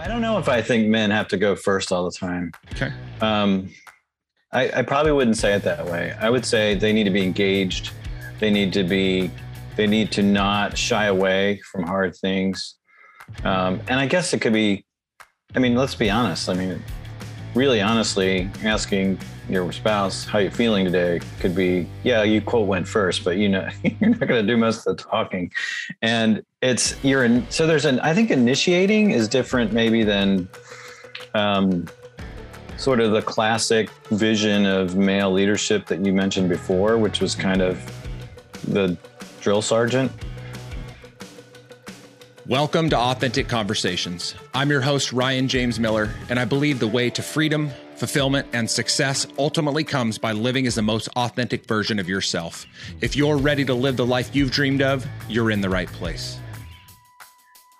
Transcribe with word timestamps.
I 0.00 0.08
don't 0.08 0.22
know 0.22 0.38
if 0.38 0.48
I 0.48 0.62
think 0.62 0.88
men 0.88 1.10
have 1.10 1.28
to 1.28 1.36
go 1.36 1.54
first 1.54 1.92
all 1.92 2.06
the 2.06 2.10
time. 2.10 2.52
Okay. 2.72 2.90
Um, 3.20 3.68
I, 4.50 4.80
I 4.80 4.82
probably 4.82 5.12
wouldn't 5.12 5.36
say 5.36 5.52
it 5.52 5.62
that 5.64 5.84
way. 5.84 6.16
I 6.18 6.30
would 6.30 6.46
say 6.46 6.74
they 6.74 6.94
need 6.94 7.04
to 7.04 7.10
be 7.10 7.22
engaged. 7.22 7.90
They 8.38 8.48
need 8.50 8.72
to 8.72 8.82
be, 8.82 9.30
they 9.76 9.86
need 9.86 10.10
to 10.12 10.22
not 10.22 10.78
shy 10.78 11.04
away 11.04 11.60
from 11.70 11.82
hard 11.82 12.16
things. 12.16 12.76
Um, 13.44 13.82
and 13.88 14.00
I 14.00 14.06
guess 14.06 14.32
it 14.32 14.40
could 14.40 14.54
be, 14.54 14.86
I 15.54 15.58
mean, 15.58 15.74
let's 15.74 15.94
be 15.94 16.08
honest. 16.08 16.48
I 16.48 16.54
mean, 16.54 16.82
really 17.54 17.80
honestly, 17.80 18.48
asking 18.62 19.18
your 19.48 19.70
spouse 19.72 20.24
how 20.24 20.38
you're 20.38 20.50
feeling 20.50 20.84
today 20.84 21.20
could 21.40 21.54
be, 21.54 21.86
yeah, 22.04 22.22
you 22.22 22.40
quote 22.40 22.68
went 22.68 22.86
first, 22.86 23.24
but 23.24 23.36
you 23.36 23.48
know, 23.48 23.68
you're 23.82 24.10
not 24.10 24.20
going 24.20 24.46
to 24.46 24.46
do 24.46 24.56
most 24.56 24.86
of 24.86 24.96
the 24.96 25.02
talking. 25.02 25.50
And 26.02 26.44
it's, 26.62 27.02
you're 27.04 27.24
in, 27.24 27.48
so 27.50 27.66
there's 27.66 27.84
an, 27.84 28.00
I 28.00 28.14
think 28.14 28.30
initiating 28.30 29.10
is 29.10 29.28
different 29.28 29.72
maybe 29.72 30.04
than, 30.04 30.48
um, 31.34 31.86
sort 32.76 33.00
of 33.00 33.12
the 33.12 33.20
classic 33.20 33.90
vision 34.10 34.64
of 34.64 34.96
male 34.96 35.30
leadership 35.30 35.86
that 35.86 36.04
you 36.04 36.14
mentioned 36.14 36.48
before, 36.48 36.96
which 36.96 37.20
was 37.20 37.34
kind 37.34 37.60
of 37.60 37.78
the 38.68 38.96
drill 39.40 39.60
sergeant. 39.60 40.10
Welcome 42.50 42.90
to 42.90 42.98
Authentic 42.98 43.46
Conversations. 43.46 44.34
I'm 44.52 44.70
your 44.70 44.80
host, 44.80 45.12
Ryan 45.12 45.46
James 45.46 45.78
Miller, 45.78 46.10
and 46.28 46.36
I 46.36 46.44
believe 46.44 46.80
the 46.80 46.88
way 46.88 47.08
to 47.08 47.22
freedom, 47.22 47.70
fulfillment, 47.94 48.48
and 48.52 48.68
success 48.68 49.24
ultimately 49.38 49.84
comes 49.84 50.18
by 50.18 50.32
living 50.32 50.66
as 50.66 50.74
the 50.74 50.82
most 50.82 51.08
authentic 51.14 51.64
version 51.64 52.00
of 52.00 52.08
yourself. 52.08 52.66
If 53.00 53.14
you're 53.14 53.36
ready 53.36 53.64
to 53.66 53.72
live 53.72 53.96
the 53.96 54.04
life 54.04 54.34
you've 54.34 54.50
dreamed 54.50 54.82
of, 54.82 55.06
you're 55.28 55.52
in 55.52 55.60
the 55.60 55.70
right 55.70 55.86
place. 55.92 56.40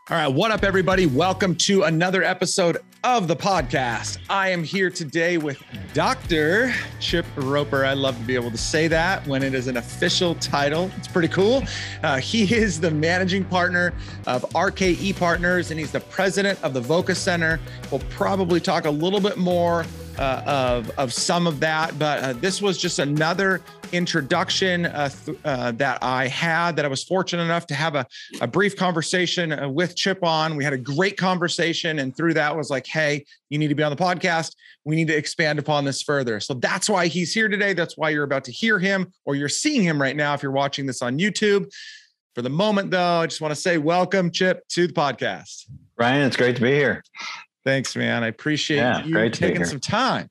All 0.09 0.17
right, 0.17 0.29
what 0.29 0.53
up, 0.53 0.63
everybody? 0.63 1.07
Welcome 1.07 1.57
to 1.57 1.83
another 1.83 2.23
episode 2.23 2.79
of 3.03 3.29
the 3.29 3.37
podcast. 3.37 4.19
I 4.29 4.51
am 4.51 4.63
here 4.63 4.91
today 4.91 5.39
with 5.39 5.63
Dr. 5.95 6.75
Chip 6.99 7.25
Roper. 7.35 7.85
I 7.85 7.95
love 7.95 8.19
to 8.19 8.25
be 8.25 8.35
able 8.35 8.51
to 8.51 8.59
say 8.59 8.89
that 8.89 9.27
when 9.27 9.43
it 9.43 9.55
is 9.55 9.69
an 9.69 9.79
official 9.79 10.35
title. 10.35 10.91
It's 10.99 11.09
pretty 11.09 11.29
cool. 11.29 11.63
Uh, 12.03 12.19
he 12.19 12.55
is 12.55 12.79
the 12.79 12.91
managing 12.91 13.45
partner 13.45 13.95
of 14.27 14.43
RKE 14.51 15.17
Partners 15.19 15.71
and 15.71 15.81
he's 15.81 15.93
the 15.93 16.01
president 16.01 16.63
of 16.63 16.75
the 16.75 16.81
VOCA 16.81 17.17
Center. 17.17 17.59
We'll 17.91 18.03
probably 18.11 18.61
talk 18.61 18.85
a 18.85 18.91
little 18.91 19.21
bit 19.21 19.39
more 19.39 19.87
uh, 20.21 20.43
of, 20.47 20.91
of 20.99 21.13
some 21.13 21.47
of 21.47 21.61
that, 21.61 21.99
but 21.99 22.23
uh, 22.23 22.33
this 22.35 22.61
was 22.61 22.77
just 22.77 22.99
another 22.99 23.63
introduction 23.93 24.87
uh, 24.87 25.09
th- 25.09 25.39
uh, 25.45 25.73
that 25.73 25.99
I 26.03 26.29
had 26.29 26.77
that 26.77 26.85
I 26.85 26.89
was 26.89 27.03
fortunate 27.03 27.43
enough 27.43 27.67
to 27.69 27.75
have 27.75 27.95
a, 27.95 28.07
a 28.41 28.47
brief 28.47 28.77
conversation 28.77 29.53
uh, 29.53 29.69
with 29.69 29.97
Chip 29.97 30.23
on. 30.23 30.57
We 30.57 30.63
had 30.63 30.75
a 30.75 30.79
great 30.79 31.17
conversation, 31.17 31.99
and 32.01 32.15
through 32.15 32.35
that 32.35 32.55
was 32.55 32.71
like, 32.71 32.87
hey, 32.87 33.25
you 33.49 33.59
need 33.59 33.69
to 33.69 33.75
be 33.75 33.83
on 33.83 33.91
the 33.91 33.97
podcast. 33.97 34.55
We 34.85 34.95
need 34.95 35.09
to 35.09 35.17
expand 35.17 35.59
upon 35.59 35.85
this 35.85 36.03
further. 36.03 36.39
So 36.39 36.55
that's 36.55 36.89
why 36.89 37.07
he's 37.07 37.33
here 37.33 37.49
today. 37.49 37.73
That's 37.73 37.97
why 37.97 38.11
you're 38.11 38.25
about 38.25 38.45
to 38.45 38.53
hear 38.53 38.79
him, 38.79 39.13
or 39.25 39.35
you're 39.35 39.49
seeing 39.49 39.83
him 39.83 40.01
right 40.01 40.15
now 40.15 40.35
if 40.35 40.43
you're 40.43 40.53
watching 40.53 40.87
this 40.87 41.03
on 41.03 41.19
YouTube. 41.19 41.71
For 42.35 42.43
the 42.43 42.51
moment, 42.51 42.91
though, 42.91 43.21
I 43.21 43.27
just 43.27 43.41
want 43.41 43.55
to 43.55 43.61
say 43.61 43.79
welcome, 43.79 44.31
Chip, 44.31 44.69
to 44.69 44.87
the 44.87 44.93
podcast. 44.93 45.65
Ryan, 45.99 46.27
it's 46.27 46.37
great 46.37 46.57
to 46.57 46.63
be 46.63 46.73
here. 46.73 47.03
Thanks, 47.65 47.95
man. 47.95 48.25
I 48.25 48.29
appreciate 48.29 48.79
yeah, 48.79 49.05
you 49.05 49.31
taking 49.31 49.65
some 49.65 49.81
time. 49.81 50.31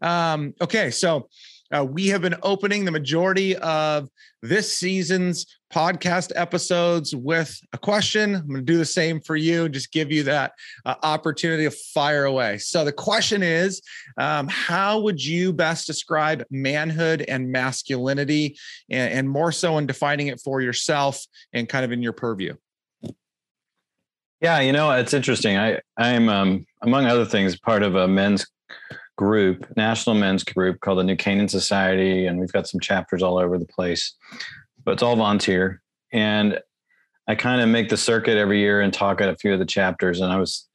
Um, 0.00 0.54
okay, 0.60 0.90
so 0.90 1.28
uh, 1.72 1.84
we 1.84 2.08
have 2.08 2.22
been 2.22 2.36
opening 2.42 2.84
the 2.84 2.90
majority 2.90 3.56
of 3.56 4.08
this 4.42 4.76
season's 4.76 5.46
podcast 5.72 6.32
episodes 6.34 7.14
with 7.14 7.60
a 7.72 7.78
question. 7.78 8.34
I'm 8.34 8.48
going 8.48 8.60
to 8.60 8.62
do 8.62 8.78
the 8.78 8.84
same 8.84 9.20
for 9.20 9.36
you, 9.36 9.66
and 9.66 9.74
just 9.74 9.92
give 9.92 10.10
you 10.10 10.24
that 10.24 10.52
uh, 10.84 10.96
opportunity 11.02 11.64
to 11.64 11.70
fire 11.70 12.24
away. 12.24 12.58
So, 12.58 12.84
the 12.84 12.92
question 12.92 13.42
is 13.42 13.80
um, 14.16 14.48
How 14.48 15.00
would 15.00 15.24
you 15.24 15.52
best 15.52 15.86
describe 15.86 16.44
manhood 16.50 17.24
and 17.28 17.52
masculinity, 17.52 18.56
and, 18.88 19.12
and 19.12 19.30
more 19.30 19.52
so 19.52 19.78
in 19.78 19.86
defining 19.86 20.26
it 20.26 20.40
for 20.40 20.60
yourself 20.60 21.24
and 21.52 21.68
kind 21.68 21.84
of 21.84 21.92
in 21.92 22.02
your 22.02 22.12
purview? 22.12 22.54
Yeah, 24.40 24.60
you 24.60 24.72
know, 24.72 24.90
it's 24.92 25.12
interesting. 25.12 25.58
I 25.58 25.80
I'm 25.98 26.28
um, 26.28 26.66
among 26.82 27.06
other 27.06 27.26
things 27.26 27.58
part 27.58 27.82
of 27.82 27.94
a 27.94 28.08
men's 28.08 28.46
group, 29.16 29.66
national 29.76 30.16
men's 30.16 30.44
group 30.44 30.80
called 30.80 30.98
the 30.98 31.04
New 31.04 31.16
Canaan 31.16 31.48
Society, 31.48 32.26
and 32.26 32.40
we've 32.40 32.52
got 32.52 32.66
some 32.66 32.80
chapters 32.80 33.22
all 33.22 33.38
over 33.38 33.58
the 33.58 33.66
place. 33.66 34.14
But 34.82 34.92
it's 34.92 35.02
all 35.02 35.16
volunteer, 35.16 35.82
and 36.10 36.58
I 37.28 37.34
kind 37.34 37.60
of 37.60 37.68
make 37.68 37.90
the 37.90 37.98
circuit 37.98 38.38
every 38.38 38.60
year 38.60 38.80
and 38.80 38.92
talk 38.92 39.20
at 39.20 39.28
a 39.28 39.36
few 39.36 39.52
of 39.52 39.58
the 39.58 39.66
chapters. 39.66 40.20
And 40.20 40.32
I 40.32 40.38
was 40.38 40.66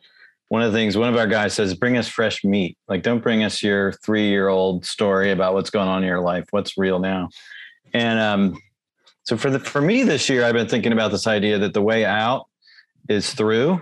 one 0.49 0.61
of 0.61 0.71
the 0.71 0.77
things 0.77 0.95
one 0.95 1.09
of 1.09 1.17
our 1.17 1.25
guys 1.25 1.53
says, 1.53 1.73
bring 1.73 1.97
us 1.97 2.07
fresh 2.07 2.43
meat. 2.43 2.77
Like, 2.87 3.01
don't 3.01 3.23
bring 3.23 3.43
us 3.43 3.63
your 3.63 3.93
three 3.93 4.29
year 4.29 4.47
old 4.47 4.85
story 4.85 5.31
about 5.31 5.55
what's 5.55 5.71
going 5.71 5.89
on 5.89 6.03
in 6.03 6.07
your 6.07 6.21
life. 6.21 6.45
What's 6.51 6.77
real 6.77 6.99
now? 6.99 7.29
And 7.95 8.19
um, 8.19 8.61
so 9.23 9.37
for 9.37 9.49
the 9.49 9.59
for 9.59 9.81
me 9.81 10.03
this 10.03 10.29
year, 10.29 10.45
I've 10.45 10.53
been 10.53 10.69
thinking 10.69 10.91
about 10.91 11.09
this 11.09 11.25
idea 11.25 11.57
that 11.57 11.73
the 11.73 11.81
way 11.81 12.05
out 12.05 12.45
is 13.09 13.33
through 13.33 13.81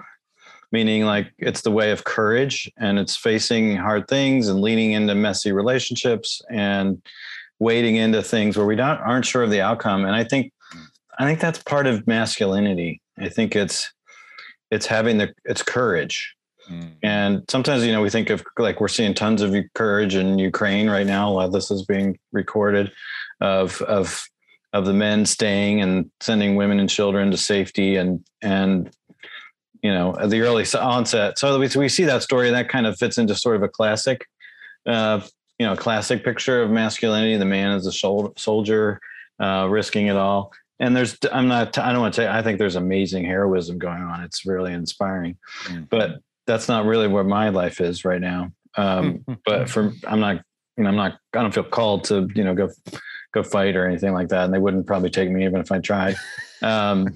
meaning 0.73 1.05
like 1.05 1.31
it's 1.37 1.61
the 1.61 1.71
way 1.71 1.91
of 1.91 2.03
courage 2.03 2.69
and 2.77 2.97
it's 2.97 3.15
facing 3.15 3.77
hard 3.77 4.07
things 4.07 4.49
and 4.49 4.59
leaning 4.59 4.91
into 4.91 5.13
messy 5.15 5.51
relationships 5.53 6.41
and 6.49 7.01
wading 7.59 7.95
into 7.95 8.21
things 8.21 8.57
where 8.57 8.65
we 8.65 8.75
don't 8.75 8.97
aren't 8.97 9.25
sure 9.25 9.43
of 9.43 9.51
the 9.51 9.61
outcome. 9.61 10.03
And 10.03 10.15
i 10.15 10.23
think 10.25 10.51
i 11.19 11.25
think 11.25 11.39
that's 11.39 11.63
part 11.63 11.87
of 11.87 12.05
masculinity. 12.07 12.99
I 13.17 13.29
think 13.29 13.55
it's 13.55 13.93
it's 14.71 14.87
having 14.87 15.19
the 15.19 15.33
it's 15.45 15.63
courage. 15.63 16.35
Mm. 16.71 16.93
and 17.03 17.43
sometimes 17.49 17.85
you 17.85 17.91
know 17.91 18.01
we 18.01 18.09
think 18.09 18.29
of 18.29 18.41
like 18.57 18.79
we're 18.79 18.87
seeing 18.87 19.13
tons 19.13 19.41
of 19.41 19.53
courage 19.75 20.15
in 20.15 20.39
ukraine 20.39 20.89
right 20.89 21.05
now 21.05 21.33
while 21.33 21.49
this 21.49 21.69
is 21.69 21.83
being 21.83 22.17
recorded 22.31 22.89
of 23.41 23.81
of 23.81 24.25
of 24.71 24.85
the 24.85 24.93
men 24.93 25.25
staying 25.25 25.81
and 25.81 26.09
sending 26.21 26.55
women 26.55 26.79
and 26.79 26.89
children 26.89 27.31
to 27.31 27.37
safety 27.37 27.97
and 27.97 28.25
and 28.41 28.95
you 29.83 29.93
know 29.93 30.15
at 30.17 30.29
the 30.29 30.41
early 30.41 30.65
onset. 30.79 31.37
So 31.37 31.59
we, 31.59 31.69
we 31.75 31.89
see 31.89 32.05
that 32.05 32.23
story 32.23 32.47
and 32.47 32.55
that 32.55 32.69
kind 32.69 32.87
of 32.87 32.97
fits 32.97 33.17
into 33.17 33.35
sort 33.35 33.57
of 33.57 33.63
a 33.63 33.67
classic 33.67 34.25
uh, 34.87 35.21
you 35.59 35.67
know 35.67 35.75
classic 35.75 36.23
picture 36.23 36.63
of 36.63 36.71
masculinity. 36.71 37.37
The 37.37 37.45
man 37.45 37.77
is 37.77 37.85
a 37.85 37.91
soldier 37.91 38.99
uh, 39.39 39.67
risking 39.69 40.07
it 40.07 40.15
all. 40.15 40.51
And 40.79 40.95
there's 40.95 41.17
i'm 41.31 41.47
not 41.47 41.77
i 41.77 41.91
don't 41.91 42.01
want 42.01 42.15
to 42.15 42.21
say 42.21 42.27
i 42.27 42.41
think 42.41 42.57
there's 42.57 42.75
amazing 42.75 43.25
heroism 43.25 43.77
going 43.77 44.01
on. 44.01 44.23
It's 44.23 44.45
really 44.45 44.73
inspiring. 44.73 45.37
Mm-hmm. 45.65 45.83
but 45.89 46.19
that's 46.45 46.67
not 46.67 46.85
really 46.85 47.07
where 47.07 47.23
my 47.23 47.49
life 47.49 47.79
is 47.79 48.03
right 48.03 48.19
now. 48.19 48.51
Um, 48.75 49.23
but 49.45 49.69
for 49.69 49.93
i'm 50.07 50.19
not 50.19 50.41
you 50.77 50.83
know 50.83 50.89
i'm 50.89 50.95
not 50.95 51.19
i 51.33 51.41
don't 51.41 51.53
feel 51.53 51.63
called 51.63 52.05
to 52.05 52.27
you 52.33 52.43
know 52.43 52.55
go 52.55 52.69
go 53.33 53.43
fight 53.43 53.75
or 53.75 53.87
anything 53.87 54.13
like 54.13 54.29
that. 54.29 54.45
And 54.45 54.53
they 54.53 54.59
wouldn't 54.59 54.87
probably 54.87 55.09
take 55.09 55.29
me 55.29 55.45
even 55.45 55.59
if 55.59 55.71
i 55.71 55.79
tried. 55.79 56.15
Um, 56.61 57.09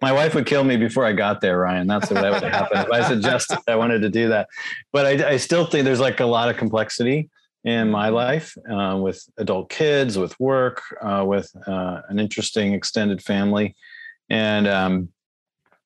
my 0.00 0.12
wife 0.12 0.34
would 0.34 0.46
kill 0.46 0.64
me 0.64 0.76
before 0.76 1.04
I 1.04 1.12
got 1.12 1.40
there, 1.40 1.58
Ryan. 1.58 1.86
That's 1.86 2.10
what 2.10 2.22
that 2.22 2.32
would 2.32 2.50
happen 2.50 2.78
if 2.78 2.90
I 2.90 3.06
suggested 3.06 3.58
I 3.68 3.76
wanted 3.76 4.00
to 4.02 4.08
do 4.08 4.28
that. 4.28 4.48
But 4.92 5.06
I, 5.06 5.30
I, 5.30 5.36
still 5.36 5.66
think 5.66 5.84
there's 5.84 6.00
like 6.00 6.20
a 6.20 6.26
lot 6.26 6.48
of 6.48 6.56
complexity 6.56 7.28
in 7.64 7.90
my 7.90 8.08
life 8.08 8.56
uh, 8.70 8.98
with 9.00 9.22
adult 9.36 9.68
kids, 9.68 10.16
with 10.16 10.38
work, 10.40 10.82
uh, 11.02 11.24
with 11.26 11.50
uh, 11.66 12.00
an 12.08 12.18
interesting 12.18 12.72
extended 12.72 13.22
family, 13.22 13.74
and 14.28 14.66
um, 14.66 15.08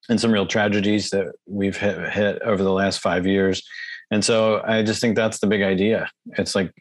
and 0.08 0.20
some 0.20 0.32
real 0.32 0.46
tragedies 0.46 1.10
that 1.10 1.32
we've 1.46 1.76
hit, 1.76 2.10
hit 2.10 2.42
over 2.42 2.62
the 2.62 2.72
last 2.72 3.00
five 3.00 3.26
years. 3.26 3.62
And 4.10 4.24
so 4.24 4.62
I 4.64 4.82
just 4.82 5.00
think 5.00 5.16
that's 5.16 5.38
the 5.38 5.46
big 5.46 5.62
idea. 5.62 6.10
It's 6.38 6.54
like 6.54 6.72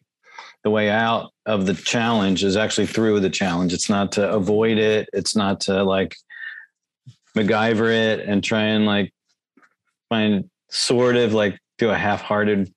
the 0.64 0.70
way 0.70 0.90
out 0.90 1.32
of 1.46 1.66
the 1.66 1.74
challenge 1.74 2.44
is 2.44 2.58
actually 2.58 2.88
through 2.88 3.22
the 3.22 3.30
challenge. 3.30 3.74
It's 3.74 3.90
not 3.90 4.12
to 4.14 4.30
avoid 4.30 4.78
it. 4.78 5.10
It's 5.14 5.36
not 5.36 5.62
to 5.62 5.84
like 5.84 6.16
MacGyver 7.36 7.92
it 7.92 8.22
and 8.22 8.44
try 8.44 8.64
and 8.64 8.86
like 8.86 9.14
find 10.10 10.50
sort 10.70 11.16
of 11.16 11.34
like 11.34 11.60
do 11.78 11.90
a 11.90 11.98
half-hearted 11.98 12.72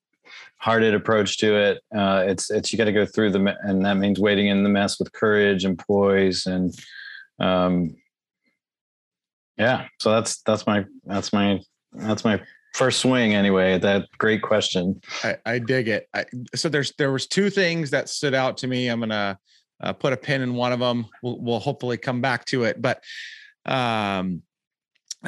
hearted 0.59 0.95
approach 0.95 1.39
to 1.39 1.55
it. 1.55 1.83
Uh, 1.97 2.25
it's 2.27 2.51
it's 2.51 2.73
you 2.73 2.79
got 2.79 2.87
to 2.87 2.93
go 2.93 3.07
through 3.07 3.31
the 3.31 3.57
and 3.63 3.85
that 3.85 3.97
means 3.97 4.19
waiting 4.19 4.49
in 4.49 4.63
the 4.63 4.69
mess 4.69 4.99
with 4.99 5.13
courage 5.13 5.65
and 5.65 5.79
poise 5.79 6.47
and 6.47 6.75
um 7.39 7.95
yeah. 9.57 9.87
So 10.01 10.11
that's 10.11 10.43
that's 10.43 10.67
my 10.67 10.85
that's 11.05 11.33
my 11.33 11.61
that's 11.93 12.25
my 12.25 12.41
first 12.75 13.01
swing 13.01 13.35
anyway 13.35 13.79
that 13.79 14.07
great 14.19 14.43
question. 14.43 15.01
I, 15.25 15.37
I 15.47 15.59
dig 15.59 15.89
it. 15.89 16.09
I, 16.13 16.25
so 16.55 16.69
there's 16.69 16.93
there 16.99 17.13
was 17.13 17.27
two 17.27 17.49
things 17.49 17.91
that 17.91 18.09
stood 18.09 18.35
out 18.35 18.59
to 18.59 18.67
me. 18.67 18.89
I'm 18.89 19.01
gonna 19.01 19.39
uh, 19.83 19.93
put 19.93 20.13
a 20.13 20.17
pin 20.17 20.43
in 20.43 20.55
one 20.55 20.73
of 20.73 20.81
them 20.81 21.07
we'll, 21.23 21.39
we'll 21.41 21.61
hopefully 21.61 21.97
come 21.97 22.21
back 22.21 22.45
to 22.47 22.65
it. 22.65 22.81
But 22.81 23.03
um 23.67 24.43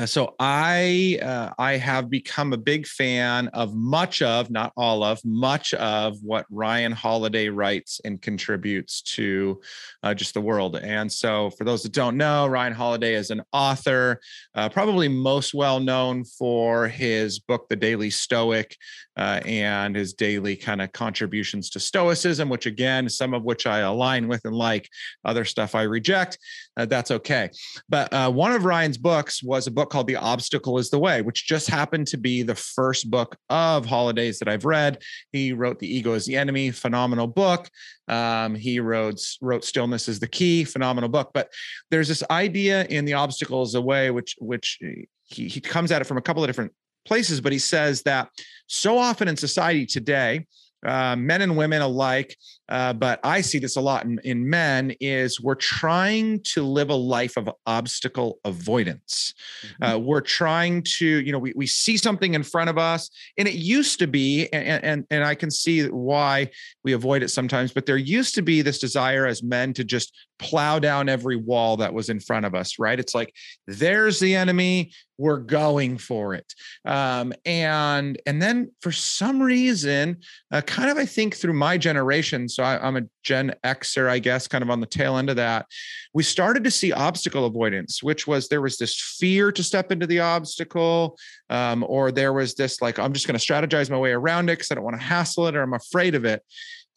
so 0.06 0.34
I 0.38 1.18
uh, 1.22 1.50
I 1.58 1.76
have 1.76 2.08
become 2.08 2.52
a 2.52 2.56
big 2.56 2.86
fan 2.86 3.48
of 3.48 3.74
much 3.74 4.22
of 4.22 4.50
not 4.50 4.72
all 4.76 5.02
of 5.02 5.20
much 5.24 5.74
of 5.74 6.16
what 6.22 6.46
Ryan 6.50 6.92
Holiday 6.92 7.48
writes 7.48 8.00
and 8.04 8.20
contributes 8.20 9.02
to 9.02 9.60
uh, 10.02 10.14
just 10.14 10.34
the 10.34 10.40
world. 10.40 10.76
And 10.76 11.10
so 11.10 11.50
for 11.50 11.64
those 11.64 11.82
that 11.82 11.92
don't 11.92 12.16
know, 12.16 12.46
Ryan 12.46 12.74
Holiday 12.74 13.14
is 13.14 13.30
an 13.30 13.42
author, 13.52 14.20
uh, 14.54 14.68
probably 14.68 15.08
most 15.08 15.54
well 15.54 15.80
known 15.80 16.24
for 16.24 16.86
his 16.88 17.38
book 17.38 17.68
The 17.68 17.76
Daily 17.76 18.10
Stoic 18.10 18.76
uh, 19.16 19.40
and 19.44 19.96
his 19.96 20.12
daily 20.12 20.54
kind 20.54 20.80
of 20.80 20.92
contributions 20.92 21.70
to 21.70 21.80
Stoicism, 21.80 22.48
which 22.48 22.66
again 22.66 23.08
some 23.08 23.34
of 23.34 23.42
which 23.42 23.66
I 23.66 23.80
align 23.80 24.28
with 24.28 24.44
and 24.44 24.54
like, 24.54 24.88
other 25.24 25.44
stuff 25.44 25.74
I 25.74 25.82
reject. 25.82 26.38
Uh, 26.76 26.86
that's 26.86 27.10
okay. 27.10 27.50
But 27.88 28.12
one 28.32 28.52
of 28.52 28.64
Ryan's 28.64 28.98
books 28.98 29.42
was 29.42 29.66
a 29.66 29.72
book 29.72 29.87
book 29.88 29.92
called 29.92 30.06
The 30.06 30.16
Obstacle 30.16 30.76
is 30.76 30.90
the 30.90 30.98
Way, 30.98 31.22
which 31.22 31.46
just 31.46 31.68
happened 31.68 32.06
to 32.08 32.18
be 32.18 32.42
the 32.42 32.54
first 32.54 33.10
book 33.10 33.36
of 33.48 33.86
Holidays 33.86 34.38
that 34.38 34.48
I've 34.48 34.66
read. 34.66 34.98
He 35.32 35.54
wrote 35.54 35.78
The 35.78 35.90
Ego 35.90 36.12
is 36.12 36.26
the 36.26 36.36
Enemy, 36.36 36.72
phenomenal 36.72 37.26
book. 37.26 37.70
Um, 38.06 38.54
he 38.54 38.80
wrote, 38.80 39.20
wrote 39.40 39.64
Stillness 39.64 40.06
is 40.06 40.20
the 40.20 40.28
Key, 40.28 40.64
phenomenal 40.64 41.08
book. 41.08 41.30
But 41.32 41.50
there's 41.90 42.08
this 42.08 42.22
idea 42.30 42.84
in 42.84 43.06
The 43.06 43.14
Obstacle 43.14 43.62
is 43.62 43.72
the 43.72 43.80
Way, 43.80 44.10
which, 44.10 44.36
which 44.40 44.78
he, 45.24 45.48
he 45.48 45.60
comes 45.60 45.90
at 45.90 46.02
it 46.02 46.06
from 46.06 46.18
a 46.18 46.22
couple 46.22 46.44
of 46.44 46.48
different 46.48 46.72
places, 47.06 47.40
but 47.40 47.52
he 47.52 47.58
says 47.58 48.02
that 48.02 48.28
so 48.66 48.98
often 48.98 49.26
in 49.26 49.38
society 49.38 49.86
today, 49.86 50.46
uh, 50.84 51.16
men 51.16 51.40
and 51.40 51.56
women 51.56 51.80
alike, 51.80 52.36
uh, 52.68 52.92
but 52.92 53.20
I 53.22 53.40
see 53.40 53.58
this 53.58 53.76
a 53.76 53.80
lot 53.80 54.04
in, 54.04 54.20
in 54.24 54.48
men, 54.48 54.94
is 55.00 55.40
we're 55.40 55.54
trying 55.54 56.40
to 56.54 56.62
live 56.62 56.90
a 56.90 56.94
life 56.94 57.36
of 57.36 57.50
obstacle 57.66 58.38
avoidance. 58.44 59.34
Mm-hmm. 59.62 59.84
Uh, 59.84 59.98
we're 59.98 60.20
trying 60.20 60.82
to, 60.98 61.06
you 61.06 61.32
know, 61.32 61.38
we, 61.38 61.52
we 61.56 61.66
see 61.66 61.96
something 61.96 62.34
in 62.34 62.42
front 62.42 62.70
of 62.70 62.78
us, 62.78 63.10
and 63.36 63.48
it 63.48 63.54
used 63.54 63.98
to 64.00 64.06
be, 64.06 64.48
and, 64.52 64.84
and, 64.84 65.06
and 65.10 65.24
I 65.24 65.34
can 65.34 65.50
see 65.50 65.86
why 65.88 66.50
we 66.84 66.92
avoid 66.92 67.22
it 67.22 67.28
sometimes, 67.30 67.72
but 67.72 67.86
there 67.86 67.96
used 67.96 68.34
to 68.34 68.42
be 68.42 68.62
this 68.62 68.78
desire 68.78 69.26
as 69.26 69.42
men 69.42 69.72
to 69.74 69.84
just 69.84 70.16
plow 70.38 70.78
down 70.78 71.08
every 71.08 71.36
wall 71.36 71.76
that 71.76 71.92
was 71.92 72.08
in 72.08 72.20
front 72.20 72.46
of 72.46 72.54
us, 72.54 72.78
right? 72.78 73.00
It's 73.00 73.14
like, 73.14 73.34
there's 73.66 74.20
the 74.20 74.36
enemy, 74.36 74.92
we're 75.18 75.38
going 75.38 75.98
for 75.98 76.32
it. 76.34 76.54
Um, 76.84 77.32
and, 77.44 78.20
and 78.24 78.40
then 78.40 78.70
for 78.80 78.92
some 78.92 79.42
reason, 79.42 80.18
uh, 80.52 80.60
kind 80.60 80.90
of, 80.90 80.96
I 80.96 81.06
think 81.06 81.34
through 81.34 81.54
my 81.54 81.76
generation, 81.76 82.48
so 82.58 82.64
I, 82.64 82.88
am 82.88 82.96
a 82.96 83.02
Gen 83.22 83.54
Xer, 83.64 84.08
I 84.08 84.18
guess, 84.18 84.48
kind 84.48 84.64
of 84.64 84.70
on 84.70 84.80
the 84.80 84.86
tail 84.86 85.16
end 85.16 85.30
of 85.30 85.36
that. 85.36 85.66
We 86.12 86.24
started 86.24 86.64
to 86.64 86.72
see 86.72 86.90
obstacle 86.90 87.46
avoidance, 87.46 88.02
which 88.02 88.26
was 88.26 88.48
there 88.48 88.60
was 88.60 88.78
this 88.78 89.00
fear 89.20 89.52
to 89.52 89.62
step 89.62 89.92
into 89.92 90.08
the 90.08 90.18
obstacle, 90.18 91.16
um, 91.50 91.84
or 91.86 92.10
there 92.10 92.32
was 92.32 92.56
this 92.56 92.82
like, 92.82 92.98
I'm 92.98 93.12
just 93.12 93.28
going 93.28 93.38
to 93.38 93.44
strategize 93.44 93.90
my 93.90 93.96
way 93.96 94.10
around 94.10 94.48
it 94.48 94.54
because 94.54 94.72
I 94.72 94.74
don't 94.74 94.82
want 94.82 94.98
to 94.98 95.06
hassle 95.06 95.46
it 95.46 95.54
or 95.54 95.62
I'm 95.62 95.72
afraid 95.72 96.16
of 96.16 96.24
it. 96.24 96.42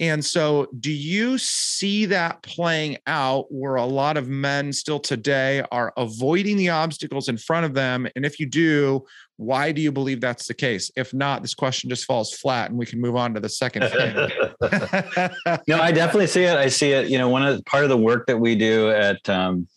And 0.01 0.25
so, 0.25 0.67
do 0.79 0.91
you 0.91 1.37
see 1.37 2.07
that 2.07 2.41
playing 2.41 2.97
out 3.05 3.45
where 3.51 3.75
a 3.75 3.85
lot 3.85 4.17
of 4.17 4.27
men 4.27 4.73
still 4.73 4.99
today 4.99 5.63
are 5.71 5.93
avoiding 5.95 6.57
the 6.57 6.69
obstacles 6.69 7.29
in 7.29 7.37
front 7.37 7.67
of 7.67 7.75
them? 7.75 8.07
And 8.15 8.25
if 8.25 8.39
you 8.39 8.47
do, 8.47 9.05
why 9.37 9.71
do 9.71 9.79
you 9.79 9.91
believe 9.91 10.19
that's 10.19 10.47
the 10.47 10.55
case? 10.55 10.89
If 10.95 11.13
not, 11.13 11.43
this 11.43 11.53
question 11.53 11.87
just 11.87 12.05
falls 12.05 12.33
flat 12.33 12.71
and 12.71 12.79
we 12.79 12.87
can 12.87 12.99
move 12.99 13.15
on 13.15 13.35
to 13.35 13.39
the 13.39 13.47
second 13.47 13.89
thing. 13.89 14.15
no, 15.67 15.79
I 15.79 15.91
definitely 15.91 16.27
see 16.27 16.45
it. 16.45 16.57
I 16.57 16.67
see 16.67 16.93
it. 16.93 17.07
You 17.07 17.19
know, 17.19 17.29
one 17.29 17.45
of 17.45 17.63
part 17.65 17.83
of 17.83 17.91
the 17.91 17.97
work 17.97 18.25
that 18.25 18.39
we 18.39 18.55
do 18.55 18.89
at, 18.89 19.29
um, 19.29 19.67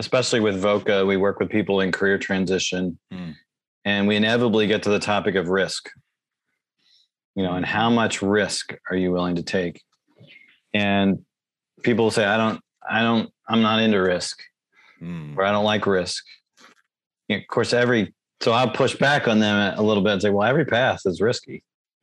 especially 0.00 0.40
with 0.40 0.60
VOCA, 0.60 1.06
we 1.06 1.16
work 1.16 1.38
with 1.38 1.48
people 1.48 1.80
in 1.80 1.92
career 1.92 2.18
transition, 2.18 2.98
mm. 3.12 3.36
and 3.84 4.08
we 4.08 4.16
inevitably 4.16 4.66
get 4.66 4.82
to 4.82 4.90
the 4.90 4.98
topic 4.98 5.36
of 5.36 5.48
risk 5.48 5.90
you 7.34 7.42
know 7.42 7.54
and 7.54 7.64
how 7.64 7.90
much 7.90 8.22
risk 8.22 8.74
are 8.90 8.96
you 8.96 9.12
willing 9.12 9.36
to 9.36 9.42
take? 9.42 9.82
And 10.72 11.24
people 11.82 12.10
say 12.10 12.24
i 12.24 12.36
don't 12.36 12.60
i 12.88 13.02
don't 13.02 13.30
i'm 13.48 13.62
not 13.62 13.80
into 13.80 14.00
risk 14.00 14.42
mm. 15.00 15.36
or 15.36 15.44
i 15.44 15.52
don't 15.52 15.64
like 15.64 15.86
risk. 15.86 16.24
You 17.28 17.36
know, 17.36 17.40
of 17.40 17.48
course 17.48 17.72
every 17.72 18.14
so 18.40 18.52
i'll 18.52 18.70
push 18.70 18.96
back 18.96 19.28
on 19.28 19.40
them 19.40 19.74
a 19.76 19.82
little 19.82 20.02
bit 20.02 20.14
and 20.14 20.22
say 20.22 20.30
well 20.30 20.48
every 20.48 20.64
path 20.64 21.00
is 21.04 21.20
risky. 21.20 21.62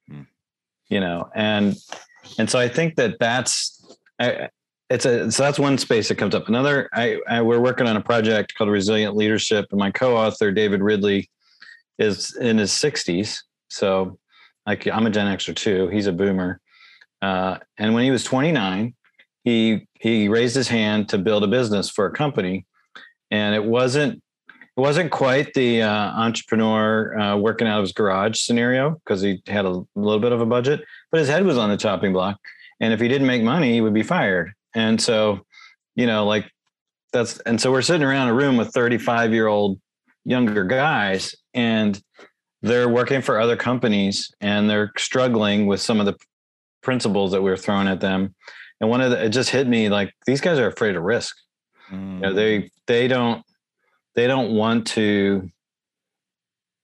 Mm. 0.09 0.25
you 0.89 0.99
know 0.99 1.29
and 1.35 1.75
and 2.39 2.49
so 2.49 2.59
i 2.59 2.67
think 2.67 2.95
that 2.95 3.17
that's 3.19 3.95
I, 4.19 4.49
it's 4.89 5.05
a 5.05 5.29
so 5.31 5.43
that's 5.43 5.59
one 5.59 5.77
space 5.77 6.07
that 6.07 6.15
comes 6.15 6.33
up. 6.33 6.47
Another 6.47 6.89
I, 6.93 7.19
I 7.27 7.41
we're 7.41 7.59
working 7.59 7.87
on 7.87 7.97
a 7.97 8.01
project 8.01 8.53
called 8.55 8.69
resilient 8.69 9.15
leadership 9.15 9.65
and 9.71 9.79
my 9.79 9.91
co-author 9.91 10.51
david 10.51 10.81
ridley 10.81 11.29
is 11.99 12.35
in 12.37 12.57
his 12.57 12.71
60s 12.71 13.39
so 13.69 14.17
like 14.67 14.85
I'm 14.85 15.07
a 15.07 15.09
Gen 15.09 15.25
Xer 15.25 15.55
too. 15.55 15.87
He's 15.87 16.07
a 16.07 16.11
boomer. 16.11 16.59
Uh, 17.21 17.57
and 17.77 17.93
when 17.93 18.03
he 18.03 18.11
was 18.11 18.23
29, 18.23 18.93
he 19.43 19.87
he 19.93 20.27
raised 20.27 20.55
his 20.55 20.67
hand 20.67 21.09
to 21.09 21.17
build 21.17 21.43
a 21.43 21.47
business 21.47 21.89
for 21.89 22.05
a 22.05 22.11
company, 22.11 22.65
and 23.31 23.55
it 23.55 23.63
wasn't 23.63 24.21
it 24.49 24.79
wasn't 24.79 25.09
quite 25.09 25.53
the 25.53 25.81
uh, 25.81 25.89
entrepreneur 25.89 27.17
uh, 27.17 27.37
working 27.37 27.67
out 27.67 27.79
of 27.79 27.83
his 27.83 27.93
garage 27.93 28.39
scenario 28.39 28.91
because 28.91 29.21
he 29.21 29.41
had 29.47 29.65
a 29.65 29.83
little 29.95 30.19
bit 30.19 30.33
of 30.33 30.41
a 30.41 30.45
budget, 30.45 30.83
but 31.11 31.19
his 31.19 31.29
head 31.29 31.45
was 31.45 31.57
on 31.57 31.69
the 31.69 31.77
chopping 31.77 32.13
block. 32.13 32.37
And 32.79 32.93
if 32.93 32.99
he 32.99 33.07
didn't 33.07 33.25
make 33.25 33.41
money, 33.41 33.73
he 33.73 33.81
would 33.81 33.93
be 33.93 34.03
fired. 34.03 34.53
And 34.75 35.01
so, 35.01 35.39
you 35.95 36.05
know, 36.05 36.27
like 36.27 36.51
that's 37.13 37.39
and 37.39 37.59
so 37.59 37.71
we're 37.71 37.81
sitting 37.81 38.05
around 38.05 38.27
a 38.27 38.33
room 38.33 38.57
with 38.57 38.73
35 38.73 39.33
year 39.33 39.47
old 39.47 39.79
younger 40.25 40.65
guys, 40.65 41.35
and 41.53 41.99
they're 42.61 42.89
working 42.89 43.21
for 43.21 43.39
other 43.39 43.55
companies 43.55 44.31
and 44.41 44.69
they're 44.69 44.91
struggling 44.97 45.67
with 45.67 45.81
some 45.81 45.99
of 45.99 46.05
the 46.05 46.15
principles 46.81 47.31
that 47.31 47.41
we 47.41 47.51
are 47.51 47.57
throwing 47.57 47.87
at 47.87 48.01
them. 48.01 48.33
And 48.79 48.89
one 48.89 49.01
of 49.01 49.11
the, 49.11 49.25
it 49.25 49.29
just 49.29 49.49
hit 49.49 49.67
me 49.67 49.89
like 49.89 50.13
these 50.25 50.41
guys 50.41 50.59
are 50.59 50.67
afraid 50.67 50.95
of 50.95 51.03
risk. 51.03 51.35
Mm. 51.91 52.15
You 52.15 52.19
know, 52.19 52.33
they 52.33 52.59
mm. 52.59 52.69
they 52.87 53.07
don't 53.07 53.43
they 54.15 54.27
don't 54.27 54.55
want 54.55 54.87
to. 54.87 55.49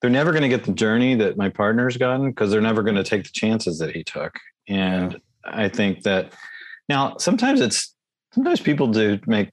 They're 0.01 0.09
never 0.09 0.31
going 0.31 0.43
to 0.43 0.49
get 0.49 0.65
the 0.65 0.73
journey 0.73 1.15
that 1.15 1.37
my 1.37 1.47
partner's 1.47 1.95
gotten 1.95 2.29
because 2.29 2.51
they're 2.51 2.59
never 2.59 2.83
going 2.83 2.97
to 2.97 3.05
take 3.05 3.23
the 3.23 3.31
chances 3.31 3.79
that 3.79 3.95
he 3.95 4.03
took. 4.03 4.37
And 4.67 5.13
yeah. 5.13 5.17
I 5.45 5.69
think 5.69 6.03
that 6.03 6.33
now 6.89 7.15
sometimes 7.17 7.61
it's 7.61 7.95
sometimes 8.33 8.59
people 8.59 8.87
do 8.87 9.19
make 9.25 9.49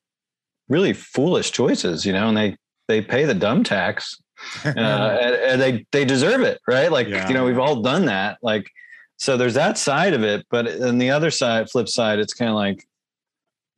really 0.69 0.93
foolish 0.93 1.53
choices, 1.53 2.05
you 2.05 2.13
know, 2.13 2.29
and 2.29 2.37
they 2.37 2.57
they 2.89 3.01
pay 3.01 3.25
the 3.25 3.35
dumb 3.35 3.63
tax 3.63 4.17
uh, 4.65 4.69
and, 4.69 5.35
and, 5.35 5.61
they 5.61 5.87
they 5.93 6.05
deserve 6.05 6.43
it, 6.43 6.61
right? 6.67 6.91
Like 6.91 7.09
yeah. 7.09 7.29
you 7.29 7.35
know, 7.35 7.45
we've 7.45 7.59
all 7.59 7.83
done 7.83 8.07
that. 8.07 8.39
Like, 8.43 8.71
so 9.17 9.37
there's 9.37 9.55
that 9.55 9.79
side 9.79 10.15
of 10.15 10.23
it, 10.23 10.47
but 10.51 10.81
on 10.83 10.99
the 10.99 11.11
other 11.11 11.31
side, 11.31 11.71
flip 11.71 11.89
side, 11.89 12.19
it's 12.19 12.35
kind 12.35 12.51
of 12.51 12.57
like, 12.57 12.87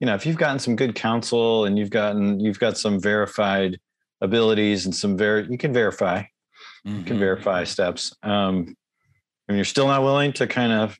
you 0.00 0.06
know, 0.06 0.14
if 0.14 0.24
you've 0.24 0.36
gotten 0.36 0.58
some 0.58 0.76
good 0.76 0.94
counsel 0.94 1.64
and 1.64 1.78
you've 1.78 1.90
gotten 1.90 2.40
you've 2.40 2.60
got 2.60 2.78
some 2.78 3.00
verified 3.00 3.78
abilities 4.20 4.86
and 4.86 4.94
some 4.94 5.16
ver 5.16 5.40
you 5.40 5.58
can 5.58 5.72
verify, 5.72 6.20
mm-hmm. 6.20 6.98
you 6.98 7.04
can 7.04 7.14
mm-hmm. 7.14 7.20
verify 7.20 7.64
steps. 7.64 8.14
Um, 8.22 8.76
and 9.48 9.56
you're 9.56 9.64
still 9.64 9.88
not 9.88 10.02
willing 10.02 10.32
to 10.34 10.46
kind 10.46 10.72
of 10.72 10.98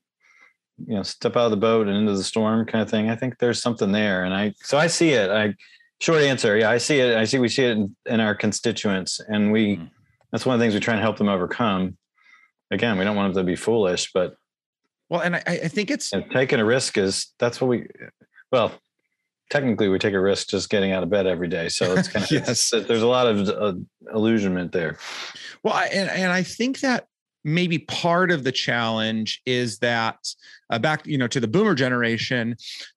you 0.87 0.95
know 0.95 1.03
step 1.03 1.37
out 1.37 1.47
of 1.47 1.51
the 1.51 1.57
boat 1.57 1.87
and 1.87 1.97
into 1.97 2.15
the 2.15 2.25
storm 2.25 2.65
kind 2.67 2.83
of 2.83 2.91
thing 2.91 3.11
i 3.11 3.17
think 3.17 3.39
there's 3.39 3.63
something 3.63 3.93
there 3.93 4.25
and 4.25 4.35
i 4.35 4.53
so 4.57 4.79
i 4.79 4.87
see 4.87 5.11
it 5.11 5.31
i 5.31 5.55
Short 6.03 6.21
answer, 6.21 6.57
yeah, 6.57 6.69
I 6.69 6.79
see 6.79 6.99
it. 6.99 7.17
I 7.17 7.23
see 7.23 7.39
we 7.39 7.49
see 7.49 7.63
it 7.63 7.77
in, 7.77 7.95
in 8.07 8.19
our 8.19 8.35
constituents, 8.35 9.21
and 9.21 9.53
we 9.53 9.77
mm. 9.77 9.89
that's 10.33 10.45
one 10.45 10.55
of 10.55 10.59
the 10.59 10.65
things 10.65 10.75
we 10.75 10.81
try 10.81 10.95
and 10.95 11.01
help 11.01 11.17
them 11.17 11.29
overcome. 11.29 11.97
Again, 12.73 12.99
we 12.99 13.05
don't 13.05 13.15
want 13.15 13.33
them 13.33 13.47
to 13.47 13.47
be 13.49 13.55
foolish, 13.55 14.11
but 14.13 14.35
well, 15.09 15.21
and 15.21 15.37
I, 15.37 15.43
I 15.47 15.69
think 15.69 15.93
it's 15.93 16.11
taking 16.33 16.59
a 16.59 16.65
risk 16.65 16.99
is 16.99 17.29
that's 17.39 17.61
what 17.61 17.69
we 17.69 17.87
well 18.51 18.73
technically 19.49 19.89
we 19.89 20.01
take 20.01 20.15
a 20.15 20.21
risk 20.21 20.49
just 20.49 20.71
getting 20.71 20.91
out 20.91 21.05
of 21.05 21.11
bed 21.11 21.29
every 21.29 21.47
day. 21.47 21.69
So 21.69 21.95
it's 21.95 22.09
kind 22.09 22.25
of 22.25 22.31
yes. 22.33 22.73
It's, 22.73 22.89
there's 22.89 23.03
a 23.03 23.07
lot 23.07 23.29
of 23.29 23.49
uh, 23.49 23.75
illusionment 24.13 24.73
there. 24.73 24.99
Well, 25.63 25.77
and 25.77 26.11
and 26.11 26.33
I 26.33 26.43
think 26.43 26.81
that 26.81 27.07
maybe 27.45 27.79
part 27.79 28.33
of 28.33 28.43
the 28.43 28.51
challenge 28.51 29.41
is 29.47 29.79
that 29.79 30.17
uh, 30.69 30.81
back 30.81 31.07
you 31.07 31.17
know 31.17 31.29
to 31.29 31.39
the 31.39 31.47
boomer 31.47 31.77
generation, 31.77 32.57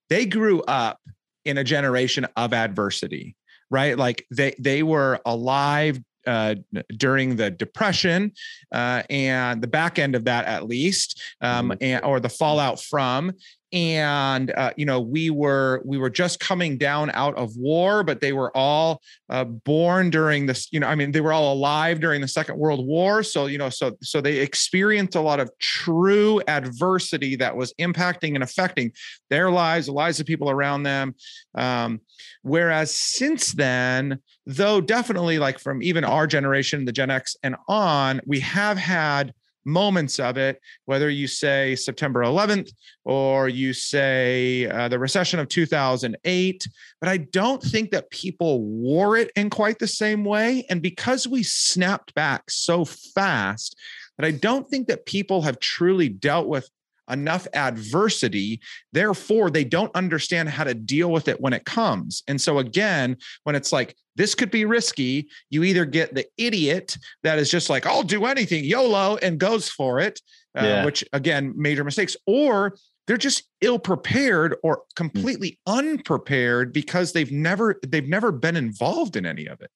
they 0.09 0.25
grew 0.25 0.63
up 0.63 0.99
in 1.45 1.57
a 1.57 1.63
generation 1.63 2.25
of 2.35 2.53
adversity 2.53 3.35
right 3.69 3.97
like 3.97 4.25
they 4.31 4.53
they 4.59 4.83
were 4.83 5.19
alive 5.25 5.99
uh, 6.27 6.55
during 6.97 7.35
the 7.35 7.51
depression 7.51 8.31
uh, 8.71 9.03
and 9.09 9.61
the 9.61 9.67
back 9.67 9.99
end 9.99 10.15
of 10.15 10.25
that 10.25 10.45
at 10.45 10.65
least 10.65 11.21
um, 11.41 11.69
mm-hmm. 11.69 11.83
and 11.83 12.03
or 12.03 12.19
the 12.19 12.29
fallout 12.29 12.81
from 12.81 13.31
and 13.73 14.51
uh, 14.51 14.71
you 14.77 14.85
know 14.85 14.99
we 14.99 15.29
were 15.29 15.81
we 15.85 15.97
were 15.97 16.09
just 16.09 16.39
coming 16.39 16.77
down 16.77 17.09
out 17.11 17.35
of 17.35 17.55
war 17.57 18.03
but 18.03 18.21
they 18.21 18.31
were 18.31 18.55
all 18.55 19.01
uh, 19.29 19.43
born 19.43 20.09
during 20.09 20.45
this 20.45 20.71
you 20.71 20.79
know 20.79 20.87
i 20.87 20.93
mean 20.93 21.11
they 21.11 21.21
were 21.21 21.33
all 21.33 21.53
alive 21.53 21.99
during 21.99 22.21
the 22.21 22.27
second 22.27 22.57
world 22.57 22.85
war 22.85 23.23
so 23.23 23.47
you 23.47 23.57
know 23.57 23.69
so 23.69 23.91
so 24.01 24.21
they 24.21 24.37
experienced 24.37 25.15
a 25.15 25.21
lot 25.21 25.39
of 25.39 25.49
true 25.59 26.41
adversity 26.47 27.35
that 27.35 27.55
was 27.55 27.73
impacting 27.79 28.35
and 28.35 28.43
affecting 28.43 28.91
their 29.29 29.49
lives 29.49 29.87
the 29.87 29.91
lives 29.91 30.19
of 30.19 30.25
people 30.25 30.49
around 30.49 30.83
them 30.83 31.15
um, 31.55 31.99
whereas 32.43 32.95
since 32.95 33.53
then 33.53 34.19
though 34.45 34.79
definitely 34.79 35.39
like 35.39 35.59
from 35.59 35.81
even 35.81 36.03
our 36.03 36.27
generation 36.27 36.85
the 36.85 36.91
gen 36.91 37.09
x 37.09 37.35
and 37.41 37.55
on 37.67 38.21
we 38.25 38.39
have 38.39 38.77
had 38.77 39.33
moments 39.65 40.19
of 40.19 40.37
it, 40.37 40.61
whether 40.85 41.09
you 41.09 41.27
say 41.27 41.75
September 41.75 42.21
11th 42.21 42.71
or 43.03 43.49
you 43.49 43.73
say 43.73 44.67
uh, 44.67 44.87
the 44.87 44.99
recession 44.99 45.39
of 45.39 45.49
2008. 45.49 46.67
But 47.01 47.09
I 47.09 47.17
don't 47.17 47.61
think 47.61 47.91
that 47.91 48.09
people 48.11 48.61
wore 48.63 49.17
it 49.17 49.31
in 49.35 49.49
quite 49.49 49.79
the 49.79 49.87
same 49.87 50.23
way. 50.23 50.65
And 50.69 50.81
because 50.81 51.27
we 51.27 51.43
snapped 51.43 52.13
back 52.13 52.49
so 52.49 52.85
fast, 52.85 53.75
that 54.17 54.25
I 54.25 54.31
don't 54.31 54.67
think 54.69 54.87
that 54.87 55.05
people 55.05 55.41
have 55.41 55.59
truly 55.59 56.09
dealt 56.09 56.47
with 56.47 56.69
enough 57.09 57.47
adversity. 57.53 58.61
Therefore, 58.91 59.49
they 59.49 59.63
don't 59.63 59.95
understand 59.95 60.49
how 60.49 60.63
to 60.63 60.73
deal 60.73 61.11
with 61.11 61.27
it 61.27 61.39
when 61.39 61.53
it 61.53 61.65
comes. 61.65 62.23
And 62.27 62.39
so, 62.39 62.59
again, 62.59 63.17
when 63.43 63.55
it's 63.55 63.71
like, 63.71 63.95
this 64.15 64.33
could 64.33 64.51
be 64.51 64.65
risky, 64.65 65.27
you 65.49 65.63
either 65.63 65.85
get 65.85 66.15
the 66.15 66.25
idiot 66.37 66.97
that 67.23 67.37
is 67.37 67.51
just 67.51 67.69
like, 67.69 67.85
I'll 67.85 68.03
do 68.03 68.25
anything, 68.25 68.63
YOLO, 68.63 69.17
and 69.17 69.39
goes 69.39 69.67
for 69.67 69.99
it, 69.99 70.21
uh, 70.55 70.83
which 70.83 71.03
again, 71.11 71.53
major 71.57 71.83
mistakes, 71.83 72.15
or 72.25 72.75
they're 73.07 73.17
just 73.17 73.43
ill 73.61 73.79
prepared 73.79 74.55
or 74.63 74.75
hmm. 74.75 74.81
completely 74.95 75.59
unprepared 75.67 76.73
because 76.73 77.13
they've 77.13 77.31
never 77.31 77.79
they've 77.87 78.07
never 78.07 78.31
been 78.31 78.55
involved 78.55 79.15
in 79.15 79.25
any 79.25 79.47
of 79.47 79.61
it 79.61 79.71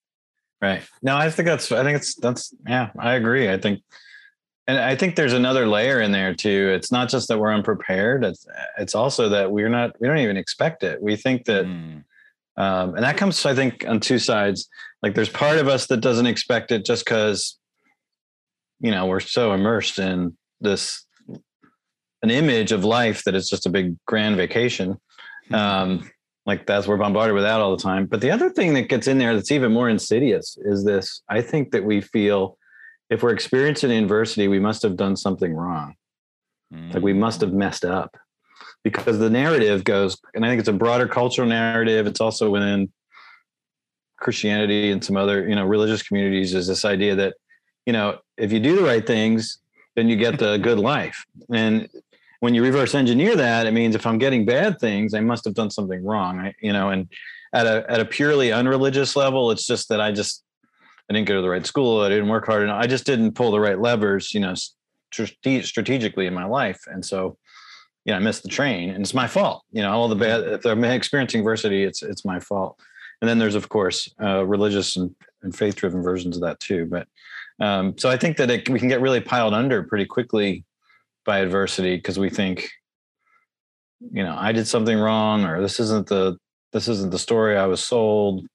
right 0.61 0.81
no 1.01 1.15
i 1.15 1.29
think 1.29 1.47
that's 1.47 1.71
i 1.71 1.83
think 1.83 1.97
it's 1.97 2.15
that's 2.15 2.53
yeah 2.67 2.89
i 2.99 3.13
agree 3.13 3.49
i 3.49 3.57
think 3.57 3.81
and 4.69 4.77
I 4.77 4.95
think 4.95 5.15
there's 5.15 5.33
another 5.33 5.67
layer 5.67 5.99
in 5.99 6.11
there 6.11 6.35
too. 6.35 6.71
It's 6.75 6.91
not 6.91 7.09
just 7.09 7.27
that 7.27 7.39
we're 7.39 7.51
unprepared. 7.51 8.23
It's 8.23 8.45
it's 8.77 8.93
also 8.93 9.27
that 9.29 9.51
we're 9.51 9.67
not. 9.67 9.99
We 9.99 10.07
don't 10.07 10.19
even 10.19 10.37
expect 10.37 10.83
it. 10.83 11.01
We 11.01 11.15
think 11.15 11.45
that, 11.45 11.65
mm. 11.65 12.03
um, 12.55 12.93
and 12.93 13.03
that 13.03 13.17
comes, 13.17 13.43
I 13.47 13.55
think, 13.55 13.83
on 13.87 13.99
two 13.99 14.19
sides. 14.19 14.69
Like 15.01 15.15
there's 15.15 15.29
part 15.29 15.57
of 15.57 15.67
us 15.67 15.87
that 15.87 16.01
doesn't 16.01 16.27
expect 16.27 16.71
it 16.71 16.85
just 16.85 17.03
because, 17.03 17.57
you 18.79 18.91
know, 18.91 19.07
we're 19.07 19.21
so 19.21 19.53
immersed 19.53 19.97
in 19.97 20.37
this 20.61 21.03
an 22.21 22.29
image 22.29 22.71
of 22.71 22.85
life 22.85 23.23
that 23.23 23.33
it's 23.33 23.49
just 23.49 23.65
a 23.65 23.71
big 23.71 23.95
grand 24.05 24.37
vacation. 24.37 24.99
Hmm. 25.47 25.55
Um, 25.55 26.11
like 26.45 26.67
that's 26.67 26.85
we're 26.85 26.97
bombarded 26.97 27.33
with 27.33 27.43
that 27.43 27.59
all 27.59 27.75
the 27.75 27.81
time. 27.81 28.05
But 28.05 28.21
the 28.21 28.29
other 28.29 28.51
thing 28.51 28.75
that 28.75 28.87
gets 28.87 29.07
in 29.07 29.17
there 29.17 29.33
that's 29.33 29.51
even 29.51 29.73
more 29.73 29.89
insidious 29.89 30.59
is 30.61 30.85
this. 30.85 31.23
I 31.27 31.41
think 31.41 31.71
that 31.71 31.83
we 31.83 32.01
feel 32.01 32.58
if 33.09 33.23
we're 33.23 33.33
experiencing 33.33 33.91
adversity, 33.91 34.47
we 34.47 34.59
must 34.59 34.81
have 34.83 34.95
done 34.95 35.15
something 35.15 35.53
wrong. 35.53 35.95
Mm. 36.73 36.93
Like 36.93 37.03
we 37.03 37.13
must 37.13 37.41
have 37.41 37.53
messed 37.53 37.85
up 37.85 38.15
because 38.83 39.19
the 39.19 39.29
narrative 39.29 39.83
goes, 39.83 40.17
and 40.35 40.45
I 40.45 40.49
think 40.49 40.59
it's 40.59 40.69
a 40.69 40.73
broader 40.73 41.07
cultural 41.07 41.47
narrative. 41.47 42.07
It's 42.07 42.21
also 42.21 42.49
within 42.49 42.91
Christianity 44.17 44.91
and 44.91 45.03
some 45.03 45.17
other, 45.17 45.47
you 45.47 45.55
know, 45.55 45.65
religious 45.65 46.03
communities 46.03 46.53
is 46.53 46.67
this 46.67 46.85
idea 46.85 47.15
that, 47.15 47.35
you 47.85 47.93
know, 47.93 48.19
if 48.37 48.51
you 48.51 48.59
do 48.59 48.75
the 48.75 48.83
right 48.83 49.05
things, 49.05 49.59
then 49.95 50.07
you 50.09 50.15
get 50.15 50.37
the 50.37 50.57
good 50.61 50.79
life. 50.79 51.25
And 51.51 51.89
when 52.41 52.53
you 52.53 52.63
reverse 52.63 52.95
engineer 52.95 53.35
that, 53.35 53.65
it 53.65 53.73
means 53.73 53.95
if 53.95 54.05
I'm 54.05 54.17
getting 54.17 54.45
bad 54.45 54.79
things, 54.79 55.13
I 55.13 55.19
must 55.19 55.45
have 55.45 55.55
done 55.55 55.71
something 55.71 56.03
wrong. 56.03 56.39
I, 56.39 56.53
you 56.61 56.73
know, 56.73 56.89
and 56.89 57.09
at 57.53 57.65
a 57.65 57.83
at 57.89 57.99
a 57.99 58.05
purely 58.05 58.51
unreligious 58.51 59.15
level, 59.15 59.51
it's 59.51 59.65
just 59.65 59.89
that 59.89 59.99
I 59.99 60.11
just 60.11 60.43
I 61.09 61.13
didn't 61.13 61.27
go 61.27 61.35
to 61.35 61.41
the 61.41 61.49
right 61.49 61.65
school. 61.65 62.01
I 62.01 62.09
didn't 62.09 62.29
work 62.29 62.45
hard 62.45 62.63
enough. 62.63 62.81
I 62.81 62.85
just 62.85 63.05
didn't 63.05 63.33
pull 63.33 63.51
the 63.51 63.59
right 63.59 63.79
levers, 63.79 64.33
you 64.33 64.39
know, 64.39 64.53
strategically 65.11 66.27
in 66.27 66.33
my 66.33 66.45
life. 66.45 66.81
And 66.85 67.03
so, 67.03 67.37
you 68.05 68.13
know, 68.13 68.17
I 68.17 68.19
missed 68.19 68.43
the 68.43 68.49
train 68.49 68.91
and 68.91 69.01
it's 69.01 69.13
my 69.13 69.27
fault. 69.27 69.63
You 69.71 69.81
know, 69.81 69.91
all 69.91 70.07
the 70.07 70.15
bad, 70.15 70.43
if 70.43 70.65
I'm 70.65 70.83
experiencing 70.83 71.39
adversity, 71.39 71.83
it's, 71.83 72.03
it's 72.03 72.25
my 72.25 72.39
fault. 72.39 72.79
And 73.21 73.27
then 73.27 73.39
there's, 73.39 73.55
of 73.55 73.69
course, 73.69 74.13
uh, 74.21 74.45
religious 74.45 74.97
and, 74.97 75.13
and 75.41 75.55
faith 75.55 75.75
driven 75.75 76.03
versions 76.03 76.37
of 76.37 76.43
that 76.43 76.59
too. 76.59 76.85
But 76.85 77.07
um, 77.59 77.97
so 77.97 78.09
I 78.09 78.15
think 78.15 78.37
that 78.37 78.51
it, 78.51 78.69
we 78.69 78.79
can 78.79 78.87
get 78.87 79.01
really 79.01 79.19
piled 79.19 79.53
under 79.53 79.83
pretty 79.83 80.05
quickly 80.05 80.63
by 81.25 81.39
adversity 81.39 81.95
because 81.95 82.19
we 82.19 82.29
think, 82.29 82.69
you 83.99 84.23
know, 84.23 84.35
I 84.37 84.51
did 84.51 84.67
something 84.67 84.97
wrong 84.97 85.43
or 85.43 85.59
this 85.59 85.79
isn't 85.79 86.07
the, 86.07 86.37
this 86.71 86.87
isn't 86.87 87.11
the 87.11 87.19
story 87.19 87.57
I 87.57 87.65
was 87.65 87.83
sold. 87.83 88.45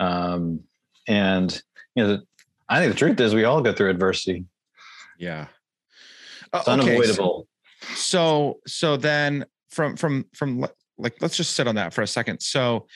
Um, 0.00 0.60
and 1.06 1.62
you 1.94 2.06
know, 2.06 2.20
I 2.68 2.80
think 2.80 2.92
the 2.92 2.98
truth 2.98 3.20
is 3.20 3.34
we 3.34 3.44
all 3.44 3.60
go 3.60 3.72
through 3.72 3.90
adversity. 3.90 4.44
Yeah. 5.18 5.46
It's 6.52 6.68
uh, 6.68 6.72
okay, 6.72 6.72
unavoidable. 6.72 7.46
So, 7.80 7.94
so, 7.94 8.60
so 8.66 8.96
then 8.96 9.44
from, 9.70 9.96
from, 9.96 10.26
from 10.34 10.66
like, 10.98 11.16
let's 11.20 11.36
just 11.36 11.54
sit 11.54 11.66
on 11.66 11.74
that 11.74 11.92
for 11.92 12.02
a 12.02 12.06
second. 12.06 12.40
So 12.40 12.86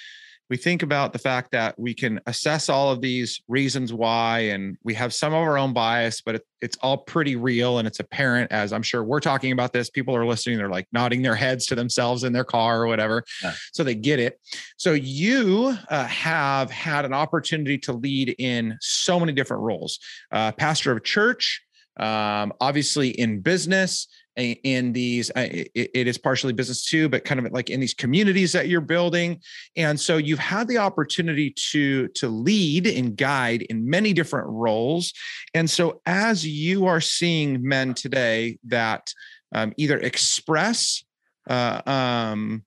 we 0.50 0.56
think 0.56 0.82
about 0.82 1.12
the 1.12 1.18
fact 1.18 1.50
that 1.52 1.78
we 1.78 1.94
can 1.94 2.20
assess 2.26 2.68
all 2.68 2.90
of 2.90 3.00
these 3.00 3.40
reasons 3.48 3.92
why, 3.92 4.40
and 4.40 4.76
we 4.82 4.94
have 4.94 5.12
some 5.12 5.32
of 5.32 5.40
our 5.40 5.58
own 5.58 5.72
bias, 5.72 6.20
but 6.20 6.36
it, 6.36 6.46
it's 6.60 6.76
all 6.78 6.98
pretty 6.98 7.36
real 7.36 7.78
and 7.78 7.86
it's 7.86 8.00
apparent 8.00 8.50
as 8.50 8.72
I'm 8.72 8.82
sure 8.82 9.04
we're 9.04 9.20
talking 9.20 9.52
about 9.52 9.72
this. 9.72 9.90
People 9.90 10.16
are 10.16 10.26
listening, 10.26 10.58
they're 10.58 10.68
like 10.68 10.88
nodding 10.92 11.22
their 11.22 11.34
heads 11.34 11.66
to 11.66 11.74
themselves 11.74 12.24
in 12.24 12.32
their 12.32 12.44
car 12.44 12.82
or 12.82 12.86
whatever. 12.86 13.24
Yeah. 13.42 13.52
So 13.72 13.84
they 13.84 13.94
get 13.94 14.18
it. 14.18 14.40
So 14.76 14.92
you 14.92 15.76
uh, 15.90 16.06
have 16.06 16.70
had 16.70 17.04
an 17.04 17.12
opportunity 17.12 17.78
to 17.78 17.92
lead 17.92 18.34
in 18.38 18.76
so 18.80 19.20
many 19.20 19.32
different 19.32 19.62
roles 19.62 19.98
uh, 20.32 20.52
pastor 20.52 20.92
of 20.92 21.04
church, 21.04 21.62
um, 21.98 22.52
obviously 22.60 23.10
in 23.10 23.40
business 23.40 24.08
in 24.38 24.92
these 24.92 25.30
it 25.34 26.06
is 26.06 26.16
partially 26.16 26.52
business 26.52 26.84
too 26.84 27.08
but 27.08 27.24
kind 27.24 27.44
of 27.44 27.52
like 27.52 27.70
in 27.70 27.80
these 27.80 27.94
communities 27.94 28.52
that 28.52 28.68
you're 28.68 28.80
building. 28.80 29.40
And 29.76 29.98
so 29.98 30.16
you've 30.16 30.38
had 30.38 30.68
the 30.68 30.78
opportunity 30.78 31.50
to 31.70 32.08
to 32.08 32.28
lead 32.28 32.86
and 32.86 33.16
guide 33.16 33.62
in 33.62 33.88
many 33.88 34.12
different 34.12 34.48
roles. 34.48 35.12
And 35.54 35.68
so 35.68 36.00
as 36.06 36.46
you 36.46 36.86
are 36.86 37.00
seeing 37.00 37.66
men 37.66 37.94
today 37.94 38.58
that 38.64 39.12
um, 39.52 39.72
either 39.76 39.98
express 39.98 41.04
uh, 41.48 41.80
um, 41.86 42.64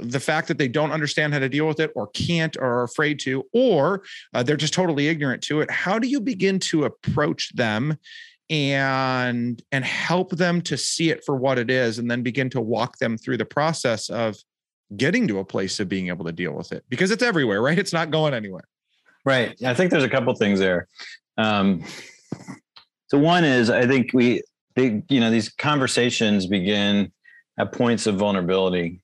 the 0.00 0.20
fact 0.20 0.48
that 0.48 0.58
they 0.58 0.68
don't 0.68 0.90
understand 0.90 1.32
how 1.32 1.38
to 1.38 1.48
deal 1.48 1.66
with 1.66 1.80
it 1.80 1.92
or 1.94 2.08
can't 2.08 2.56
or 2.56 2.64
are 2.64 2.82
afraid 2.82 3.20
to 3.20 3.44
or 3.52 4.02
uh, 4.34 4.42
they're 4.42 4.56
just 4.56 4.74
totally 4.74 5.08
ignorant 5.08 5.42
to 5.42 5.60
it 5.60 5.70
how 5.70 5.98
do 5.98 6.08
you 6.08 6.20
begin 6.20 6.58
to 6.58 6.84
approach 6.84 7.54
them 7.54 7.96
and 8.48 9.62
and 9.72 9.84
help 9.84 10.30
them 10.30 10.60
to 10.62 10.76
see 10.76 11.10
it 11.10 11.24
for 11.24 11.34
what 11.36 11.58
it 11.58 11.70
is 11.70 11.98
and 11.98 12.10
then 12.10 12.22
begin 12.22 12.48
to 12.50 12.60
walk 12.60 12.98
them 12.98 13.18
through 13.18 13.36
the 13.36 13.44
process 13.44 14.08
of 14.08 14.36
getting 14.96 15.26
to 15.26 15.40
a 15.40 15.44
place 15.44 15.80
of 15.80 15.88
being 15.88 16.08
able 16.08 16.24
to 16.24 16.32
deal 16.32 16.52
with 16.52 16.70
it 16.70 16.84
because 16.88 17.10
it's 17.10 17.22
everywhere 17.22 17.60
right? 17.60 17.78
It's 17.78 17.92
not 17.92 18.10
going 18.10 18.34
anywhere. 18.34 18.64
Right. 19.24 19.60
I 19.64 19.74
think 19.74 19.90
there's 19.90 20.04
a 20.04 20.08
couple 20.08 20.32
things 20.36 20.60
there. 20.60 20.86
Um, 21.36 21.84
so 23.08 23.18
one 23.18 23.44
is 23.44 23.70
i 23.70 23.86
think 23.86 24.10
we 24.12 24.42
they, 24.74 25.02
you 25.08 25.20
know 25.20 25.30
these 25.30 25.48
conversations 25.48 26.46
begin 26.46 27.12
at 27.58 27.72
points 27.72 28.06
of 28.06 28.16
vulnerability. 28.16 29.00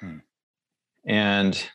Hmm. 0.00 0.18
and 1.06 1.70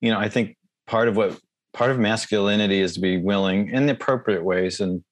you 0.00 0.10
know 0.10 0.18
i 0.18 0.28
think 0.28 0.56
part 0.86 1.08
of 1.08 1.16
what 1.16 1.38
part 1.72 1.90
of 1.90 1.98
masculinity 1.98 2.80
is 2.80 2.94
to 2.94 3.00
be 3.00 3.18
willing 3.18 3.70
in 3.70 3.86
the 3.86 3.92
appropriate 3.92 4.44
ways 4.44 4.80
and 4.80 5.02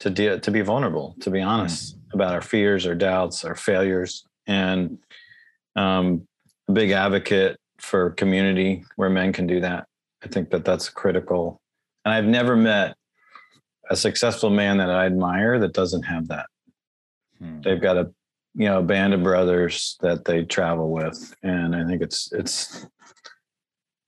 to 0.00 0.10
de- 0.10 0.38
to 0.40 0.50
be 0.50 0.60
vulnerable, 0.60 1.16
to 1.20 1.30
be 1.30 1.40
honest 1.40 1.96
mm. 1.96 2.14
about 2.14 2.34
our 2.34 2.42
fears, 2.42 2.86
our 2.86 2.94
doubts, 2.94 3.44
our 3.44 3.54
failures, 3.54 4.24
and 4.46 4.98
um, 5.76 6.26
a 6.68 6.72
big 6.72 6.90
advocate 6.90 7.58
for 7.78 8.10
community 8.10 8.84
where 8.96 9.10
men 9.10 9.32
can 9.32 9.46
do 9.46 9.60
that. 9.60 9.86
I 10.22 10.28
think 10.28 10.50
that 10.50 10.64
that's 10.64 10.88
critical. 10.88 11.60
And 12.04 12.12
I've 12.12 12.24
never 12.24 12.56
met 12.56 12.96
a 13.90 13.96
successful 13.96 14.50
man 14.50 14.78
that 14.78 14.90
I 14.90 15.06
admire 15.06 15.58
that 15.60 15.72
doesn't 15.72 16.02
have 16.02 16.28
that. 16.28 16.46
Hmm. 17.38 17.60
They've 17.60 17.80
got 17.80 17.96
a 17.96 18.10
you 18.54 18.66
know 18.68 18.80
a 18.80 18.82
band 18.82 19.14
of 19.14 19.22
brothers 19.22 19.96
that 20.00 20.24
they 20.24 20.44
travel 20.44 20.90
with, 20.90 21.34
and 21.42 21.74
I 21.74 21.84
think 21.84 22.02
it's 22.02 22.32
it's 22.32 22.86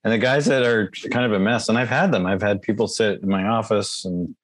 and 0.03 0.11
the 0.11 0.17
guys 0.17 0.45
that 0.45 0.63
are 0.63 0.89
kind 1.11 1.25
of 1.25 1.33
a 1.33 1.39
mess. 1.39 1.69
And 1.69 1.77
I've 1.77 1.89
had 1.89 2.11
them. 2.11 2.25
I've 2.25 2.41
had 2.41 2.61
people 2.61 2.87
sit 2.87 3.21
in 3.21 3.29
my 3.29 3.47
office 3.47 4.03
and 4.03 4.35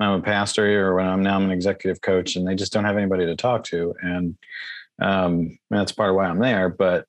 I'm 0.00 0.20
a 0.20 0.22
pastor 0.22 0.88
or 0.88 0.94
when 0.96 1.06
I'm 1.06 1.22
now 1.22 1.36
I'm 1.36 1.44
an 1.44 1.50
executive 1.50 2.00
coach 2.00 2.36
and 2.36 2.46
they 2.46 2.54
just 2.54 2.72
don't 2.72 2.84
have 2.84 2.96
anybody 2.96 3.26
to 3.26 3.36
talk 3.36 3.64
to. 3.64 3.94
And 4.00 4.36
um, 5.00 5.58
that's 5.68 5.92
part 5.92 6.10
of 6.10 6.16
why 6.16 6.26
I'm 6.26 6.38
there. 6.38 6.70
But 6.70 7.06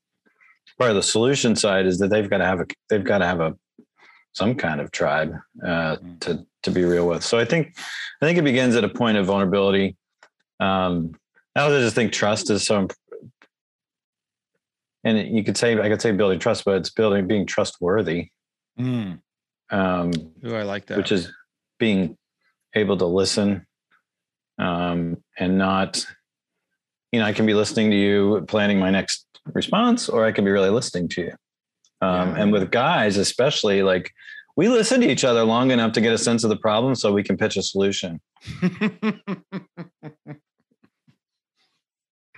part 0.78 0.90
of 0.90 0.96
the 0.96 1.04
solution 1.04 1.56
side 1.56 1.86
is 1.86 2.00
that 2.00 2.10
they've 2.10 2.30
got 2.30 2.40
to 2.40 2.46
have 2.46 2.60
a 2.60 2.66
they've 2.90 3.04
got 3.04 3.20
to 3.20 3.26
have 3.26 3.40
a 3.40 3.56
some 4.34 4.56
kind 4.56 4.82
of 4.82 4.92
tribe 4.92 5.34
uh, 5.64 5.96
mm. 5.98 6.20
to 6.22 6.46
to 6.64 6.72
be 6.72 6.84
real 6.84 7.08
with. 7.08 7.24
So 7.24 7.40
I 7.40 7.46
think 7.46 7.78
I 8.22 8.26
think 8.26 8.38
it 8.38 8.44
begins 8.44 8.76
at 8.76 8.84
a 8.84 8.90
point 8.90 9.18
of 9.18 9.26
vulnerability. 9.26 9.96
Um, 10.60 11.14
I 11.56 11.62
also 11.62 11.80
just 11.80 11.96
think 11.96 12.12
trust 12.12 12.50
is 12.50 12.66
so 12.66 12.88
and 15.04 15.36
you 15.36 15.44
could 15.44 15.58
say 15.58 15.80
I 15.80 15.90
could 15.90 16.02
say 16.02 16.12
building 16.12 16.40
trust, 16.40 16.66
but 16.66 16.76
it's 16.76 16.90
building 16.90 17.28
being 17.28 17.46
trustworthy. 17.46 18.30
Mm. 18.80 19.20
Um, 19.70 20.12
Ooh, 20.46 20.56
I 20.56 20.64
like 20.64 20.88
that. 20.88 20.98
which 20.98 21.12
is 21.12 21.32
being 21.80 22.18
able 22.76 22.98
to 22.98 23.06
listen 23.06 23.66
um, 24.60 25.18
and 25.38 25.58
not 25.58 26.06
you 27.12 27.20
know 27.20 27.26
i 27.26 27.34
can 27.34 27.46
be 27.46 27.54
listening 27.54 27.90
to 27.92 27.98
you 27.98 28.44
planning 28.48 28.80
my 28.80 28.90
next 28.90 29.26
response 29.54 30.08
or 30.10 30.26
i 30.26 30.32
can 30.32 30.46
be 30.46 30.52
really 30.52 30.70
listening 30.70 31.08
to 31.10 31.22
you 31.22 31.32
um, 32.02 32.30
Yeah. 32.36 32.42
and 32.44 32.52
with 32.52 32.72
guys 32.72 33.18
especially 33.18 33.84
like 33.84 34.12
we 34.58 34.68
listen 34.70 35.02
to 35.02 35.10
each 35.10 35.24
other 35.24 35.44
long 35.44 35.72
enough 35.72 35.94
to 35.94 36.02
get 36.02 36.14
a 36.14 36.18
sense 36.18 36.44
of 36.44 36.50
the 36.50 36.58
problem 36.58 36.94
so 36.96 37.12
we 37.14 37.24
can 37.24 37.38
pitch 37.38 37.58
a 37.58 37.64
solution 37.64 38.20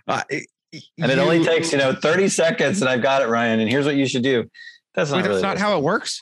Uh, 0.08 0.22
it- 0.30 0.48
and 1.00 1.12
it 1.12 1.20
only 1.20 1.44
takes 1.46 1.72
you 1.72 1.78
know 1.78 1.94
30 1.94 2.28
seconds 2.30 2.82
and 2.82 2.90
i've 2.90 3.02
got 3.04 3.22
it 3.22 3.28
ryan 3.28 3.60
and 3.60 3.70
here's 3.70 3.86
what 3.86 3.96
you 3.96 4.08
should 4.08 4.24
do 4.24 4.44
that's 4.96 5.12
not 5.12 5.18
Wait, 5.18 5.22
that's 5.22 5.30
really 5.30 5.42
not 5.44 5.58
how 5.60 5.78
it 5.78 5.84
works. 5.84 6.22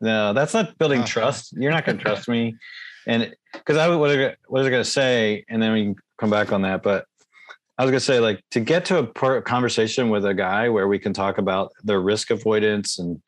No, 0.00 0.32
that's 0.34 0.52
not 0.54 0.76
building 0.78 1.00
Oh. 1.02 1.06
trust. 1.06 1.52
You're 1.58 1.70
not 1.72 1.84
going 1.86 1.96
to 1.98 2.04
trust 2.04 2.28
me, 2.28 2.54
and 3.06 3.34
because 3.52 3.76
I 3.76 3.86
I- 3.86 3.96
what 3.96 4.08
was 4.48 4.66
I 4.66 4.70
going 4.70 4.84
to 4.84 4.84
say, 4.84 5.44
and 5.48 5.62
then 5.62 5.72
we 5.72 5.82
can 5.84 5.96
come 6.18 6.30
back 6.30 6.52
on 6.52 6.62
that. 6.62 6.82
But 6.82 7.06
I 7.78 7.84
was 7.84 7.90
going 7.90 8.00
to 8.00 8.04
say, 8.04 8.20
like, 8.20 8.42
to 8.52 8.60
get 8.60 8.86
to 8.86 8.98
a 8.98 9.06
per- 9.06 9.42
conversation 9.42 10.10
with 10.10 10.24
a 10.24 10.34
guy 10.34 10.68
where 10.68 10.88
we 10.88 10.98
can 10.98 11.12
talk 11.12 11.38
about 11.38 11.72
their 11.84 12.00
risk 12.00 12.30
avoidance 12.30 12.98
and 12.98 13.20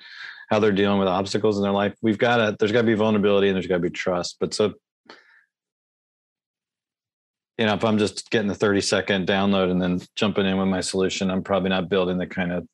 how 0.51 0.59
they're 0.59 0.73
dealing 0.73 0.99
with 0.99 1.09
obstacles 1.09 1.57
in 1.59 1.63
their 1.63 1.73
life, 1.73 1.95
we've 2.03 2.19
got 2.19 2.39
to. 2.39 2.57
There's 2.59 2.73
got 2.73 2.81
to 2.83 2.87
be 2.87 2.95
vulnerability 2.95 3.49
and 3.49 3.55
there's 3.55 3.67
got 3.67 3.77
to 3.77 3.81
be 3.81 3.91
trust. 3.91 4.37
But 4.41 4.55
so, 4.55 4.75
you 7.59 7.67
know, 7.67 7.75
if 7.75 7.85
I'm 7.85 7.99
just 7.99 8.31
getting 8.31 8.49
the 8.49 8.55
30 8.55 8.81
second 8.81 9.27
download 9.29 9.71
and 9.71 9.81
then 9.81 10.01
jumping 10.17 10.47
in 10.47 10.57
with 10.59 10.69
my 10.69 10.81
solution, 10.81 11.31
I'm 11.31 11.43
probably 11.43 11.71
not 11.71 11.89
building 11.89 12.19
the 12.19 12.27
kind 12.27 12.53
of 12.53 12.67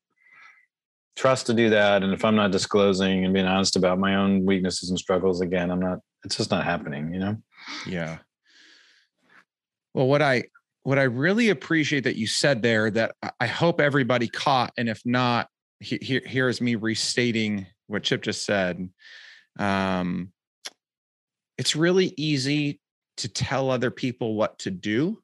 trust 1.16 1.46
to 1.46 1.54
do 1.54 1.70
that 1.70 2.02
and 2.02 2.12
if 2.12 2.24
i'm 2.24 2.34
not 2.34 2.50
disclosing 2.50 3.24
and 3.24 3.32
being 3.32 3.46
honest 3.46 3.76
about 3.76 3.98
my 3.98 4.16
own 4.16 4.44
weaknesses 4.44 4.90
and 4.90 4.98
struggles 4.98 5.40
again 5.40 5.70
i'm 5.70 5.80
not 5.80 5.98
it's 6.24 6.36
just 6.36 6.50
not 6.50 6.64
happening 6.64 7.12
you 7.12 7.20
know 7.20 7.36
Yeah. 7.86 8.18
Well, 9.94 10.08
what 10.08 10.22
I 10.22 10.44
what 10.82 10.98
I 10.98 11.04
really 11.04 11.48
appreciate 11.50 12.04
that 12.04 12.16
you 12.16 12.26
said 12.26 12.60
there 12.62 12.90
that 12.90 13.14
I- 13.40 13.46
hope 13.46 13.80
everybody 13.80 14.26
caught, 14.28 14.72
and 14.76 14.88
if 14.88 15.00
not, 15.06 15.48
he- 15.80 16.00
here 16.02 16.20
here's 16.26 16.60
me 16.60 16.74
restating 16.74 17.66
what 17.86 18.02
Chip 18.02 18.22
just 18.22 18.44
said. 18.44 18.90
Um, 19.58 20.32
it's 21.56 21.76
really 21.76 22.12
easy 22.16 22.80
to 23.18 23.28
tell 23.28 23.70
other 23.70 23.90
people 23.92 24.34
what 24.34 24.58
to 24.60 24.70
do. 24.72 25.22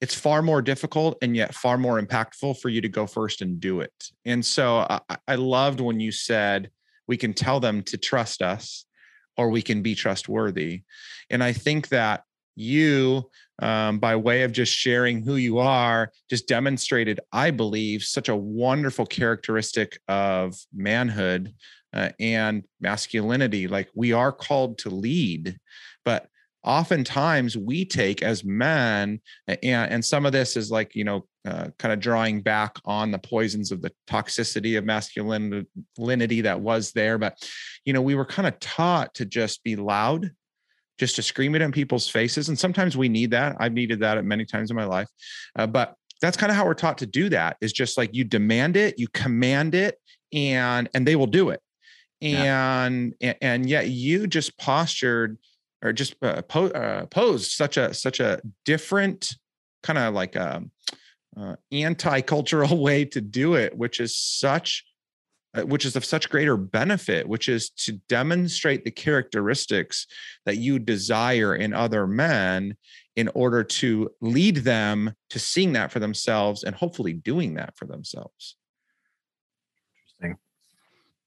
It's 0.00 0.14
far 0.14 0.42
more 0.42 0.60
difficult 0.60 1.16
and 1.22 1.36
yet 1.36 1.54
far 1.54 1.78
more 1.78 2.00
impactful 2.02 2.60
for 2.60 2.68
you 2.68 2.80
to 2.80 2.88
go 2.88 3.06
first 3.06 3.40
and 3.40 3.60
do 3.60 3.80
it. 3.80 4.10
And 4.24 4.44
so 4.44 4.78
I- 4.78 5.18
I 5.28 5.36
loved 5.36 5.80
when 5.80 6.00
you 6.00 6.10
said 6.10 6.70
we 7.06 7.16
can 7.16 7.32
tell 7.32 7.60
them 7.60 7.82
to 7.84 7.96
trust 7.96 8.42
us 8.42 8.84
or 9.36 9.50
we 9.50 9.62
can 9.62 9.82
be 9.82 9.94
trustworthy. 9.94 10.82
And 11.30 11.42
I 11.42 11.52
think 11.52 11.88
that 11.88 12.22
you, 12.56 13.28
um, 13.60 13.98
by 13.98 14.16
way 14.16 14.42
of 14.42 14.52
just 14.52 14.72
sharing 14.72 15.22
who 15.22 15.36
you 15.36 15.58
are, 15.58 16.10
just 16.30 16.48
demonstrated, 16.48 17.20
I 17.32 17.50
believe, 17.50 18.02
such 18.02 18.28
a 18.28 18.36
wonderful 18.36 19.06
characteristic 19.06 19.98
of 20.08 20.56
manhood 20.74 21.54
uh, 21.92 22.10
and 22.18 22.64
masculinity. 22.80 23.68
Like 23.68 23.88
we 23.94 24.12
are 24.12 24.32
called 24.32 24.78
to 24.78 24.90
lead, 24.90 25.58
but 26.04 26.28
oftentimes 26.64 27.56
we 27.56 27.84
take 27.84 28.22
as 28.22 28.44
men, 28.44 29.20
and, 29.46 29.58
and 29.62 30.04
some 30.04 30.26
of 30.26 30.32
this 30.32 30.56
is 30.56 30.70
like, 30.70 30.94
you 30.94 31.04
know, 31.04 31.26
uh, 31.46 31.68
kind 31.78 31.92
of 31.92 32.00
drawing 32.00 32.40
back 32.40 32.76
on 32.84 33.10
the 33.10 33.18
poisons 33.18 33.72
of 33.72 33.82
the 33.82 33.92
toxicity 34.08 34.76
of 34.76 34.84
masculinity 34.84 36.40
that 36.40 36.60
was 36.60 36.92
there. 36.92 37.18
But, 37.18 37.38
you 37.84 37.92
know, 37.92 38.02
we 38.02 38.14
were 38.14 38.24
kind 38.24 38.48
of 38.48 38.58
taught 38.60 39.14
to 39.14 39.24
just 39.24 39.62
be 39.62 39.76
loud, 39.76 40.30
just 40.98 41.16
to 41.16 41.22
scream 41.22 41.54
it 41.54 41.62
in 41.62 41.72
people's 41.72 42.08
faces. 42.08 42.48
And 42.48 42.58
sometimes 42.58 42.96
we 42.96 43.08
need 43.08 43.30
that. 43.30 43.56
I've 43.60 43.72
needed 43.72 44.00
that 44.00 44.18
at 44.18 44.24
many 44.24 44.44
times 44.44 44.70
in 44.70 44.76
my 44.76 44.84
life. 44.84 45.08
Uh, 45.56 45.66
but 45.66 45.94
that's 46.20 46.36
kind 46.36 46.50
of 46.50 46.56
how 46.56 46.64
we're 46.64 46.74
taught 46.74 46.98
to 46.98 47.06
do 47.06 47.28
that 47.28 47.56
is 47.60 47.72
just 47.72 47.98
like 47.98 48.14
you 48.14 48.24
demand 48.24 48.76
it, 48.76 48.98
you 48.98 49.06
command 49.08 49.74
it, 49.74 49.98
and 50.32 50.88
and 50.94 51.06
they 51.06 51.16
will 51.16 51.26
do 51.26 51.50
it. 51.50 51.60
And 52.22 53.14
and, 53.20 53.36
and 53.42 53.68
yet 53.68 53.88
you 53.88 54.26
just 54.26 54.56
postured 54.58 55.38
or 55.82 55.92
just 55.92 56.16
uh, 56.22 56.42
po- 56.42 56.68
uh, 56.68 57.06
posed 57.06 57.52
such 57.52 57.76
a 57.76 57.92
such 57.92 58.20
a 58.20 58.40
different 58.64 59.34
kind 59.82 59.98
of 59.98 60.14
like 60.14 60.34
a 60.34 60.64
uh, 61.38 61.56
anti-cultural 61.72 62.78
way 62.82 63.04
to 63.04 63.20
do 63.20 63.54
it, 63.54 63.76
which 63.76 64.00
is 64.00 64.16
such 64.16 64.84
uh, 65.56 65.62
which 65.62 65.86
is 65.86 65.96
of 65.96 66.04
such 66.04 66.28
greater 66.28 66.56
benefit, 66.56 67.26
which 67.26 67.48
is 67.48 67.70
to 67.70 67.92
demonstrate 68.08 68.84
the 68.84 68.90
characteristics 68.90 70.06
that 70.44 70.58
you 70.58 70.78
desire 70.78 71.54
in 71.54 71.72
other 71.72 72.06
men 72.06 72.76
in 73.14 73.28
order 73.28 73.64
to 73.64 74.10
lead 74.20 74.56
them 74.58 75.14
to 75.30 75.38
seeing 75.38 75.72
that 75.72 75.90
for 75.90 75.98
themselves 75.98 76.62
and 76.62 76.74
hopefully 76.74 77.14
doing 77.14 77.54
that 77.54 77.74
for 77.76 77.86
themselves. 77.86 78.56
Interesting. 80.20 80.36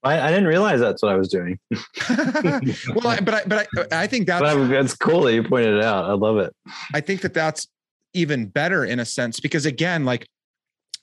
I, 0.04 0.20
I 0.20 0.30
didn't 0.30 0.46
realize 0.46 0.78
that's 0.78 1.02
what 1.02 1.12
I 1.12 1.16
was 1.16 1.28
doing, 1.28 1.58
well, 1.70 3.08
I, 3.08 3.20
but 3.20 3.34
I, 3.34 3.42
but 3.46 3.68
I, 3.76 4.02
I 4.02 4.06
think 4.06 4.28
that's 4.28 4.44
I'm, 4.44 4.88
cool 5.00 5.22
that 5.22 5.34
you 5.34 5.42
pointed 5.42 5.74
it 5.74 5.82
out. 5.82 6.04
I 6.04 6.12
love 6.12 6.38
it. 6.38 6.54
I 6.94 7.00
think 7.00 7.22
that 7.22 7.34
that's 7.34 7.66
even 8.14 8.46
better 8.46 8.84
in 8.84 9.00
a 9.00 9.04
sense 9.04 9.40
because 9.40 9.66
again, 9.66 10.04
like 10.04 10.26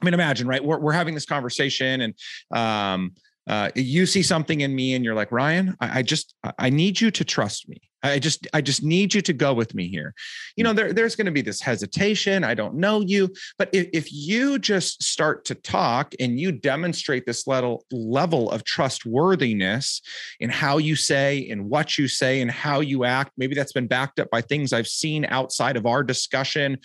I 0.02 0.06
mean, 0.06 0.14
imagine 0.14 0.48
right, 0.48 0.64
we're 0.64 0.80
we're 0.80 0.94
having 0.94 1.14
this 1.14 1.26
conversation 1.26 2.02
and 2.02 2.14
um, 2.52 3.14
uh, 3.48 3.72
you 3.76 4.06
see 4.06 4.22
something 4.22 4.62
in 4.62 4.76
me 4.76 4.94
and 4.94 5.04
you're 5.04 5.16
like, 5.16 5.32
Ryan, 5.32 5.76
I, 5.80 6.00
I 6.00 6.02
just 6.02 6.36
I 6.60 6.70
need 6.70 7.00
you 7.00 7.12
to 7.12 7.24
trust 7.24 7.70
me. 7.70 7.78
I 8.04 8.20
just 8.20 8.48
I 8.54 8.62
just 8.62 8.84
need 8.84 9.14
you 9.14 9.22
to 9.22 9.34
go 9.34 9.54
with 9.54 9.74
me 9.74 9.88
here. 9.88 10.14
You 10.56 10.64
know, 10.64 10.72
mm. 10.72 10.76
there, 10.76 10.94
there's 10.94 11.16
going 11.16 11.26
to 11.26 11.32
be 11.32 11.42
this 11.42 11.62
hesitation. 11.62 12.44
I 12.44 12.54
don't 12.54 12.76
know 12.76 13.02
you, 13.02 13.34
but 13.58 13.70
if, 13.74 13.90
if 13.94 14.14
you 14.14 14.60
just 14.60 15.04
start 15.04 15.46
to 15.46 15.56
talk 15.56 16.14
and 16.20 16.40
you 16.40 16.52
demonstrate 16.52 17.26
this 17.26 17.48
level 17.48 17.86
level 17.92 18.52
of 18.52 18.64
trustworthiness 18.64 20.02
in 20.40 20.50
how 20.50 20.78
you 20.78 20.96
say, 20.96 21.40
in 21.40 21.70
what 21.70 21.98
you 21.98 22.08
say, 22.08 22.42
and 22.42 22.52
how 22.52 22.80
you 22.82 23.04
act, 23.04 23.32
maybe 23.38 23.56
that's 23.56 23.74
been 23.74 23.88
backed 23.88 24.20
up 24.20 24.30
by 24.30 24.42
things 24.42 24.74
I've 24.74 24.88
seen 24.88 25.26
outside 25.26 25.78
of 25.78 25.86
our 25.86 26.04
discussion 26.04 26.78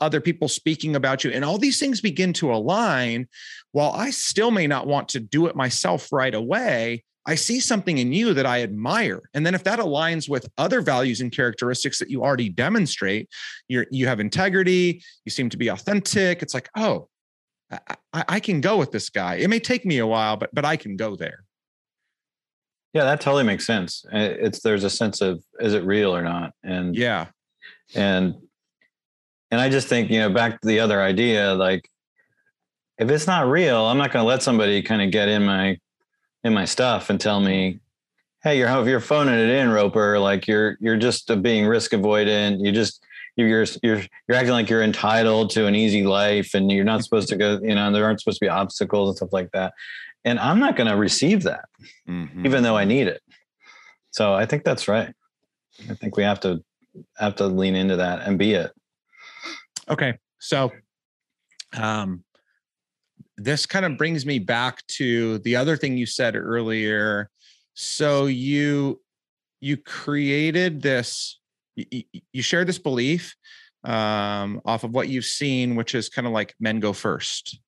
other 0.00 0.20
people 0.20 0.48
speaking 0.48 0.96
about 0.96 1.22
you 1.22 1.30
and 1.30 1.44
all 1.44 1.58
these 1.58 1.78
things 1.78 2.00
begin 2.00 2.32
to 2.32 2.50
align 2.52 3.26
while 3.72 3.92
i 3.92 4.10
still 4.10 4.50
may 4.50 4.66
not 4.66 4.86
want 4.86 5.08
to 5.08 5.20
do 5.20 5.48
it 5.48 5.56
myself 5.56 6.10
right 6.12 6.34
away 6.34 7.02
i 7.26 7.34
see 7.34 7.60
something 7.60 7.98
in 7.98 8.12
you 8.12 8.34
that 8.34 8.46
i 8.46 8.62
admire. 8.62 9.20
And 9.34 9.44
then 9.44 9.54
if 9.54 9.64
that 9.64 9.78
aligns 9.78 10.28
with 10.28 10.48
other 10.58 10.80
values 10.80 11.20
and 11.20 11.32
characteristics 11.32 11.98
that 11.98 12.10
you 12.10 12.22
already 12.22 12.48
demonstrate 12.48 13.28
you're 13.68 13.86
you 13.90 14.06
have 14.06 14.20
integrity 14.20 15.02
you 15.24 15.30
seem 15.30 15.48
to 15.50 15.56
be 15.56 15.68
authentic 15.68 16.42
it's 16.42 16.54
like 16.54 16.68
oh 16.76 17.08
I, 18.12 18.24
I, 18.28 18.40
can 18.40 18.60
go 18.60 18.76
with 18.76 18.92
this 18.92 19.08
guy. 19.08 19.36
It 19.36 19.48
may 19.48 19.58
take 19.58 19.86
me 19.86 19.98
a 19.98 20.06
while 20.06 20.36
but 20.36 20.50
but 20.54 20.64
i 20.64 20.76
can 20.76 20.96
go 20.96 21.16
there. 21.16 21.44
Yeah, 22.92 23.04
that 23.04 23.22
totally 23.22 23.44
makes 23.44 23.66
sense. 23.66 24.04
It's 24.12 24.60
there's 24.60 24.84
a 24.84 24.90
sense 24.90 25.22
of 25.22 25.42
is 25.60 25.72
it 25.72 25.82
real 25.84 26.14
or 26.14 26.20
not, 26.20 26.52
and 26.62 26.94
yeah. 26.94 27.28
and 27.94 28.34
and 29.50 29.60
I 29.60 29.70
just 29.70 29.88
think 29.88 30.10
you 30.10 30.20
know 30.20 30.28
back 30.28 30.60
to 30.60 30.68
the 30.68 30.80
other 30.80 31.00
idea 31.00 31.54
like 31.54 31.88
if 32.98 33.10
it's 33.10 33.26
not 33.26 33.48
real, 33.48 33.86
I'm 33.86 33.98
not 33.98 34.12
going 34.12 34.22
to 34.22 34.28
let 34.28 34.42
somebody 34.42 34.82
kind 34.82 35.02
of 35.02 35.10
get 35.10 35.28
in 35.28 35.44
my 35.44 35.78
in 36.44 36.52
my 36.52 36.64
stuff 36.64 37.10
and 37.10 37.20
tell 37.20 37.40
me, 37.40 37.80
hey, 38.42 38.58
you're 38.58 38.68
if 38.80 38.86
you're 38.88 39.00
phoning 39.00 39.34
it 39.34 39.48
in, 39.48 39.70
Roper, 39.70 40.18
like 40.18 40.46
you're 40.46 40.76
you're 40.80 40.96
just 40.96 41.30
uh, 41.30 41.36
being 41.36 41.66
risk 41.66 41.92
avoidant. 41.92 42.64
You 42.64 42.72
just 42.72 43.04
you're 43.36 43.48
you're 43.48 43.66
you're 43.82 44.02
you're 44.28 44.36
acting 44.36 44.52
like 44.52 44.68
you're 44.68 44.82
entitled 44.82 45.50
to 45.50 45.66
an 45.66 45.74
easy 45.74 46.02
life, 46.04 46.54
and 46.54 46.70
you're 46.70 46.84
not 46.84 47.04
supposed 47.04 47.28
to 47.28 47.36
go. 47.36 47.58
You 47.62 47.74
know, 47.74 47.92
there 47.92 48.04
aren't 48.04 48.20
supposed 48.20 48.38
to 48.40 48.44
be 48.46 48.50
obstacles 48.50 49.10
and 49.10 49.16
stuff 49.18 49.32
like 49.32 49.50
that. 49.52 49.72
And 50.24 50.38
I'm 50.38 50.60
not 50.60 50.76
going 50.76 50.88
to 50.88 50.96
receive 50.96 51.42
that, 51.42 51.64
Mhm. 52.08 52.46
even 52.46 52.62
though 52.62 52.76
I 52.76 52.84
need 52.84 53.08
it. 53.08 53.20
So 54.12 54.34
I 54.34 54.46
think 54.46 54.62
that's 54.62 54.86
right. 54.86 55.12
I 55.90 55.94
think 55.94 56.16
we 56.16 56.22
have 56.22 56.38
to 56.40 56.62
have 57.16 57.34
to 57.36 57.46
lean 57.46 57.74
into 57.74 57.96
that 57.96 58.20
and 58.26 58.38
be 58.38 58.52
it. 58.52 58.70
Okay. 59.88 60.18
So 60.38 60.70
um 61.76 62.22
this 63.44 63.66
kind 63.66 63.84
of 63.84 63.96
brings 63.96 64.24
me 64.24 64.38
back 64.38 64.86
to 64.86 65.38
the 65.38 65.56
other 65.56 65.76
thing 65.76 65.96
you 65.96 66.06
said 66.06 66.36
earlier. 66.36 67.28
So 67.74 68.26
you 68.26 69.00
you 69.60 69.76
created 69.76 70.82
this 70.82 71.38
you, 71.74 72.42
shared 72.42 72.66
this 72.66 72.78
belief 72.78 73.34
um 73.84 74.60
off 74.64 74.84
of 74.84 74.90
what 74.90 75.08
you've 75.08 75.24
seen 75.24 75.74
which 75.74 75.94
is 75.94 76.08
kind 76.08 76.26
of 76.26 76.32
like 76.32 76.54
men 76.60 76.80
go 76.80 76.92
first. 76.92 77.58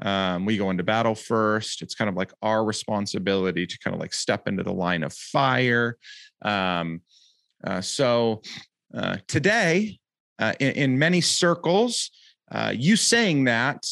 Um, 0.00 0.46
we 0.46 0.56
go 0.56 0.70
into 0.70 0.82
battle 0.82 1.14
first. 1.14 1.80
It's 1.80 1.94
kind 1.94 2.08
of 2.08 2.16
like 2.16 2.32
our 2.42 2.64
responsibility 2.64 3.66
to 3.66 3.78
kind 3.78 3.94
of 3.94 4.00
like 4.00 4.12
step 4.12 4.48
into 4.48 4.64
the 4.64 4.72
line 4.72 5.04
of 5.04 5.12
fire. 5.12 5.96
Um, 6.44 7.02
uh, 7.64 7.80
so 7.82 8.42
uh, 8.92 9.18
today, 9.28 10.00
uh, 10.40 10.54
in, 10.58 10.72
in 10.72 10.98
many 10.98 11.20
circles, 11.20 12.10
uh, 12.50 12.72
you 12.74 12.96
saying 12.96 13.44
that 13.44 13.86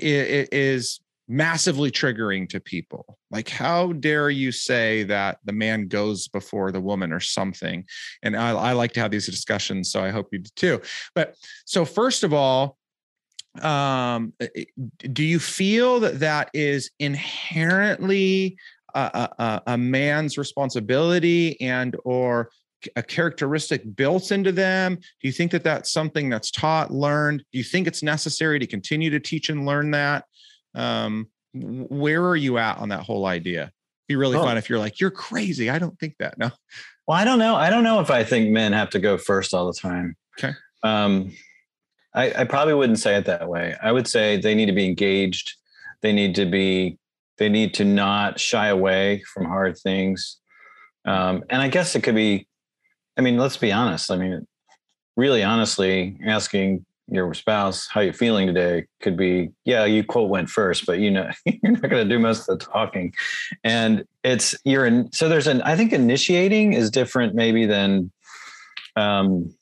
is 0.00 1.00
massively 1.28 1.90
triggering 1.90 2.48
to 2.48 2.58
people. 2.60 3.18
Like, 3.30 3.48
how 3.48 3.92
dare 3.92 4.30
you 4.30 4.50
say 4.50 5.04
that 5.04 5.38
the 5.44 5.52
man 5.52 5.86
goes 5.86 6.26
before 6.26 6.72
the 6.72 6.80
woman 6.80 7.12
or 7.12 7.20
something? 7.20 7.84
And 8.22 8.36
I, 8.36 8.50
I 8.50 8.72
like 8.72 8.92
to 8.94 9.00
have 9.00 9.12
these 9.12 9.26
discussions, 9.26 9.92
so 9.92 10.02
I 10.02 10.10
hope 10.10 10.28
you 10.32 10.40
do 10.40 10.50
too. 10.56 10.80
But 11.14 11.36
so, 11.64 11.84
first 11.84 12.24
of 12.24 12.34
all, 12.34 12.76
um, 13.62 14.32
do 15.12 15.24
you 15.24 15.38
feel 15.38 16.00
that 16.00 16.20
that 16.20 16.50
is 16.54 16.90
inherently 16.98 18.56
a, 18.94 19.28
a, 19.38 19.62
a 19.68 19.78
man's 19.78 20.36
responsibility 20.36 21.60
and 21.60 21.96
or 22.04 22.50
a 22.96 23.02
characteristic 23.02 23.96
built 23.96 24.32
into 24.32 24.52
them? 24.52 24.96
Do 24.96 25.28
you 25.28 25.32
think 25.32 25.52
that 25.52 25.64
that's 25.64 25.92
something 25.92 26.28
that's 26.28 26.50
taught, 26.50 26.92
learned? 26.92 27.44
Do 27.52 27.58
you 27.58 27.64
think 27.64 27.86
it's 27.86 28.02
necessary 28.02 28.58
to 28.58 28.66
continue 28.66 29.10
to 29.10 29.20
teach 29.20 29.48
and 29.48 29.66
learn 29.66 29.90
that? 29.92 30.24
Um, 30.74 31.28
where 31.52 32.24
are 32.26 32.36
you 32.36 32.58
at 32.58 32.78
on 32.78 32.90
that 32.90 33.02
whole 33.02 33.26
idea? 33.26 33.72
Be 34.08 34.16
really 34.16 34.36
oh. 34.36 34.42
fun 34.42 34.56
if 34.56 34.68
you're 34.68 34.78
like, 34.78 35.00
you're 35.00 35.10
crazy. 35.10 35.70
I 35.70 35.78
don't 35.78 35.98
think 35.98 36.14
that. 36.18 36.34
No. 36.38 36.50
Well, 37.06 37.18
I 37.18 37.24
don't 37.24 37.40
know. 37.40 37.56
I 37.56 37.70
don't 37.70 37.82
know 37.82 37.98
if 37.98 38.08
I 38.08 38.22
think 38.22 38.50
men 38.50 38.72
have 38.72 38.90
to 38.90 39.00
go 39.00 39.18
first 39.18 39.52
all 39.52 39.66
the 39.66 39.76
time. 39.76 40.16
Okay. 40.38 40.54
Um, 40.84 41.32
I, 42.14 42.32
I 42.42 42.44
probably 42.44 42.74
wouldn't 42.74 43.00
say 43.00 43.16
it 43.16 43.24
that 43.26 43.48
way. 43.48 43.76
I 43.82 43.90
would 43.90 44.06
say 44.06 44.36
they 44.36 44.54
need 44.54 44.66
to 44.66 44.72
be 44.72 44.86
engaged. 44.86 45.56
They 46.02 46.12
need 46.12 46.36
to 46.36 46.46
be. 46.46 46.98
They 47.38 47.48
need 47.48 47.74
to 47.74 47.84
not 47.84 48.38
shy 48.38 48.68
away 48.68 49.22
from 49.32 49.46
hard 49.46 49.78
things. 49.78 50.38
Um, 51.04 51.42
and 51.50 51.62
I 51.62 51.68
guess 51.68 51.96
it 51.96 52.02
could 52.02 52.14
be. 52.14 52.46
I 53.20 53.22
mean, 53.22 53.36
let's 53.36 53.58
be 53.58 53.70
honest. 53.70 54.10
I 54.10 54.16
mean, 54.16 54.46
really 55.14 55.42
honestly, 55.42 56.16
asking 56.24 56.86
your 57.06 57.34
spouse 57.34 57.86
how 57.86 58.00
you're 58.00 58.14
feeling 58.14 58.46
today 58.46 58.86
could 59.02 59.16
be 59.16 59.50
yeah 59.64 59.84
you 59.84 60.04
quote 60.04 60.30
went 60.30 60.48
first 60.48 60.86
but 60.86 61.00
you 61.00 61.10
know 61.10 61.28
you're 61.44 61.72
not 61.72 61.90
going 61.90 62.08
to 62.08 62.14
do 62.14 62.20
most 62.20 62.48
of 62.48 62.56
the 62.56 62.64
talking 62.64 63.12
and 63.64 64.04
it's 64.22 64.54
you're 64.64 64.86
in 64.86 65.10
so 65.10 65.28
there's 65.28 65.48
an 65.48 65.60
i 65.62 65.74
think 65.74 65.92
initiating 65.92 66.72
is 66.72 66.88
different 66.88 67.34
maybe 67.34 67.66
than 67.66 68.12
um 68.94 69.52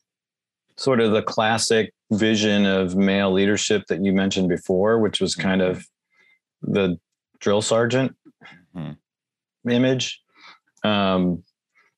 sort 0.77 1.01
of 1.01 1.13
the 1.13 1.23
classic 1.23 1.95
vision 2.11 2.67
of 2.67 2.97
male 2.97 3.33
leadership 3.33 3.83
that 3.89 4.05
you 4.05 4.13
mentioned 4.13 4.51
before 4.51 4.99
which 4.99 5.19
was 5.19 5.35
kind 5.35 5.63
of 5.63 5.87
the 6.61 6.99
drill 7.41 7.63
sergeant 7.63 8.15
mm-hmm. 8.77 9.71
image 9.71 10.21
um 10.85 11.43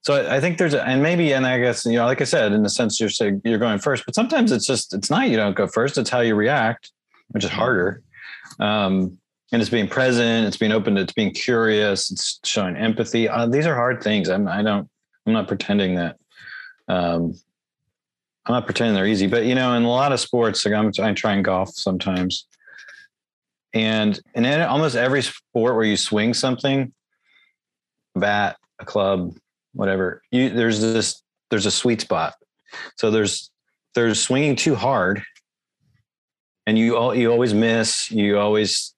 so 0.03 0.31
I 0.31 0.41
think 0.41 0.57
there's, 0.57 0.73
a, 0.73 0.83
and 0.87 1.03
maybe, 1.03 1.33
and 1.33 1.47
I 1.47 1.59
guess 1.59 1.85
you 1.85 1.95
know, 1.95 2.07
like 2.07 2.23
I 2.23 2.25
said, 2.25 2.53
in 2.53 2.63
the 2.63 2.71
sense 2.71 2.99
you're 2.99 3.11
saying 3.11 3.43
you're 3.45 3.59
going 3.59 3.79
first, 3.79 4.07
but 4.07 4.15
sometimes 4.15 4.51
it's 4.51 4.67
just 4.67 4.95
it's 4.95 5.11
not 5.11 5.29
you 5.29 5.37
don't 5.37 5.55
go 5.55 5.67
first; 5.67 5.99
it's 5.99 6.09
how 6.09 6.21
you 6.21 6.35
react, 6.35 6.91
which 7.29 7.45
is 7.45 7.51
harder. 7.51 8.03
Um, 8.59 9.19
and 9.53 9.61
it's 9.61 9.71
being 9.71 9.89
present, 9.89 10.47
it's 10.47 10.57
being 10.57 10.73
open, 10.73 10.97
it's 10.97 11.13
being 11.13 11.33
curious, 11.33 12.11
it's 12.11 12.41
showing 12.45 12.77
empathy. 12.77 13.29
Uh, 13.29 13.47
these 13.47 13.67
are 13.67 13.75
hard 13.75 14.03
things. 14.03 14.29
I'm, 14.29 14.47
I 14.49 14.63
don't, 14.63 14.89
I'm 15.27 15.33
not 15.33 15.49
pretending 15.49 15.97
that. 15.97 16.17
Um, 16.89 17.35
I'm 18.47 18.55
not 18.55 18.65
pretending 18.65 18.95
they're 18.95 19.07
easy, 19.07 19.27
but 19.27 19.45
you 19.45 19.55
know, 19.55 19.75
in 19.75 19.83
a 19.83 19.89
lot 19.89 20.13
of 20.13 20.21
sports, 20.21 20.65
like 20.65 20.75
I'm, 20.75 20.91
I 21.01 21.13
try 21.13 21.33
and 21.33 21.45
golf 21.45 21.71
sometimes, 21.71 22.47
and 23.75 24.19
in 24.35 24.47
almost 24.63 24.97
every 24.97 25.23
sport 25.23 25.75
where 25.75 25.85
you 25.85 25.97
swing 25.97 26.33
something, 26.33 26.93
bat, 28.15 28.57
a 28.79 28.85
club, 28.85 29.35
whatever. 29.72 30.22
You 30.30 30.50
there's 30.50 30.80
this 30.80 31.22
there's 31.50 31.66
a 31.66 31.70
sweet 31.70 32.00
spot. 32.00 32.35
So 32.96 33.11
there's 33.11 33.50
there's 33.94 34.20
swinging 34.20 34.56
too 34.56 34.74
hard 34.74 35.22
and 36.66 36.78
you 36.78 36.96
all 36.96 37.14
you 37.14 37.30
always 37.30 37.52
miss 37.52 38.11
you 38.11 38.38
always 38.38 38.94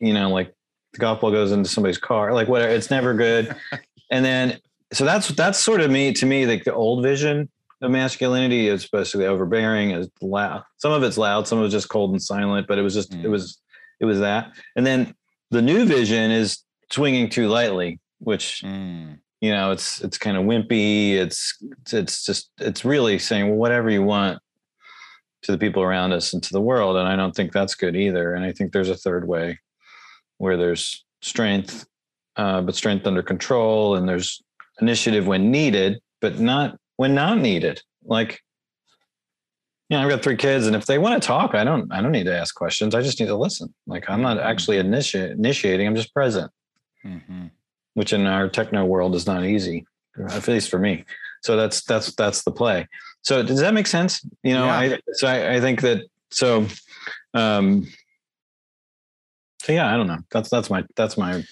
you 0.00 0.12
know 0.12 0.30
like 0.30 0.54
the 0.92 0.98
golf 0.98 1.20
ball 1.20 1.30
goes 1.30 1.52
into 1.52 1.68
somebody's 1.68 1.98
car 1.98 2.32
like 2.32 2.48
whatever 2.48 2.72
it's 2.72 2.90
never 2.90 3.14
good. 3.14 3.54
And 4.12 4.24
then 4.24 4.58
so 4.92 5.04
that's 5.04 5.28
that's 5.28 5.56
sort 5.56 5.80
of 5.80 5.88
me 5.88 6.12
to 6.14 6.26
me 6.26 6.44
like 6.44 6.64
the 6.64 6.74
old 6.74 7.04
vision 7.04 7.48
of 7.80 7.92
masculinity 7.92 8.66
is 8.66 8.88
basically 8.88 9.24
overbearing 9.24 9.92
is 9.92 10.08
loud. 10.20 10.64
Some 10.78 10.90
of 10.90 11.04
it's 11.04 11.16
loud 11.16 11.46
some 11.46 11.60
of 11.60 11.64
it's 11.66 11.72
just 11.72 11.88
cold 11.88 12.10
and 12.10 12.20
silent 12.20 12.66
but 12.66 12.76
it 12.76 12.82
was 12.82 12.92
just 12.92 13.12
mm. 13.12 13.22
it 13.22 13.28
was 13.28 13.60
it 14.00 14.04
was 14.04 14.18
that. 14.18 14.50
And 14.74 14.84
then 14.84 15.14
the 15.52 15.62
new 15.62 15.84
vision 15.84 16.32
is 16.32 16.64
swinging 16.90 17.28
too 17.28 17.46
lightly 17.46 18.00
which 18.18 18.62
mm 18.64 19.16
you 19.40 19.50
know 19.50 19.70
it's 19.70 20.00
it's 20.02 20.18
kind 20.18 20.36
of 20.36 20.44
wimpy 20.44 21.14
it's 21.14 21.56
it's 21.92 22.24
just 22.24 22.50
it's 22.58 22.84
really 22.84 23.18
saying 23.18 23.48
well 23.48 23.56
whatever 23.56 23.90
you 23.90 24.02
want 24.02 24.38
to 25.42 25.52
the 25.52 25.58
people 25.58 25.82
around 25.82 26.12
us 26.12 26.32
and 26.34 26.42
to 26.42 26.52
the 26.52 26.60
world 26.60 26.96
and 26.96 27.08
i 27.08 27.16
don't 27.16 27.34
think 27.34 27.52
that's 27.52 27.74
good 27.74 27.96
either 27.96 28.34
and 28.34 28.44
i 28.44 28.52
think 28.52 28.72
there's 28.72 28.90
a 28.90 28.96
third 28.96 29.26
way 29.26 29.58
where 30.38 30.56
there's 30.56 31.04
strength 31.22 31.86
uh, 32.36 32.60
but 32.60 32.74
strength 32.74 33.06
under 33.06 33.22
control 33.22 33.96
and 33.96 34.08
there's 34.08 34.42
initiative 34.80 35.26
when 35.26 35.50
needed 35.50 36.00
but 36.20 36.38
not 36.38 36.76
when 36.96 37.14
not 37.14 37.38
needed. 37.38 37.82
Like 38.04 38.40
you 39.88 39.96
know 39.96 40.02
i've 40.02 40.08
got 40.08 40.22
three 40.22 40.36
kids 40.36 40.66
and 40.66 40.76
if 40.76 40.86
they 40.86 40.98
want 40.98 41.20
to 41.20 41.26
talk 41.26 41.54
i 41.54 41.64
don't 41.64 41.92
i 41.92 42.00
don't 42.00 42.12
need 42.12 42.24
to 42.24 42.36
ask 42.36 42.54
questions 42.54 42.94
i 42.94 43.02
just 43.02 43.20
need 43.20 43.26
to 43.26 43.36
listen. 43.36 43.74
Like 43.86 44.08
i'm 44.08 44.22
not 44.22 44.38
actually 44.38 44.76
initi- 44.78 45.32
initiating 45.32 45.86
i'm 45.86 45.96
just 45.96 46.14
present. 46.14 46.50
Mm-hmm 47.04 47.46
which 47.94 48.12
in 48.12 48.26
our 48.26 48.48
techno 48.48 48.84
world 48.84 49.14
is 49.14 49.26
not 49.26 49.44
easy, 49.44 49.86
at 50.30 50.46
least 50.48 50.70
for 50.70 50.78
me. 50.78 51.04
So 51.42 51.56
that's 51.56 51.82
that's 51.84 52.14
that's 52.14 52.44
the 52.44 52.50
play. 52.50 52.86
So 53.22 53.42
does 53.42 53.60
that 53.60 53.74
make 53.74 53.86
sense? 53.86 54.24
You 54.42 54.54
know, 54.54 54.66
yeah. 54.66 54.78
I 54.78 55.00
so 55.12 55.26
I, 55.26 55.54
I, 55.54 55.60
think 55.60 55.80
that 55.82 56.04
so 56.30 56.66
um 57.34 57.86
so 59.62 59.72
yeah, 59.72 59.92
I 59.92 59.96
don't 59.96 60.06
know. 60.06 60.18
That's 60.30 60.48
that's 60.48 60.70
my 60.70 60.84
that's 60.96 61.16
my 61.16 61.44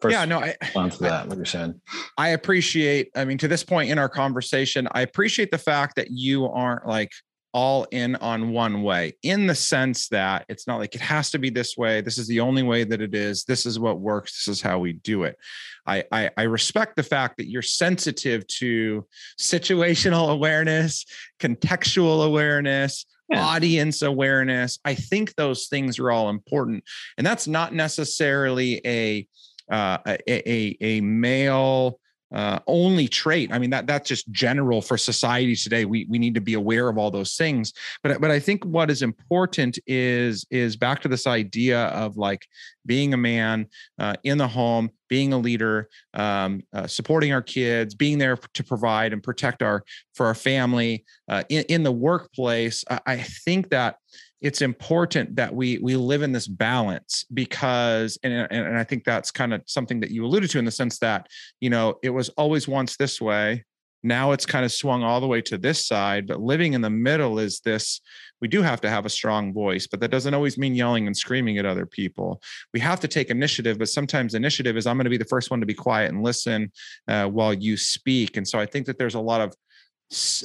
first 0.00 0.12
yeah, 0.12 0.24
no, 0.24 0.40
I, 0.40 0.56
response 0.60 0.96
to 0.96 1.04
that, 1.04 1.28
what 1.28 1.38
you 1.38 1.44
said. 1.44 1.80
I 2.18 2.30
appreciate, 2.30 3.10
I 3.14 3.24
mean, 3.24 3.38
to 3.38 3.48
this 3.48 3.62
point 3.62 3.90
in 3.90 3.98
our 3.98 4.08
conversation, 4.08 4.88
I 4.92 5.02
appreciate 5.02 5.50
the 5.50 5.58
fact 5.58 5.96
that 5.96 6.10
you 6.10 6.46
aren't 6.46 6.86
like 6.86 7.12
all 7.56 7.86
in 7.90 8.14
on 8.16 8.50
one 8.50 8.82
way 8.82 9.14
in 9.22 9.46
the 9.46 9.54
sense 9.54 10.08
that 10.08 10.44
it's 10.50 10.66
not 10.66 10.78
like 10.78 10.94
it 10.94 11.00
has 11.00 11.30
to 11.30 11.38
be 11.38 11.48
this 11.48 11.74
way. 11.74 12.02
This 12.02 12.18
is 12.18 12.28
the 12.28 12.38
only 12.38 12.62
way 12.62 12.84
that 12.84 13.00
it 13.00 13.14
is. 13.14 13.44
This 13.44 13.64
is 13.64 13.78
what 13.78 13.98
works. 13.98 14.44
This 14.44 14.58
is 14.58 14.60
how 14.60 14.78
we 14.78 14.92
do 14.92 15.22
it. 15.22 15.38
I, 15.86 16.04
I, 16.12 16.30
I 16.36 16.42
respect 16.42 16.96
the 16.96 17.02
fact 17.02 17.38
that 17.38 17.48
you're 17.48 17.62
sensitive 17.62 18.46
to 18.58 19.06
situational 19.40 20.30
awareness, 20.34 21.06
contextual 21.40 22.26
awareness, 22.26 23.06
yeah. 23.30 23.42
audience 23.42 24.02
awareness. 24.02 24.78
I 24.84 24.94
think 24.94 25.34
those 25.36 25.68
things 25.68 25.98
are 25.98 26.10
all 26.10 26.28
important. 26.28 26.84
And 27.16 27.26
that's 27.26 27.48
not 27.48 27.72
necessarily 27.72 28.82
a, 28.84 29.26
uh, 29.72 29.96
a, 30.06 30.50
a, 30.52 30.76
a 30.82 31.00
male 31.00 32.00
uh, 32.34 32.58
only 32.66 33.08
trait. 33.08 33.52
I 33.52 33.58
mean 33.58 33.70
that 33.70 33.86
that's 33.86 34.08
just 34.08 34.30
general 34.30 34.82
for 34.82 34.96
society 34.96 35.54
today. 35.54 35.84
We 35.84 36.06
we 36.08 36.18
need 36.18 36.34
to 36.34 36.40
be 36.40 36.54
aware 36.54 36.88
of 36.88 36.98
all 36.98 37.10
those 37.10 37.36
things. 37.36 37.72
But 38.02 38.20
but 38.20 38.30
I 38.30 38.40
think 38.40 38.64
what 38.64 38.90
is 38.90 39.02
important 39.02 39.78
is 39.86 40.44
is 40.50 40.76
back 40.76 41.00
to 41.02 41.08
this 41.08 41.26
idea 41.26 41.86
of 41.86 42.16
like 42.16 42.46
being 42.84 43.14
a 43.14 43.16
man 43.16 43.66
uh, 43.98 44.14
in 44.22 44.38
the 44.38 44.48
home, 44.48 44.90
being 45.08 45.32
a 45.32 45.38
leader, 45.38 45.88
um, 46.14 46.62
uh, 46.72 46.86
supporting 46.86 47.32
our 47.32 47.42
kids, 47.42 47.94
being 47.94 48.18
there 48.18 48.36
to 48.36 48.64
provide 48.64 49.12
and 49.12 49.22
protect 49.22 49.62
our 49.62 49.84
for 50.14 50.26
our 50.26 50.34
family 50.34 51.04
uh, 51.28 51.42
in, 51.48 51.64
in 51.68 51.82
the 51.82 51.92
workplace. 51.92 52.84
I, 52.90 53.00
I 53.06 53.16
think 53.18 53.70
that 53.70 53.96
it's 54.40 54.62
important 54.62 55.36
that 55.36 55.54
we 55.54 55.78
we 55.78 55.96
live 55.96 56.22
in 56.22 56.32
this 56.32 56.46
balance 56.46 57.24
because 57.32 58.18
and, 58.22 58.46
and 58.50 58.78
i 58.78 58.84
think 58.84 59.04
that's 59.04 59.30
kind 59.30 59.54
of 59.54 59.62
something 59.66 60.00
that 60.00 60.10
you 60.10 60.24
alluded 60.24 60.50
to 60.50 60.58
in 60.58 60.64
the 60.64 60.70
sense 60.70 60.98
that 60.98 61.26
you 61.60 61.70
know 61.70 61.94
it 62.02 62.10
was 62.10 62.28
always 62.30 62.68
once 62.68 62.96
this 62.96 63.20
way 63.20 63.64
now 64.02 64.32
it's 64.32 64.46
kind 64.46 64.64
of 64.64 64.72
swung 64.72 65.02
all 65.02 65.20
the 65.20 65.26
way 65.26 65.40
to 65.40 65.58
this 65.58 65.86
side 65.86 66.26
but 66.26 66.40
living 66.40 66.74
in 66.74 66.80
the 66.80 66.90
middle 66.90 67.38
is 67.38 67.60
this 67.60 68.00
we 68.40 68.48
do 68.48 68.62
have 68.62 68.80
to 68.80 68.90
have 68.90 69.06
a 69.06 69.10
strong 69.10 69.52
voice 69.52 69.86
but 69.86 70.00
that 70.00 70.10
doesn't 70.10 70.34
always 70.34 70.58
mean 70.58 70.74
yelling 70.74 71.06
and 71.06 71.16
screaming 71.16 71.58
at 71.58 71.66
other 71.66 71.86
people. 71.86 72.40
We 72.74 72.80
have 72.80 73.00
to 73.00 73.08
take 73.08 73.30
initiative 73.30 73.78
but 73.78 73.88
sometimes 73.88 74.34
initiative 74.34 74.76
is 74.76 74.86
i'm 74.86 74.96
going 74.96 75.04
to 75.04 75.10
be 75.10 75.16
the 75.16 75.24
first 75.24 75.50
one 75.50 75.60
to 75.60 75.66
be 75.66 75.74
quiet 75.74 76.12
and 76.12 76.22
listen 76.22 76.70
uh, 77.08 77.26
while 77.26 77.54
you 77.54 77.76
speak. 77.76 78.36
And 78.36 78.46
so 78.46 78.58
i 78.58 78.66
think 78.66 78.86
that 78.86 78.98
there's 78.98 79.14
a 79.14 79.20
lot 79.20 79.40
of 79.40 79.54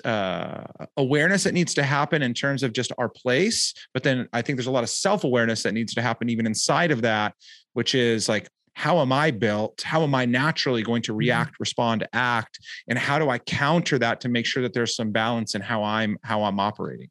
uh, 0.04 0.64
awareness 0.98 1.44
that 1.44 1.54
needs 1.54 1.74
to 1.76 1.84
happen 1.84 2.22
in 2.22 2.34
terms 2.34 2.64
of 2.64 2.74
just 2.74 2.92
our 2.98 3.10
place. 3.10 3.74
But 3.94 4.04
then 4.04 4.28
I 4.34 4.42
think 4.42 4.58
there's 4.58 4.68
a 4.68 4.72
lot 4.72 4.84
of 4.84 4.90
self 4.90 5.24
awareness 5.24 5.64
that 5.64 5.74
needs 5.74 5.94
to 5.96 6.02
happen 6.02 6.30
even 6.30 6.46
inside 6.46 6.92
of 6.92 7.02
that, 7.04 7.36
which 7.74 7.96
is 7.96 8.28
like, 8.28 8.50
how 8.74 9.00
am 9.00 9.12
I 9.12 9.32
built? 9.32 9.82
How 9.82 10.04
am 10.04 10.16
I 10.16 10.26
naturally 10.26 10.82
going 10.82 11.02
to 11.04 11.12
mm-hmm. 11.12 11.20
react, 11.20 11.60
respond, 11.60 12.08
act? 12.14 12.60
And 12.88 12.98
how 12.98 13.20
do 13.20 13.30
I 13.30 13.38
counter 13.38 14.00
that 14.00 14.22
to 14.22 14.30
make 14.30 14.46
sure 14.46 14.64
that 14.64 14.74
there's 14.74 14.96
some 14.96 15.12
balance 15.12 15.56
in 15.56 15.62
how 15.62 15.84
I'm 15.84 16.18
how 16.24 16.44
I'm 16.44 16.60
operating? 16.60 17.10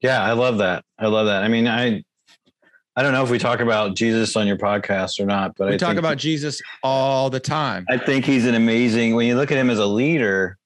Yeah, 0.00 0.22
I 0.22 0.32
love 0.32 0.58
that. 0.58 0.84
I 0.98 1.06
love 1.06 1.26
that. 1.26 1.44
I 1.44 1.48
mean, 1.48 1.68
I 1.68 2.02
I 2.94 3.02
don't 3.02 3.12
know 3.12 3.22
if 3.22 3.30
we 3.30 3.38
talk 3.38 3.60
about 3.60 3.96
Jesus 3.96 4.36
on 4.36 4.46
your 4.46 4.58
podcast 4.58 5.18
or 5.18 5.24
not, 5.24 5.52
but 5.56 5.68
we 5.68 5.74
I 5.74 5.76
talk 5.78 5.96
about 5.96 6.18
Jesus 6.18 6.60
all 6.82 7.30
the 7.30 7.40
time. 7.40 7.86
I 7.88 7.96
think 7.96 8.26
he's 8.26 8.44
an 8.44 8.54
amazing 8.54 9.14
when 9.14 9.26
you 9.26 9.36
look 9.36 9.50
at 9.50 9.56
him 9.56 9.70
as 9.70 9.78
a 9.78 9.86
leader, 9.86 10.58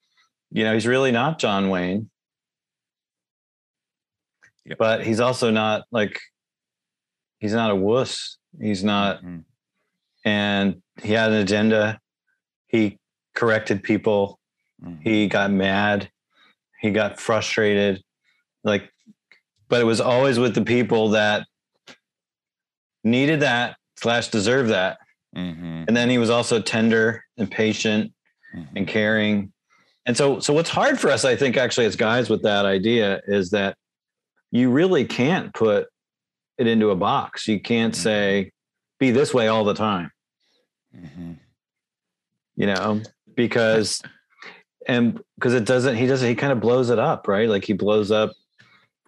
you 0.50 0.64
know, 0.64 0.74
he's 0.74 0.86
really 0.86 1.12
not 1.12 1.38
John 1.38 1.70
Wayne. 1.70 2.10
Yep. 4.64 4.78
But 4.78 5.06
he's 5.06 5.20
also 5.20 5.50
not 5.50 5.84
like 5.92 6.20
he's 7.38 7.52
not 7.52 7.70
a 7.70 7.76
wuss. 7.76 8.38
He's 8.60 8.82
not, 8.82 9.18
mm-hmm. 9.18 9.40
and 10.24 10.82
he 11.02 11.12
had 11.12 11.30
an 11.30 11.38
agenda. 11.38 12.00
He 12.66 12.98
corrected 13.34 13.82
people. 13.82 14.40
Mm-hmm. 14.82 15.02
He 15.02 15.28
got 15.28 15.50
mad. 15.50 16.10
He 16.80 16.90
got 16.90 17.20
frustrated. 17.20 18.02
Like, 18.64 18.90
but 19.68 19.80
it 19.80 19.84
was 19.84 20.00
always 20.00 20.38
with 20.38 20.54
the 20.54 20.64
people 20.64 21.10
that 21.10 21.46
needed 23.04 23.40
that 23.40 23.76
slash 23.96 24.28
deserved 24.28 24.70
that. 24.70 24.98
Mm-hmm. 25.36 25.84
And 25.86 25.96
then 25.96 26.10
he 26.10 26.18
was 26.18 26.30
also 26.30 26.60
tender 26.60 27.22
and 27.36 27.50
patient 27.50 28.12
mm-hmm. 28.54 28.76
and 28.76 28.88
caring. 28.88 29.52
And 30.06 30.16
so, 30.16 30.38
so 30.38 30.54
what's 30.54 30.70
hard 30.70 31.00
for 31.00 31.10
us, 31.10 31.24
I 31.24 31.34
think, 31.34 31.56
actually, 31.56 31.86
as 31.86 31.96
guys 31.96 32.30
with 32.30 32.42
that 32.42 32.64
idea 32.64 33.20
is 33.26 33.50
that 33.50 33.76
you 34.52 34.70
really 34.70 35.04
can't 35.04 35.52
put 35.52 35.88
it 36.58 36.68
into 36.68 36.90
a 36.90 36.96
box. 36.96 37.48
You 37.48 37.60
can't 37.60 37.92
mm-hmm. 37.92 38.02
say, 38.02 38.52
be 38.98 39.10
this 39.10 39.34
way 39.34 39.48
all 39.48 39.64
the 39.64 39.74
time. 39.74 40.10
Mm-hmm. 40.96 41.32
You 42.54 42.66
know, 42.66 43.02
because, 43.34 44.00
and 44.86 45.20
because 45.34 45.54
it 45.54 45.64
doesn't, 45.64 45.96
he 45.96 46.06
doesn't, 46.06 46.28
he 46.28 46.36
kind 46.36 46.52
of 46.52 46.60
blows 46.60 46.90
it 46.90 47.00
up, 47.00 47.26
right? 47.26 47.48
Like 47.48 47.64
he 47.64 47.72
blows 47.72 48.10
up 48.10 48.32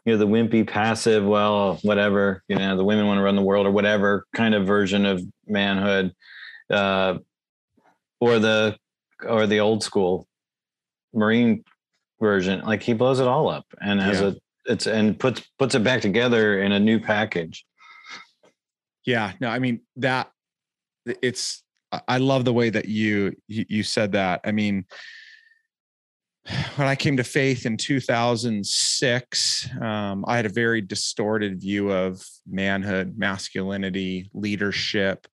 you 0.04 0.14
know 0.14 0.18
the 0.18 0.26
wimpy 0.26 0.66
passive 0.66 1.22
well 1.22 1.78
whatever 1.82 2.42
you 2.48 2.56
know 2.56 2.78
the 2.78 2.84
women 2.84 3.06
want 3.06 3.18
to 3.18 3.22
run 3.22 3.36
the 3.36 3.42
world 3.42 3.66
or 3.66 3.70
whatever 3.70 4.24
kind 4.34 4.54
of 4.54 4.66
version 4.66 5.04
of 5.04 5.22
manhood 5.46 6.14
uh, 6.70 7.18
or 8.18 8.38
the 8.38 8.74
or 9.26 9.46
the 9.46 9.60
old 9.60 9.82
school 9.82 10.27
marine 11.14 11.64
version 12.20 12.60
like 12.60 12.82
he 12.82 12.92
blows 12.92 13.20
it 13.20 13.26
all 13.26 13.48
up 13.48 13.66
and 13.80 14.00
has 14.00 14.20
yeah. 14.20 14.28
a 14.28 14.34
it's 14.72 14.86
and 14.86 15.18
puts 15.18 15.40
puts 15.58 15.74
it 15.74 15.84
back 15.84 16.00
together 16.00 16.62
in 16.62 16.72
a 16.72 16.80
new 16.80 17.00
package 17.00 17.64
yeah 19.06 19.32
no 19.40 19.48
i 19.48 19.58
mean 19.58 19.80
that 19.96 20.30
it's 21.22 21.62
i 22.06 22.18
love 22.18 22.44
the 22.44 22.52
way 22.52 22.68
that 22.68 22.86
you 22.86 23.34
you 23.46 23.82
said 23.82 24.12
that 24.12 24.40
i 24.44 24.52
mean 24.52 24.84
when 26.76 26.88
I 26.88 26.96
came 26.96 27.16
to 27.18 27.24
faith 27.24 27.66
in 27.66 27.76
2006, 27.76 29.68
um, 29.80 30.24
I 30.26 30.36
had 30.36 30.46
a 30.46 30.50
very 30.50 30.80
distorted 30.80 31.60
view 31.60 31.92
of 31.92 32.24
manhood, 32.46 33.18
masculinity, 33.18 34.30
leadership, 34.32 35.26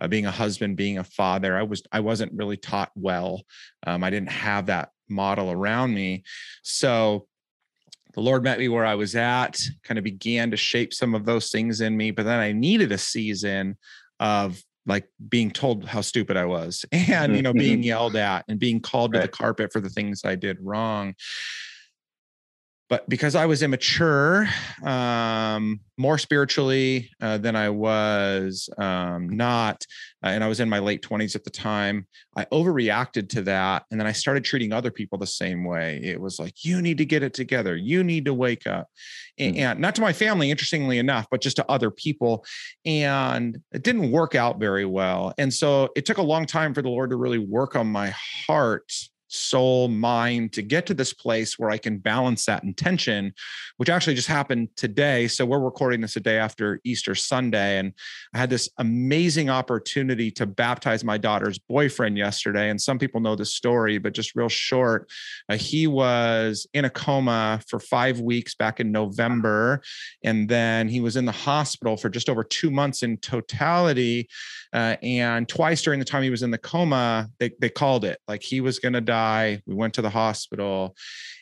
uh, 0.00 0.08
being 0.08 0.26
a 0.26 0.30
husband, 0.30 0.76
being 0.76 0.98
a 0.98 1.04
father. 1.04 1.56
I 1.56 1.62
was 1.62 1.82
I 1.90 2.00
wasn't 2.00 2.32
really 2.34 2.56
taught 2.56 2.90
well. 2.94 3.42
Um, 3.86 4.04
I 4.04 4.10
didn't 4.10 4.30
have 4.30 4.66
that 4.66 4.90
model 5.10 5.50
around 5.50 5.94
me, 5.94 6.24
so 6.62 7.26
the 8.14 8.20
Lord 8.20 8.42
met 8.42 8.58
me 8.58 8.68
where 8.68 8.84
I 8.84 8.94
was 8.94 9.14
at, 9.14 9.60
kind 9.84 9.98
of 9.98 10.04
began 10.04 10.50
to 10.50 10.56
shape 10.56 10.92
some 10.92 11.14
of 11.14 11.24
those 11.24 11.50
things 11.50 11.80
in 11.80 11.96
me. 11.96 12.10
But 12.10 12.24
then 12.24 12.40
I 12.40 12.52
needed 12.52 12.90
a 12.92 12.98
season 12.98 13.76
of 14.18 14.60
like 14.86 15.06
being 15.28 15.50
told 15.50 15.84
how 15.84 16.00
stupid 16.00 16.36
I 16.36 16.46
was 16.46 16.84
and 16.92 17.36
you 17.36 17.42
know 17.42 17.52
being 17.52 17.82
yelled 17.92 18.16
at 18.16 18.44
and 18.48 18.58
being 18.58 18.80
called 18.80 19.12
right. 19.14 19.20
to 19.20 19.26
the 19.26 19.32
carpet 19.32 19.72
for 19.72 19.80
the 19.80 19.90
things 19.90 20.22
I 20.24 20.34
did 20.34 20.58
wrong 20.60 21.14
but 22.90 23.08
because 23.08 23.36
I 23.36 23.46
was 23.46 23.62
immature, 23.62 24.48
um, 24.82 25.78
more 25.96 26.18
spiritually 26.18 27.08
uh, 27.20 27.38
than 27.38 27.54
I 27.54 27.70
was 27.70 28.68
um, 28.78 29.28
not, 29.28 29.86
uh, 30.24 30.30
and 30.30 30.42
I 30.42 30.48
was 30.48 30.58
in 30.58 30.68
my 30.68 30.80
late 30.80 31.00
20s 31.00 31.36
at 31.36 31.44
the 31.44 31.50
time, 31.50 32.08
I 32.36 32.46
overreacted 32.46 33.28
to 33.30 33.42
that. 33.42 33.84
And 33.92 34.00
then 34.00 34.08
I 34.08 34.12
started 34.12 34.44
treating 34.44 34.72
other 34.72 34.90
people 34.90 35.18
the 35.18 35.26
same 35.28 35.64
way. 35.64 36.00
It 36.02 36.20
was 36.20 36.40
like, 36.40 36.64
you 36.64 36.82
need 36.82 36.98
to 36.98 37.04
get 37.04 37.22
it 37.22 37.32
together. 37.32 37.76
You 37.76 38.02
need 38.02 38.24
to 38.24 38.34
wake 38.34 38.66
up. 38.66 38.88
And, 39.38 39.54
mm-hmm. 39.54 39.62
and 39.62 39.78
not 39.78 39.94
to 39.94 40.00
my 40.00 40.12
family, 40.12 40.50
interestingly 40.50 40.98
enough, 40.98 41.28
but 41.30 41.40
just 41.40 41.56
to 41.56 41.70
other 41.70 41.92
people. 41.92 42.44
And 42.84 43.62
it 43.70 43.84
didn't 43.84 44.10
work 44.10 44.34
out 44.34 44.58
very 44.58 44.84
well. 44.84 45.32
And 45.38 45.54
so 45.54 45.90
it 45.94 46.06
took 46.06 46.18
a 46.18 46.22
long 46.22 46.44
time 46.44 46.74
for 46.74 46.82
the 46.82 46.88
Lord 46.88 47.10
to 47.10 47.16
really 47.16 47.38
work 47.38 47.76
on 47.76 47.86
my 47.86 48.12
heart 48.48 48.90
soul, 49.30 49.88
mind 49.88 50.52
to 50.52 50.62
get 50.62 50.86
to 50.86 50.94
this 50.94 51.12
place 51.12 51.58
where 51.58 51.70
I 51.70 51.78
can 51.78 51.98
balance 51.98 52.44
that 52.46 52.64
intention, 52.64 53.32
which 53.76 53.88
actually 53.88 54.14
just 54.14 54.28
happened 54.28 54.68
today. 54.76 55.28
So 55.28 55.46
we're 55.46 55.60
recording 55.60 56.00
this 56.00 56.16
a 56.16 56.20
day 56.20 56.38
after 56.38 56.80
Easter 56.84 57.14
Sunday. 57.14 57.78
And 57.78 57.92
I 58.34 58.38
had 58.38 58.50
this 58.50 58.68
amazing 58.78 59.48
opportunity 59.48 60.30
to 60.32 60.46
baptize 60.46 61.04
my 61.04 61.16
daughter's 61.16 61.58
boyfriend 61.58 62.18
yesterday. 62.18 62.70
And 62.70 62.80
some 62.80 62.98
people 62.98 63.20
know 63.20 63.36
the 63.36 63.44
story, 63.44 63.98
but 63.98 64.14
just 64.14 64.34
real 64.34 64.48
short, 64.48 65.08
uh, 65.48 65.56
he 65.56 65.86
was 65.86 66.66
in 66.74 66.84
a 66.84 66.90
coma 66.90 67.60
for 67.68 67.78
five 67.78 68.20
weeks 68.20 68.54
back 68.54 68.80
in 68.80 68.90
November. 68.90 69.80
And 70.24 70.48
then 70.48 70.88
he 70.88 71.00
was 71.00 71.16
in 71.16 71.24
the 71.24 71.32
hospital 71.32 71.96
for 71.96 72.08
just 72.08 72.28
over 72.28 72.42
two 72.42 72.70
months 72.70 73.02
in 73.02 73.16
totality. 73.18 74.28
Uh, 74.72 74.96
and 75.02 75.48
twice 75.48 75.82
during 75.82 75.98
the 75.98 76.04
time 76.04 76.22
he 76.22 76.30
was 76.30 76.42
in 76.42 76.50
the 76.50 76.58
coma, 76.58 77.28
they, 77.38 77.50
they 77.60 77.68
called 77.68 78.04
it 78.04 78.18
like 78.26 78.42
he 78.42 78.60
was 78.60 78.78
going 78.78 78.92
to 78.92 79.00
die. 79.00 79.19
We 79.66 79.74
went 79.74 79.94
to 79.94 80.02
the 80.02 80.10
hospital. 80.10 80.96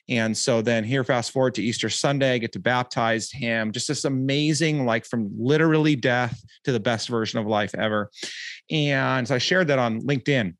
And 0.08 0.36
so 0.36 0.62
then 0.62 0.84
here, 0.84 1.04
fast 1.04 1.32
forward 1.32 1.54
to 1.56 1.62
Easter 1.62 1.90
Sunday, 1.90 2.32
I 2.32 2.38
get 2.38 2.52
to 2.52 2.58
baptize 2.58 3.30
him. 3.30 3.72
Just 3.72 3.88
this 3.88 4.04
amazing, 4.04 4.86
like 4.86 5.04
from 5.04 5.30
literally 5.38 5.96
death 5.96 6.42
to 6.64 6.72
the 6.72 6.80
best 6.80 7.08
version 7.08 7.38
of 7.38 7.46
life 7.46 7.74
ever. 7.74 8.10
And 8.70 9.28
so 9.28 9.34
I 9.34 9.38
shared 9.38 9.68
that 9.68 9.78
on 9.78 10.00
LinkedIn, 10.00 10.54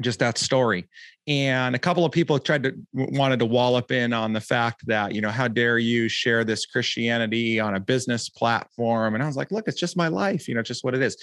just 0.00 0.18
that 0.18 0.38
story. 0.38 0.88
And 1.26 1.74
a 1.74 1.78
couple 1.78 2.04
of 2.04 2.12
people 2.12 2.38
tried 2.38 2.64
to 2.64 2.74
wanted 2.92 3.38
to 3.38 3.46
wallop 3.46 3.90
in 3.90 4.12
on 4.12 4.34
the 4.34 4.42
fact 4.42 4.86
that 4.88 5.14
you 5.14 5.22
know 5.22 5.30
how 5.30 5.48
dare 5.48 5.78
you 5.78 6.06
share 6.06 6.44
this 6.44 6.66
christianity 6.66 7.58
on 7.58 7.76
a 7.76 7.80
business 7.80 8.28
platform? 8.28 9.14
And 9.14 9.22
i 9.22 9.26
was 9.26 9.36
like 9.36 9.50
look 9.50 9.66
it's 9.66 9.80
just 9.80 9.96
my 9.96 10.08
life 10.08 10.46
you 10.48 10.54
know 10.54 10.62
just 10.62 10.84
what 10.84 10.94
it 10.94 11.00
is. 11.00 11.16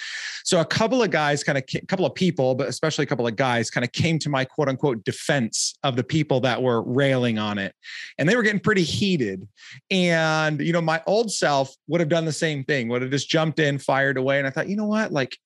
So 0.44 0.60
a 0.60 0.66
couple 0.66 1.04
of 1.04 1.12
guys 1.12 1.44
kind 1.44 1.58
of 1.58 1.66
a 1.76 1.86
couple 1.86 2.06
of 2.06 2.16
people 2.16 2.56
but 2.56 2.68
especially 2.68 3.04
a 3.04 3.06
couple 3.06 3.28
of 3.28 3.36
guys 3.36 3.70
kind 3.70 3.84
of 3.84 3.92
came 3.92 4.18
to 4.20 4.30
my 4.30 4.44
quote 4.44 4.70
unquote 4.70 5.04
defense 5.04 5.76
of 5.84 5.96
the 5.96 6.04
people 6.04 6.40
that 6.40 6.62
were 6.64 6.82
railing 6.82 7.38
on 7.38 7.60
it. 7.60 7.76
And 8.18 8.28
they 8.28 8.36
were 8.36 8.44
getting 8.44 8.60
pretty 8.60 8.84
heated. 8.84 9.48
And 9.92 10.62
you 10.62 10.74
know 10.74 10.82
my 10.82 11.04
old 11.06 11.32
self 11.32 11.76
would 11.88 12.00
have 12.00 12.10
done 12.10 12.26
the 12.26 12.32
same 12.32 12.64
thing 12.64 12.88
would 12.88 13.04
have 13.04 13.12
just 13.12 13.30
jumped 13.30 13.60
in 13.60 13.78
fired 13.78 14.18
away. 14.18 14.40
And 14.40 14.48
i 14.48 14.50
thought 14.50 14.68
you 14.68 14.78
know 14.78 14.88
what? 14.88 15.12
Like 15.12 15.38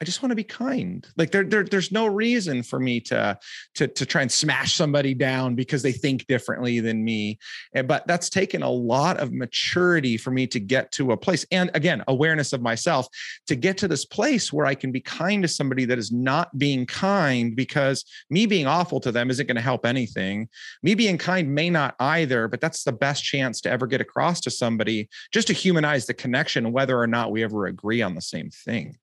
I 0.00 0.04
just 0.04 0.22
want 0.22 0.30
to 0.30 0.36
be 0.36 0.44
kind. 0.44 1.04
Like 1.16 1.32
there, 1.32 1.42
there, 1.42 1.64
there's 1.64 1.90
no 1.90 2.06
reason 2.06 2.62
for 2.62 2.78
me 2.78 3.00
to, 3.00 3.36
to, 3.74 3.88
to 3.88 4.06
try 4.06 4.22
and 4.22 4.30
smash 4.30 4.74
somebody 4.74 5.12
down 5.12 5.56
because 5.56 5.82
they 5.82 5.90
think 5.90 6.26
differently 6.26 6.78
than 6.78 7.04
me. 7.04 7.38
But 7.84 8.06
that's 8.06 8.30
taken 8.30 8.62
a 8.62 8.70
lot 8.70 9.18
of 9.18 9.32
maturity 9.32 10.16
for 10.16 10.30
me 10.30 10.46
to 10.48 10.60
get 10.60 10.92
to 10.92 11.10
a 11.10 11.16
place. 11.16 11.44
And 11.50 11.72
again, 11.74 12.04
awareness 12.06 12.52
of 12.52 12.62
myself 12.62 13.08
to 13.48 13.56
get 13.56 13.76
to 13.78 13.88
this 13.88 14.04
place 14.04 14.52
where 14.52 14.66
I 14.66 14.76
can 14.76 14.92
be 14.92 15.00
kind 15.00 15.42
to 15.42 15.48
somebody 15.48 15.84
that 15.86 15.98
is 15.98 16.12
not 16.12 16.56
being 16.56 16.86
kind 16.86 17.56
because 17.56 18.04
me 18.30 18.46
being 18.46 18.68
awful 18.68 19.00
to 19.00 19.10
them 19.10 19.30
isn't 19.30 19.46
going 19.46 19.56
to 19.56 19.62
help 19.62 19.84
anything. 19.84 20.48
Me 20.80 20.94
being 20.94 21.18
kind 21.18 21.52
may 21.52 21.70
not 21.70 21.96
either, 21.98 22.46
but 22.46 22.60
that's 22.60 22.84
the 22.84 22.92
best 22.92 23.24
chance 23.24 23.60
to 23.62 23.70
ever 23.70 23.88
get 23.88 24.00
across 24.00 24.40
to 24.42 24.50
somebody 24.50 25.08
just 25.32 25.48
to 25.48 25.52
humanize 25.52 26.06
the 26.06 26.14
connection, 26.14 26.70
whether 26.70 26.96
or 27.00 27.08
not 27.08 27.32
we 27.32 27.42
ever 27.42 27.66
agree 27.66 28.00
on 28.00 28.14
the 28.14 28.20
same 28.20 28.50
thing. 28.50 28.96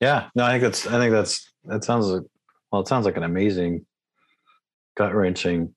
Yeah, 0.00 0.28
no, 0.34 0.44
I 0.44 0.50
think 0.50 0.62
that's 0.62 0.86
I 0.86 0.98
think 0.98 1.12
that's 1.12 1.50
that 1.64 1.84
sounds 1.84 2.06
like 2.06 2.22
well, 2.70 2.82
it 2.82 2.88
sounds 2.88 3.06
like 3.06 3.16
an 3.16 3.22
amazing, 3.22 3.86
gut 4.96 5.14
wrenching 5.14 5.74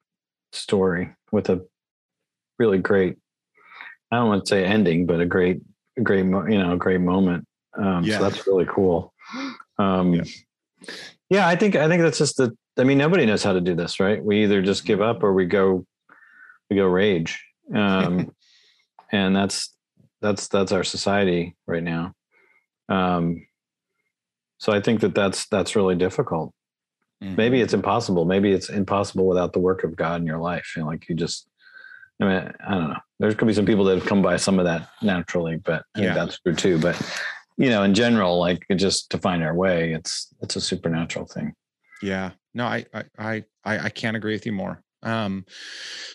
story 0.52 1.16
with 1.32 1.50
a 1.50 1.66
really 2.58 2.80
great. 2.80 3.18
I 4.12 4.18
don't 4.18 4.28
want 4.28 4.46
to 4.46 4.50
say 4.50 4.66
ending, 4.66 5.06
but 5.06 5.22
a 5.22 5.26
great, 5.26 5.62
a 5.98 6.02
great, 6.02 6.26
you 6.26 6.58
know, 6.58 6.74
a 6.74 6.78
great 6.78 7.02
moment. 7.02 7.48
Um, 7.78 8.04
yeah. 8.04 8.18
So 8.18 8.24
that's 8.24 8.48
really 8.48 8.66
cool. 8.66 9.14
Um, 9.78 10.14
yeah. 10.14 10.24
yeah, 11.30 11.48
I 11.48 11.56
think 11.56 11.78
I 11.78 11.88
think 11.88 12.02
that's 12.02 12.18
just 12.18 12.36
the. 12.36 12.54
I 12.78 12.84
mean, 12.84 12.98
nobody 12.98 13.26
knows 13.26 13.44
how 13.44 13.54
to 13.54 13.62
do 13.62 13.76
this, 13.76 14.02
right? 14.02 14.22
We 14.22 14.44
either 14.44 14.62
just 14.62 14.84
give 14.84 15.00
up 15.00 15.24
or 15.24 15.32
we 15.32 15.46
go, 15.46 15.86
we 16.70 16.76
go 16.76 16.86
rage, 16.86 17.42
um, 17.74 18.34
and 19.14 19.34
that's 19.34 19.74
that's 20.20 20.50
that's 20.50 20.74
our 20.74 20.84
society 20.84 21.56
right 21.66 21.82
now. 21.82 22.14
Um, 22.90 23.48
so 24.60 24.74
I 24.74 24.82
think 24.82 25.00
that 25.02 25.16
that's 25.16 25.48
that's 25.48 25.76
really 25.76 25.96
difficult. 25.96 26.54
Mm-hmm. 27.24 27.36
Maybe 27.36 27.62
it's 27.62 27.74
impossible. 27.74 28.26
Maybe 28.26 28.52
it's 28.52 28.70
impossible 28.70 29.26
without 29.26 29.54
the 29.54 29.60
work 29.60 29.84
of 29.84 29.96
God 29.96 30.22
in 30.22 30.28
your 30.28 30.38
life. 30.38 30.74
You 30.76 30.84
know, 30.84 30.90
like 30.90 31.10
you 31.10 31.16
just, 31.16 31.48
I 32.22 32.26
mean, 32.26 32.54
I 32.66 32.72
don't 32.72 32.90
know. 32.90 33.00
There's 33.20 33.34
going 33.34 33.48
to 33.48 33.54
be 33.54 33.54
some 33.54 33.66
people 33.66 33.86
that 33.86 33.98
have 33.98 34.08
come 34.08 34.22
by 34.22 34.38
some 34.38 34.60
of 34.60 34.66
that 34.66 34.90
naturally, 35.02 35.58
but 35.58 35.84
yeah. 35.96 36.14
that's 36.14 36.40
true 36.40 36.54
too. 36.54 36.78
But 36.78 37.02
you 37.58 37.70
know, 37.70 37.84
in 37.84 37.94
general, 37.94 38.38
like 38.38 38.66
just 38.76 39.10
to 39.12 39.18
find 39.18 39.44
our 39.44 39.56
way, 39.56 39.94
it's 39.94 40.28
it's 40.42 40.56
a 40.56 40.62
supernatural 40.62 41.26
thing. 41.26 41.54
Yeah. 42.02 42.32
No, 42.54 42.66
I 42.66 42.86
I 43.18 43.44
I 43.64 43.80
I 43.86 43.90
can't 43.90 44.18
agree 44.18 44.34
with 44.34 44.46
you 44.46 44.52
more 44.52 44.84
um 45.04 45.46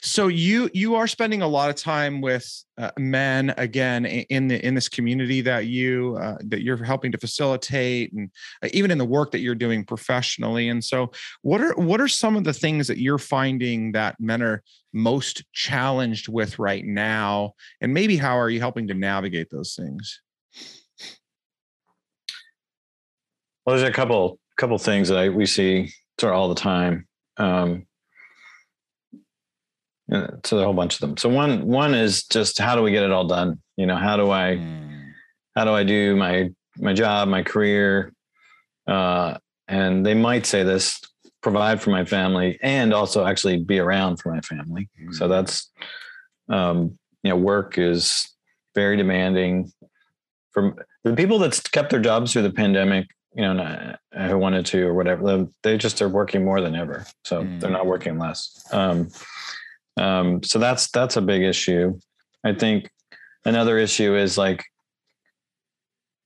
so 0.03 0.29
you 0.29 0.69
you 0.75 0.95
are 0.95 1.07
spending 1.07 1.43
a 1.43 1.49
lot 1.49 1.71
of 1.71 1.77
time 1.77 2.21
with 2.21 2.65
uh, 2.77 2.91
men 2.99 3.55
again 3.57 4.05
in 4.05 4.49
the 4.49 4.65
in 4.67 4.75
this 4.75 4.89
community 4.89 5.41
that 5.41 5.67
you 5.67 6.19
uh, 6.21 6.37
that 6.41 6.63
you're 6.63 6.83
helping 6.83 7.13
to 7.13 7.19
facilitate 7.19 8.13
and 8.13 8.31
uh, 8.63 8.69
even 8.73 8.91
in 8.91 8.99
the 8.99 9.05
work 9.05 9.31
that 9.31 9.39
you're 9.39 9.55
doing 9.55 9.85
professionally. 9.85 10.69
And 10.69 10.83
so 10.83 11.13
what 11.43 11.61
are 11.61 11.75
what 11.75 12.01
are 12.01 12.09
some 12.09 12.37
of 12.37 12.45
the 12.45 12.53
things 12.53 12.89
that 12.89 12.99
you're 12.99 13.19
finding 13.19 13.93
that 13.93 14.17
men 14.19 14.43
are 14.43 14.63
most 14.93 15.45
challenged 15.53 16.29
with 16.29 16.59
right 16.59 16.85
now? 16.85 17.53
And 17.81 17.95
maybe 17.95 18.17
how 18.17 18.39
are 18.39 18.51
you 18.51 18.61
helping 18.61 18.89
to 18.89 18.95
navigate 18.95 19.51
those 19.51 19.75
things? 19.75 20.21
Well, 23.65 23.77
there's 23.77 23.89
a 23.89 23.93
couple 23.93 24.39
couple 24.57 24.79
things 24.79 25.09
that 25.09 25.19
I, 25.19 25.29
we 25.29 25.47
see 25.47 25.93
sort 26.19 26.33
of 26.33 26.39
all 26.39 26.49
the 26.49 26.55
time. 26.55 27.07
Um, 27.37 27.87
so 30.45 30.59
a 30.59 30.65
whole 30.65 30.75
bunch 30.75 30.95
of 30.95 31.01
them. 31.01 31.17
So 31.17 31.29
one 31.29 31.67
one 31.67 31.95
is 31.95 32.25
just 32.25 32.59
how 32.59 32.77
do 32.77 32.83
we 32.83 32.91
get 32.91 33.03
it 33.03 33.11
all 33.11 33.27
done? 33.27 33.61
You 33.77 33.87
know, 33.87 33.97
how 33.97 34.17
do 34.17 34.31
I 34.31 34.57
mm. 34.57 35.13
how 35.57 35.65
do 35.65 35.73
I 35.73 35.85
do 35.85 36.17
my 36.17 36.51
my 36.79 36.93
job, 36.93 37.29
my 37.29 37.43
career? 37.43 38.13
Uh, 38.87 39.39
and 39.67 40.05
they 40.05 40.15
might 40.15 40.45
say 40.45 40.63
this: 40.63 41.01
provide 41.43 41.81
for 41.81 41.91
my 41.91 42.05
family 42.05 42.59
and 42.63 42.93
also 42.93 43.25
actually 43.25 43.59
be 43.59 43.79
around 43.79 44.19
for 44.19 44.33
my 44.33 44.41
family. 44.41 44.89
Mm. 45.01 45.15
So 45.15 45.29
that's 45.29 45.71
um, 46.49 46.99
you 47.23 47.31
know, 47.31 47.37
work 47.37 47.79
is 47.79 48.29
very 48.75 48.97
demanding. 48.97 49.73
From 50.53 50.77
the 51.03 51.15
people 51.15 51.39
that's 51.39 51.61
kept 51.61 51.91
their 51.91 52.01
jobs 52.01 52.33
through 52.33 52.43
the 52.43 52.53
pandemic, 52.53 53.07
you 53.35 53.43
know, 53.43 53.97
who 54.13 54.39
wanted 54.39 54.67
to 54.67 54.87
or 54.87 54.95
whatever, 54.95 55.47
they 55.63 55.77
just 55.77 56.01
are 56.01 56.09
working 56.09 56.45
more 56.45 56.61
than 56.61 56.75
ever. 56.75 57.07
So 57.25 57.43
mm. 57.43 57.59
they're 57.61 57.71
not 57.71 57.87
working 57.87 58.19
less. 58.19 58.65
Um, 58.71 59.09
um, 59.97 60.43
so 60.43 60.59
that's 60.59 60.91
that's 60.91 61.17
a 61.17 61.23
big 61.23 61.43
issue. 61.43 61.99
I 62.45 62.53
think 62.53 62.91
another 63.45 63.79
issue 63.79 64.17
is 64.17 64.37
like, 64.37 64.65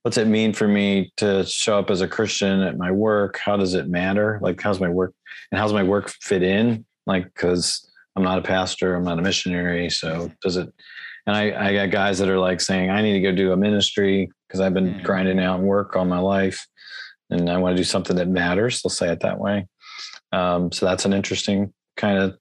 what's 0.03 0.17
it 0.17 0.27
mean 0.27 0.53
for 0.53 0.67
me 0.67 1.11
to 1.17 1.45
show 1.45 1.77
up 1.77 1.89
as 1.89 2.01
a 2.01 2.07
Christian 2.07 2.61
at 2.61 2.77
my 2.77 2.91
work? 2.91 3.37
How 3.37 3.57
does 3.57 3.73
it 3.73 3.87
matter? 3.87 4.39
Like, 4.41 4.61
how's 4.61 4.79
my 4.79 4.89
work 4.89 5.13
and 5.51 5.59
how's 5.59 5.73
my 5.73 5.83
work 5.83 6.09
fit 6.09 6.43
in? 6.43 6.85
Like, 7.05 7.25
because 7.25 7.89
I'm 8.15 8.23
not 8.23 8.39
a 8.39 8.43
pastor, 8.43 8.95
I'm 8.95 9.03
not 9.03 9.19
a 9.19 9.21
missionary. 9.21 9.89
So 9.89 10.31
does 10.41 10.57
it? 10.57 10.69
And 11.27 11.35
I, 11.35 11.69
I 11.69 11.73
got 11.73 11.91
guys 11.91 12.17
that 12.19 12.29
are 12.29 12.39
like 12.39 12.59
saying, 12.59 12.89
I 12.89 13.01
need 13.01 13.13
to 13.13 13.19
go 13.19 13.31
do 13.31 13.51
a 13.51 13.57
ministry 13.57 14.31
because 14.47 14.61
I've 14.61 14.73
been 14.73 14.95
mm. 14.95 15.03
grinding 15.03 15.39
out 15.39 15.59
work 15.59 15.95
all 15.95 16.05
my 16.05 16.19
life, 16.19 16.65
and 17.29 17.49
I 17.49 17.57
want 17.57 17.75
to 17.75 17.81
do 17.81 17.83
something 17.83 18.15
that 18.15 18.27
matters. 18.27 18.81
They'll 18.81 18.89
say 18.89 19.11
it 19.11 19.19
that 19.19 19.39
way. 19.39 19.67
Um, 20.31 20.71
so 20.71 20.85
that's 20.87 21.05
an 21.05 21.13
interesting 21.13 21.71
kind 21.97 22.17
of 22.17 22.37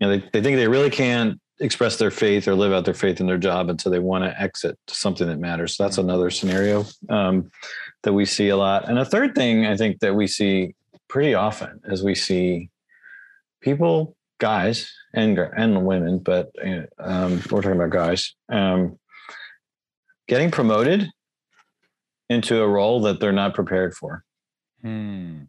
know, 0.00 0.16
they, 0.16 0.28
they 0.32 0.42
think 0.42 0.56
they 0.56 0.68
really 0.68 0.90
can't 0.90 1.40
express 1.60 1.96
their 1.96 2.10
faith 2.10 2.48
or 2.48 2.54
live 2.54 2.72
out 2.72 2.84
their 2.84 2.94
faith 2.94 3.20
in 3.20 3.26
their 3.26 3.38
job 3.38 3.70
until 3.70 3.92
they 3.92 3.98
want 3.98 4.24
to 4.24 4.40
exit 4.40 4.78
to 4.86 4.94
something 4.94 5.26
that 5.26 5.38
matters. 5.38 5.76
So 5.76 5.84
that's 5.84 5.98
mm-hmm. 5.98 6.08
another 6.08 6.30
scenario 6.30 6.84
um, 7.08 7.50
that 8.02 8.12
we 8.12 8.24
see 8.24 8.48
a 8.48 8.56
lot. 8.56 8.88
And 8.88 8.98
a 8.98 9.04
third 9.04 9.34
thing 9.34 9.66
I 9.66 9.76
think 9.76 10.00
that 10.00 10.14
we 10.14 10.26
see 10.26 10.74
pretty 11.08 11.34
often 11.34 11.80
is 11.84 12.02
we 12.02 12.14
see 12.14 12.70
people, 13.60 14.16
guys 14.38 14.92
and 15.14 15.38
and 15.38 15.86
women, 15.86 16.18
but 16.18 16.50
um, 16.98 17.40
we're 17.50 17.62
talking 17.62 17.80
about 17.80 17.90
guys, 17.90 18.34
um, 18.50 18.98
getting 20.26 20.50
promoted 20.50 21.08
into 22.28 22.60
a 22.60 22.68
role 22.68 23.00
that 23.02 23.20
they're 23.20 23.32
not 23.32 23.54
prepared 23.54 23.94
for. 23.94 24.24
Hmm. 24.82 25.42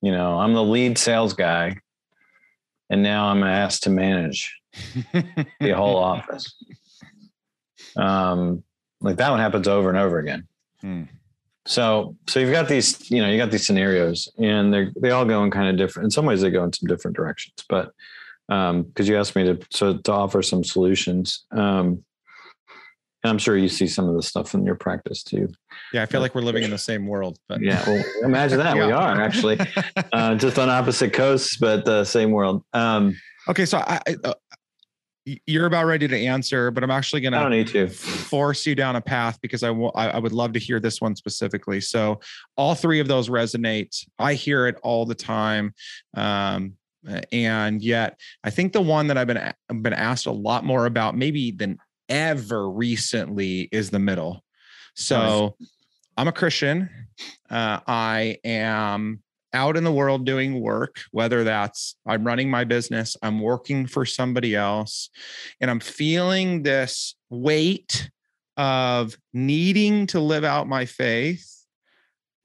You 0.00 0.12
know, 0.12 0.38
I'm 0.38 0.54
the 0.54 0.62
lead 0.62 0.96
sales 0.96 1.32
guy 1.32 1.78
and 2.90 3.02
now 3.02 3.26
I'm 3.26 3.42
asked 3.42 3.84
to 3.84 3.90
manage 3.90 4.54
the 5.60 5.72
whole 5.72 5.96
office. 6.12 6.54
Um, 7.96 8.62
like 9.00 9.16
that 9.16 9.30
one 9.30 9.40
happens 9.40 9.68
over 9.68 9.88
and 9.88 9.98
over 9.98 10.18
again. 10.18 10.46
Hmm. 10.80 11.02
So, 11.66 12.16
so 12.28 12.38
you've 12.38 12.52
got 12.52 12.68
these, 12.68 13.10
you 13.10 13.20
know, 13.20 13.28
you 13.28 13.38
got 13.38 13.50
these 13.50 13.66
scenarios, 13.66 14.28
and 14.38 14.72
they 14.72 14.88
they 15.00 15.10
all 15.10 15.24
go 15.24 15.42
in 15.42 15.50
kind 15.50 15.68
of 15.68 15.76
different. 15.76 16.04
In 16.04 16.10
some 16.10 16.24
ways, 16.24 16.40
they 16.40 16.50
go 16.50 16.62
in 16.64 16.72
some 16.72 16.86
different 16.86 17.16
directions. 17.16 17.64
But 17.68 17.92
because 18.48 18.70
um, 18.70 18.86
you 18.96 19.16
asked 19.16 19.34
me 19.34 19.44
to 19.44 19.58
so 19.70 19.96
to 19.98 20.12
offer 20.12 20.42
some 20.42 20.62
solutions, 20.62 21.44
um, 21.50 22.04
and 23.26 23.32
I'm 23.32 23.38
sure 23.38 23.56
you 23.56 23.68
see 23.68 23.88
some 23.88 24.08
of 24.08 24.14
the 24.14 24.22
stuff 24.22 24.54
in 24.54 24.64
your 24.64 24.76
practice 24.76 25.24
too. 25.24 25.48
Yeah, 25.92 26.04
I 26.04 26.06
feel 26.06 26.20
like 26.20 26.36
we're 26.36 26.42
living 26.42 26.62
in 26.62 26.70
the 26.70 26.78
same 26.78 27.08
world. 27.08 27.40
But 27.48 27.60
yeah, 27.60 27.82
well, 27.84 28.04
imagine 28.22 28.58
that 28.58 28.76
yeah. 28.76 28.86
we 28.86 28.92
are 28.92 29.20
actually 29.20 29.58
uh, 30.12 30.36
just 30.36 30.60
on 30.60 30.70
opposite 30.70 31.12
coasts, 31.12 31.56
but 31.56 31.84
the 31.84 32.04
same 32.04 32.30
world. 32.30 32.62
Um, 32.72 33.16
okay, 33.48 33.66
so 33.66 33.78
I, 33.78 34.00
uh, 34.22 34.34
you're 35.44 35.66
about 35.66 35.86
ready 35.86 36.06
to 36.06 36.16
answer, 36.16 36.70
but 36.70 36.84
I'm 36.84 36.90
actually 36.92 37.20
going 37.20 37.32
to. 37.32 37.38
I 37.38 37.42
don't 37.42 37.50
need 37.50 37.66
to 37.68 37.88
force 37.88 38.64
you 38.64 38.76
down 38.76 38.94
a 38.94 39.00
path 39.00 39.40
because 39.40 39.64
I, 39.64 39.68
w- 39.68 39.90
I 39.96 40.20
would 40.20 40.32
love 40.32 40.52
to 40.52 40.60
hear 40.60 40.78
this 40.78 41.00
one 41.00 41.16
specifically. 41.16 41.80
So 41.80 42.20
all 42.56 42.76
three 42.76 43.00
of 43.00 43.08
those 43.08 43.28
resonate. 43.28 44.06
I 44.20 44.34
hear 44.34 44.68
it 44.68 44.76
all 44.84 45.04
the 45.04 45.16
time. 45.16 45.74
Um, 46.16 46.74
and 47.32 47.82
yet 47.82 48.18
I 48.42 48.50
think 48.50 48.72
the 48.72 48.80
one 48.80 49.06
that 49.08 49.18
I've 49.18 49.26
been 49.26 49.52
been 49.82 49.92
asked 49.92 50.26
a 50.26 50.32
lot 50.32 50.64
more 50.64 50.86
about, 50.86 51.16
maybe 51.16 51.50
than 51.50 51.78
ever 52.08 52.68
recently 52.70 53.68
is 53.72 53.90
the 53.90 53.98
middle. 53.98 54.44
So 54.94 55.54
nice. 55.58 55.70
I'm 56.16 56.28
a 56.28 56.32
Christian. 56.32 56.88
Uh, 57.50 57.80
I 57.86 58.38
am 58.44 59.22
out 59.52 59.76
in 59.76 59.84
the 59.84 59.92
world 59.92 60.26
doing 60.26 60.60
work, 60.60 61.00
whether 61.12 61.44
that's 61.44 61.96
I'm 62.06 62.24
running 62.24 62.50
my 62.50 62.64
business, 62.64 63.16
I'm 63.22 63.40
working 63.40 63.86
for 63.86 64.04
somebody 64.04 64.54
else, 64.54 65.08
and 65.60 65.70
I'm 65.70 65.80
feeling 65.80 66.62
this 66.62 67.16
weight 67.30 68.10
of 68.56 69.16
needing 69.32 70.06
to 70.08 70.20
live 70.20 70.44
out 70.44 70.68
my 70.68 70.84
faith. 70.84 71.52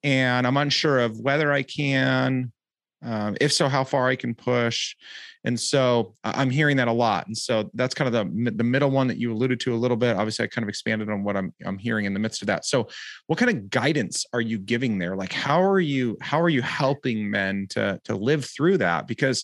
And 0.03 0.47
I'm 0.47 0.57
unsure 0.57 0.99
of 0.99 1.19
whether 1.19 1.51
I 1.51 1.63
can, 1.63 2.51
um, 3.03 3.35
if 3.41 3.51
so, 3.51 3.67
how 3.67 3.83
far 3.83 4.07
I 4.07 4.15
can 4.15 4.35
push. 4.35 4.95
And 5.43 5.59
so 5.59 6.13
I'm 6.23 6.51
hearing 6.51 6.77
that 6.77 6.87
a 6.87 6.91
lot. 6.91 7.25
And 7.25 7.35
so 7.35 7.71
that's 7.73 7.95
kind 7.95 8.07
of 8.07 8.13
the 8.13 8.51
the 8.51 8.63
middle 8.63 8.91
one 8.91 9.07
that 9.07 9.17
you 9.17 9.33
alluded 9.33 9.59
to 9.61 9.73
a 9.73 9.75
little 9.75 9.97
bit. 9.97 10.15
Obviously, 10.15 10.45
I 10.45 10.47
kind 10.47 10.63
of 10.63 10.69
expanded 10.69 11.09
on 11.09 11.23
what 11.23 11.35
I'm 11.35 11.53
I'm 11.65 11.79
hearing 11.79 12.05
in 12.05 12.13
the 12.13 12.19
midst 12.19 12.41
of 12.43 12.47
that. 12.47 12.63
So 12.65 12.87
what 13.25 13.39
kind 13.39 13.49
of 13.49 13.69
guidance 13.69 14.25
are 14.33 14.41
you 14.41 14.59
giving 14.59 14.99
there? 14.99 15.15
Like 15.15 15.33
how 15.33 15.63
are 15.63 15.79
you 15.79 16.17
how 16.21 16.39
are 16.39 16.49
you 16.49 16.61
helping 16.61 17.29
men 17.29 17.65
to 17.71 17.99
to 18.03 18.15
live 18.15 18.45
through 18.45 18.77
that? 18.79 19.07
Because 19.07 19.43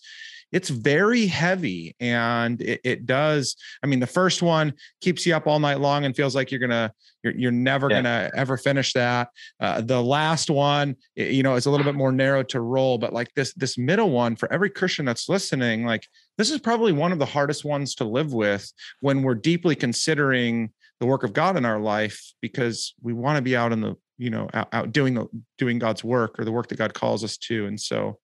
it's 0.52 0.70
very 0.70 1.26
heavy 1.26 1.96
and 2.00 2.62
it, 2.62 2.82
it, 2.84 3.06
does 3.06 3.56
i 3.84 3.88
mean 3.88 4.00
the 4.00 4.08
first 4.08 4.42
one 4.42 4.74
keeps 5.02 5.26
you 5.26 5.36
up 5.36 5.48
all 5.48 5.60
night 5.60 5.80
long 5.80 6.06
and 6.06 6.16
feels 6.16 6.36
like 6.36 6.52
you're 6.52 6.60
gonna 6.60 6.92
you're, 7.24 7.34
you're 7.34 7.52
never 7.52 7.90
yeah. 7.90 7.98
gonna 7.98 8.32
ever 8.36 8.58
finish 8.58 8.94
that 8.94 9.30
uh, 9.60 9.82
the 9.82 10.02
last 10.02 10.50
one 10.50 10.96
you 11.16 11.44
know 11.44 11.56
is 11.56 11.66
a 11.66 11.72
little 11.72 11.86
bit 11.86 11.96
more 11.96 12.12
narrow 12.12 12.44
to 12.44 12.62
roll 12.62 12.98
but 12.98 13.14
like 13.14 13.34
this 13.36 13.54
this 13.54 13.78
middle 13.78 14.10
one 14.10 14.36
for 14.36 14.52
every 14.52 14.70
christian 14.70 15.06
that's 15.06 15.30
listening 15.30 15.86
like 15.86 16.06
this 16.38 16.52
is 16.52 16.60
probably 16.60 16.92
one 16.92 17.12
of 17.12 17.20
the 17.20 17.26
hardest 17.26 17.66
ones 17.66 17.96
to 17.96 18.04
live 18.04 18.34
with 18.34 18.72
when 19.02 19.24
we're 19.24 19.36
deeply 19.36 19.76
considering 19.76 20.72
the 21.00 21.06
work 21.06 21.24
of 21.24 21.34
god 21.34 21.58
in 21.58 21.66
our 21.66 21.80
life 21.80 22.34
because 22.42 22.94
we 23.02 23.14
want 23.14 23.38
to 23.38 23.42
be 23.42 23.56
out 23.56 23.72
in 23.72 23.82
the 23.82 23.96
you 24.18 24.30
know 24.30 24.50
out, 24.54 24.68
out 24.74 24.92
doing 24.92 25.14
the 25.14 25.28
doing 25.58 25.80
god's 25.80 26.04
work 26.04 26.40
or 26.40 26.46
the 26.46 26.52
work 26.52 26.68
that 26.68 26.78
god 26.78 26.94
calls 26.94 27.24
us 27.24 27.38
to 27.38 27.68
and 27.68 27.80
so 27.80 28.18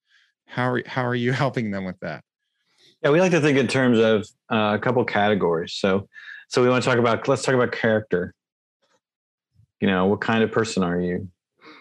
how 0.46 0.70
are 0.70 0.84
how 0.86 1.06
are 1.06 1.16
you 1.16 1.32
helping 1.44 1.72
them 1.72 1.86
with 1.86 2.00
that? 2.02 2.24
Yeah, 3.02 3.10
we 3.10 3.20
like 3.20 3.32
to 3.32 3.42
think 3.42 3.58
in 3.58 3.68
terms 3.68 4.00
of 4.00 4.28
uh, 4.52 4.76
a 4.76 4.80
couple 4.80 5.04
categories. 5.04 5.74
So, 5.74 6.08
so 6.48 6.62
we 6.62 6.70
want 6.70 6.84
to 6.84 6.90
talk 6.90 7.00
about 7.00 7.28
let's 7.28 7.44
talk 7.44 7.56
about 7.56 7.72
character. 7.72 8.34
You 9.82 9.88
know, 9.88 10.06
what 10.06 10.22
kind 10.22 10.44
of 10.44 10.52
person 10.52 10.84
are 10.84 11.00
you? 11.00 11.30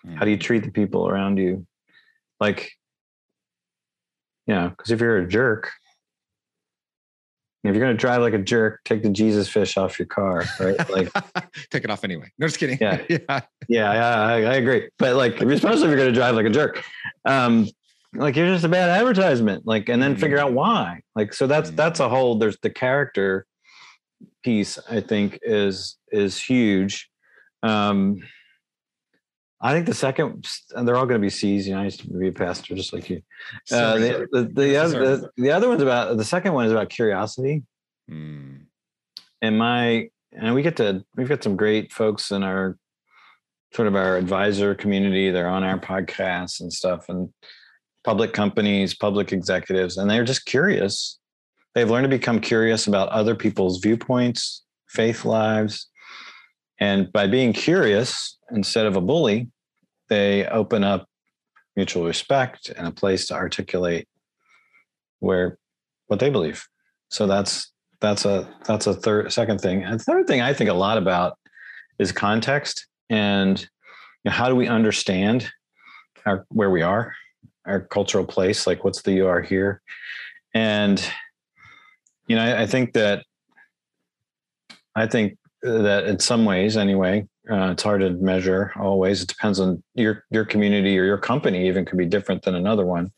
Mm-hmm. 0.04 0.16
How 0.16 0.24
do 0.24 0.30
you 0.30 0.36
mm-hmm. 0.36 0.42
treat 0.42 0.64
the 0.64 0.72
people 0.72 1.08
around 1.08 1.38
you? 1.38 1.66
Like, 2.40 2.72
you 4.46 4.54
know, 4.54 4.70
because 4.70 4.90
if 4.90 5.00
you're 5.00 5.18
a 5.18 5.28
jerk, 5.28 5.70
if 7.64 7.76
you're 7.76 7.84
going 7.84 7.96
to 7.96 8.00
drive 8.00 8.22
like 8.22 8.34
a 8.34 8.38
jerk, 8.38 8.80
take 8.84 9.04
the 9.04 9.08
Jesus 9.08 9.48
fish 9.48 9.76
off 9.76 9.96
your 9.96 10.06
car, 10.06 10.44
right? 10.58 10.90
Like, 10.90 11.12
take 11.70 11.84
it 11.84 11.90
off 11.90 12.02
anyway. 12.02 12.26
No, 12.36 12.48
just 12.48 12.58
kidding. 12.58 12.78
Yeah, 12.80 13.00
yeah, 13.08 13.18
yeah. 13.28 13.40
yeah 13.68 14.20
I, 14.20 14.32
I, 14.32 14.54
agree. 14.54 14.90
But 14.98 15.14
like, 15.14 15.40
especially 15.40 15.84
if 15.84 15.88
you're 15.88 15.96
going 15.96 16.08
to 16.08 16.12
drive 16.12 16.34
like 16.34 16.46
a 16.46 16.50
jerk, 16.50 16.82
um, 17.24 17.68
like 18.14 18.36
you're 18.36 18.48
just 18.48 18.64
a 18.64 18.68
bad 18.68 18.90
advertisement 18.90 19.66
like 19.66 19.88
and 19.88 20.02
then 20.02 20.16
figure 20.16 20.38
mm-hmm. 20.38 20.48
out 20.48 20.52
why. 20.52 21.00
Like 21.14 21.32
so 21.32 21.46
that's 21.46 21.70
that's 21.70 22.00
a 22.00 22.08
whole 22.08 22.38
there's 22.38 22.58
the 22.62 22.70
character 22.70 23.46
piece 24.44 24.78
i 24.88 25.00
think 25.00 25.38
is 25.42 25.96
is 26.10 26.38
huge. 26.38 27.08
Um 27.62 28.22
i 29.60 29.72
think 29.72 29.86
the 29.86 29.94
second 29.94 30.44
and 30.74 30.86
they're 30.86 30.96
all 30.96 31.06
going 31.06 31.20
to 31.20 31.24
be 31.24 31.30
c's 31.30 31.68
you 31.68 31.74
know 31.74 31.80
i 31.80 31.84
used 31.84 32.00
to 32.00 32.08
be 32.08 32.28
a 32.28 32.32
pastor 32.32 32.74
just 32.74 32.92
like 32.92 33.08
you. 33.08 33.22
Uh, 33.70 33.96
the, 33.96 34.28
the, 34.32 34.42
the, 34.42 34.76
other, 34.76 35.16
the, 35.16 35.30
the, 35.36 35.52
other 35.52 35.68
one's 35.68 35.82
about 35.82 36.16
the 36.16 36.24
second 36.24 36.52
one 36.52 36.66
is 36.66 36.72
about 36.72 36.88
curiosity. 36.88 37.62
Mm. 38.10 38.62
and 39.40 39.58
my 39.58 40.08
and 40.32 40.54
we 40.54 40.62
get 40.62 40.76
to 40.76 41.04
we've 41.16 41.28
got 41.28 41.42
some 41.42 41.56
great 41.56 41.92
folks 41.92 42.32
in 42.32 42.42
our 42.42 42.76
sort 43.72 43.88
of 43.88 43.94
our 43.94 44.16
advisor 44.16 44.74
community 44.74 45.30
they're 45.30 45.48
on 45.48 45.62
our 45.62 45.78
podcasts 45.78 46.60
and 46.60 46.72
stuff 46.72 47.08
and 47.08 47.32
public 48.04 48.32
companies, 48.32 48.94
public 48.94 49.32
executives, 49.32 49.96
and 49.96 50.10
they're 50.10 50.24
just 50.24 50.44
curious. 50.44 51.18
They've 51.74 51.90
learned 51.90 52.04
to 52.04 52.08
become 52.08 52.40
curious 52.40 52.86
about 52.86 53.08
other 53.08 53.34
people's 53.34 53.80
viewpoints, 53.80 54.62
faith 54.88 55.24
lives. 55.24 55.88
And 56.80 57.12
by 57.12 57.26
being 57.26 57.52
curious 57.52 58.36
instead 58.50 58.86
of 58.86 58.96
a 58.96 59.00
bully, 59.00 59.48
they 60.08 60.46
open 60.46 60.84
up 60.84 61.06
mutual 61.76 62.04
respect 62.04 62.70
and 62.76 62.86
a 62.86 62.92
place 62.92 63.26
to 63.26 63.34
articulate 63.34 64.08
where 65.20 65.58
what 66.08 66.20
they 66.20 66.28
believe. 66.28 66.66
So 67.10 67.26
that's 67.26 67.72
that's 68.00 68.24
a 68.24 68.52
that's 68.64 68.86
a 68.86 68.94
third 68.94 69.32
second 69.32 69.60
thing. 69.60 69.84
And 69.84 70.00
third 70.00 70.26
thing 70.26 70.40
I 70.40 70.52
think 70.52 70.68
a 70.68 70.74
lot 70.74 70.98
about 70.98 71.38
is 71.98 72.12
context 72.12 72.86
and 73.08 73.60
you 73.60 74.30
know, 74.30 74.32
how 74.32 74.48
do 74.48 74.56
we 74.56 74.68
understand 74.68 75.50
our 76.26 76.44
where 76.50 76.70
we 76.70 76.82
are, 76.82 77.14
our 77.66 77.80
cultural 77.80 78.24
place, 78.24 78.66
like 78.66 78.84
what's 78.84 79.02
the 79.02 79.12
you 79.12 79.26
are 79.26 79.40
here, 79.40 79.82
and 80.54 81.04
you 82.26 82.36
know 82.36 82.42
I, 82.42 82.62
I 82.62 82.66
think 82.66 82.92
that 82.94 83.24
I 84.94 85.06
think 85.06 85.38
that 85.62 86.04
in 86.06 86.18
some 86.18 86.44
ways 86.44 86.76
anyway 86.76 87.26
uh, 87.50 87.70
it's 87.72 87.82
hard 87.82 88.00
to 88.00 88.10
measure 88.10 88.72
always. 88.76 89.22
It 89.22 89.28
depends 89.28 89.60
on 89.60 89.82
your 89.94 90.24
your 90.30 90.44
community 90.44 90.98
or 90.98 91.04
your 91.04 91.18
company 91.18 91.66
even 91.68 91.84
could 91.84 91.98
be 91.98 92.06
different 92.06 92.42
than 92.42 92.54
another 92.54 92.84
one. 92.84 93.12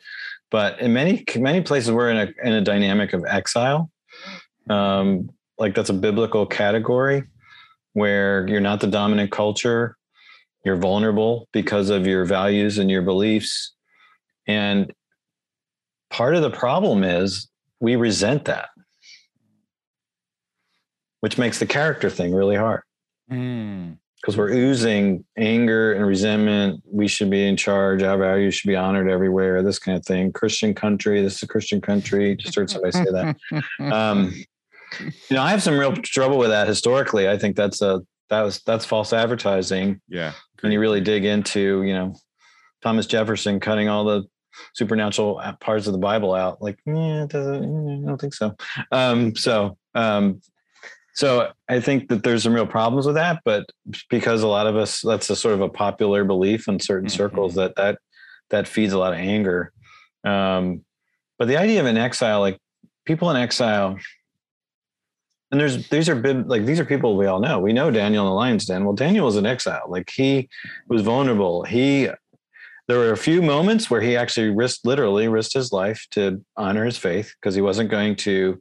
But 0.50 0.80
in 0.80 0.92
many 0.92 1.24
many 1.36 1.62
places 1.62 1.90
we're 1.90 2.10
in 2.10 2.16
a 2.16 2.46
in 2.46 2.54
a 2.54 2.60
dynamic 2.60 3.12
of 3.12 3.24
exile. 3.26 3.90
Um, 4.70 5.30
like 5.58 5.74
that's 5.74 5.90
a 5.90 5.94
biblical 5.94 6.46
category 6.46 7.22
where 7.92 8.48
you're 8.48 8.60
not 8.60 8.80
the 8.80 8.86
dominant 8.86 9.30
culture 9.30 9.96
you're 10.64 10.76
vulnerable 10.76 11.48
because 11.52 11.90
of 11.90 12.06
your 12.06 12.24
values 12.24 12.78
and 12.78 12.90
your 12.90 13.02
beliefs 13.02 13.73
and 14.46 14.92
part 16.10 16.34
of 16.34 16.42
the 16.42 16.50
problem 16.50 17.04
is 17.04 17.48
we 17.80 17.96
resent 17.96 18.44
that 18.46 18.68
which 21.24 21.38
makes 21.38 21.58
the 21.58 21.64
character 21.64 22.10
thing 22.10 22.34
really 22.34 22.54
hard. 22.54 22.82
Because 23.30 23.40
mm. 23.40 24.36
we're 24.36 24.50
oozing 24.50 25.24
anger 25.38 25.94
and 25.94 26.06
resentment. 26.06 26.82
We 26.92 27.08
should 27.08 27.30
be 27.30 27.48
in 27.48 27.56
charge. 27.56 28.02
Our 28.02 28.18
values 28.18 28.56
should 28.56 28.68
be 28.68 28.76
honored 28.76 29.08
everywhere. 29.08 29.62
This 29.62 29.78
kind 29.78 29.96
of 29.96 30.04
thing. 30.04 30.34
Christian 30.34 30.74
country. 30.74 31.22
This 31.22 31.36
is 31.36 31.44
a 31.44 31.46
christian 31.46 31.80
country. 31.80 32.36
Just 32.36 32.56
heard 32.56 32.68
somebody 32.68 32.92
say 32.92 33.04
that. 33.04 33.36
Um, 33.80 34.34
you 35.00 35.36
know 35.36 35.42
i 35.42 35.50
have 35.50 35.62
some 35.62 35.78
real 35.78 35.96
trouble 35.96 36.36
with 36.36 36.50
that 36.50 36.68
historically. 36.68 37.26
I 37.26 37.38
think 37.38 37.56
that's 37.56 37.80
a 37.80 38.02
that 38.28 38.42
was 38.42 38.60
that's 38.66 38.84
false 38.84 39.14
advertising. 39.14 40.02
Yeah. 40.08 40.32
And 40.62 40.74
you 40.74 40.78
really 40.78 41.00
dig 41.00 41.24
into, 41.24 41.84
you 41.84 41.94
know, 41.94 42.16
Thomas 42.82 43.06
Jefferson 43.06 43.60
cutting 43.60 43.88
all 43.88 44.04
the 44.04 44.24
supernatural 44.74 45.40
parts 45.60 45.86
of 45.86 45.92
the 45.92 45.98
Bible 45.98 46.34
out. 46.34 46.62
Like, 46.62 46.78
yeah, 46.86 47.26
doesn't, 47.28 48.04
I 48.04 48.06
don't 48.06 48.20
think 48.20 48.34
so. 48.34 48.56
Um, 48.92 49.34
so, 49.36 49.76
um, 49.94 50.40
so 51.14 51.52
I 51.68 51.80
think 51.80 52.08
that 52.08 52.24
there's 52.24 52.42
some 52.42 52.54
real 52.54 52.66
problems 52.66 53.06
with 53.06 53.14
that, 53.14 53.40
but 53.44 53.66
because 54.10 54.42
a 54.42 54.48
lot 54.48 54.66
of 54.66 54.76
us, 54.76 55.00
that's 55.00 55.30
a 55.30 55.36
sort 55.36 55.54
of 55.54 55.60
a 55.60 55.68
popular 55.68 56.24
belief 56.24 56.66
in 56.66 56.80
certain 56.80 57.08
mm-hmm. 57.08 57.16
circles 57.16 57.54
that 57.54 57.76
that 57.76 57.98
that 58.50 58.68
feeds 58.68 58.92
a 58.92 58.98
lot 58.98 59.12
of 59.12 59.18
anger. 59.18 59.72
Um, 60.24 60.84
but 61.38 61.48
the 61.48 61.56
idea 61.56 61.80
of 61.80 61.86
an 61.86 61.96
exile, 61.96 62.40
like 62.40 62.58
people 63.04 63.30
in 63.30 63.36
exile, 63.36 63.96
and 65.50 65.60
there's 65.60 65.88
these 65.88 66.08
are 66.08 66.16
big 66.16 66.48
like 66.48 66.64
these 66.64 66.80
are 66.80 66.84
people 66.84 67.16
we 67.16 67.26
all 67.26 67.38
know. 67.38 67.60
We 67.60 67.72
know 67.72 67.92
Daniel 67.92 68.24
in 68.24 68.30
the 68.30 68.34
lion's 68.34 68.66
den. 68.66 68.84
Well, 68.84 68.94
Daniel 68.94 69.26
was 69.26 69.36
in 69.36 69.46
exile. 69.46 69.84
Like 69.88 70.10
he 70.10 70.48
was 70.88 71.02
vulnerable. 71.02 71.62
He 71.62 72.08
there 72.86 72.98
were 72.98 73.12
a 73.12 73.16
few 73.16 73.40
moments 73.40 73.90
where 73.90 74.00
he 74.00 74.16
actually 74.16 74.50
risked 74.50 74.84
literally 74.84 75.28
risked 75.28 75.54
his 75.54 75.72
life 75.72 76.06
to 76.10 76.44
honor 76.56 76.84
his 76.84 76.98
faith 76.98 77.32
because 77.40 77.54
he 77.54 77.62
wasn't 77.62 77.90
going 77.90 78.14
to, 78.16 78.30
you 78.30 78.60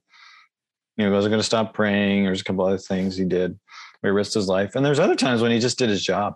know, 0.97 1.09
he 1.09 1.13
wasn't 1.13 1.31
going 1.31 1.41
to 1.41 1.45
stop 1.45 1.73
praying. 1.73 2.23
There's 2.23 2.41
a 2.41 2.43
couple 2.43 2.65
other 2.65 2.77
things 2.77 3.17
he 3.17 3.25
did 3.25 3.59
where 3.99 4.13
he 4.13 4.15
risked 4.15 4.33
his 4.33 4.47
life. 4.47 4.75
And 4.75 4.85
there's 4.85 4.99
other 4.99 5.15
times 5.15 5.41
when 5.41 5.51
he 5.51 5.59
just 5.59 5.77
did 5.77 5.89
his 5.89 6.03
job. 6.03 6.35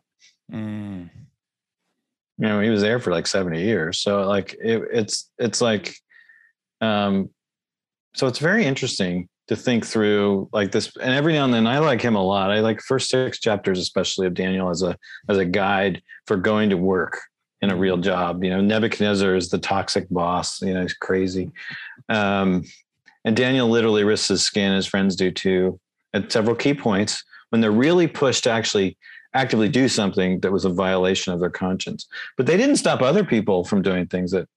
Mm. 0.51 1.09
You 2.39 2.47
know, 2.47 2.59
he 2.59 2.69
was 2.69 2.81
there 2.81 2.99
for 2.99 3.11
like 3.11 3.25
70 3.25 3.61
years. 3.61 3.99
So 3.99 4.27
like 4.27 4.53
it, 4.61 4.83
it's 4.91 5.31
it's 5.37 5.61
like 5.61 5.95
um 6.81 7.29
so 8.15 8.27
it's 8.27 8.39
very 8.39 8.65
interesting 8.65 9.29
to 9.47 9.55
think 9.55 9.85
through 9.85 10.49
like 10.51 10.71
this 10.71 10.91
and 10.97 11.13
every 11.13 11.33
now 11.33 11.45
and 11.45 11.53
then 11.53 11.65
i 11.65 11.79
like 11.79 12.01
him 12.01 12.15
a 12.15 12.23
lot 12.23 12.51
i 12.51 12.59
like 12.59 12.79
first 12.81 13.09
six 13.09 13.39
chapters 13.39 13.79
especially 13.79 14.27
of 14.27 14.33
daniel 14.35 14.69
as 14.69 14.83
a 14.83 14.95
as 15.29 15.37
a 15.37 15.45
guide 15.45 16.01
for 16.27 16.37
going 16.37 16.69
to 16.69 16.77
work 16.77 17.19
in 17.61 17.69
a 17.69 17.75
real 17.75 17.97
job. 17.97 18.43
You 18.43 18.51
know 18.51 18.61
nebuchadnezzar 18.61 19.35
is 19.35 19.49
the 19.49 19.57
toxic 19.57 20.09
boss 20.09 20.61
you 20.61 20.73
know 20.73 20.81
he's 20.81 20.93
crazy. 20.93 21.51
Um, 22.09 22.63
and 23.25 23.35
daniel 23.35 23.67
literally 23.67 24.05
risks 24.05 24.29
his 24.29 24.43
skin 24.43 24.73
his 24.73 24.85
friends 24.85 25.17
do 25.17 25.31
too 25.31 25.79
at 26.13 26.31
several 26.31 26.55
key 26.55 26.73
points 26.73 27.23
when 27.49 27.61
they're 27.61 27.71
really 27.71 28.07
pushed 28.07 28.45
to 28.45 28.49
actually 28.49 28.97
actively 29.33 29.69
do 29.69 29.87
something 29.87 30.39
that 30.39 30.51
was 30.51 30.65
a 30.65 30.69
violation 30.69 31.33
of 31.33 31.39
their 31.39 31.49
conscience. 31.49 32.07
But 32.35 32.45
they 32.45 32.57
didn't 32.57 32.77
stop 32.77 33.01
other 33.01 33.23
people 33.23 33.63
from 33.63 33.81
doing 33.81 34.07
things 34.07 34.31
that 34.31 34.47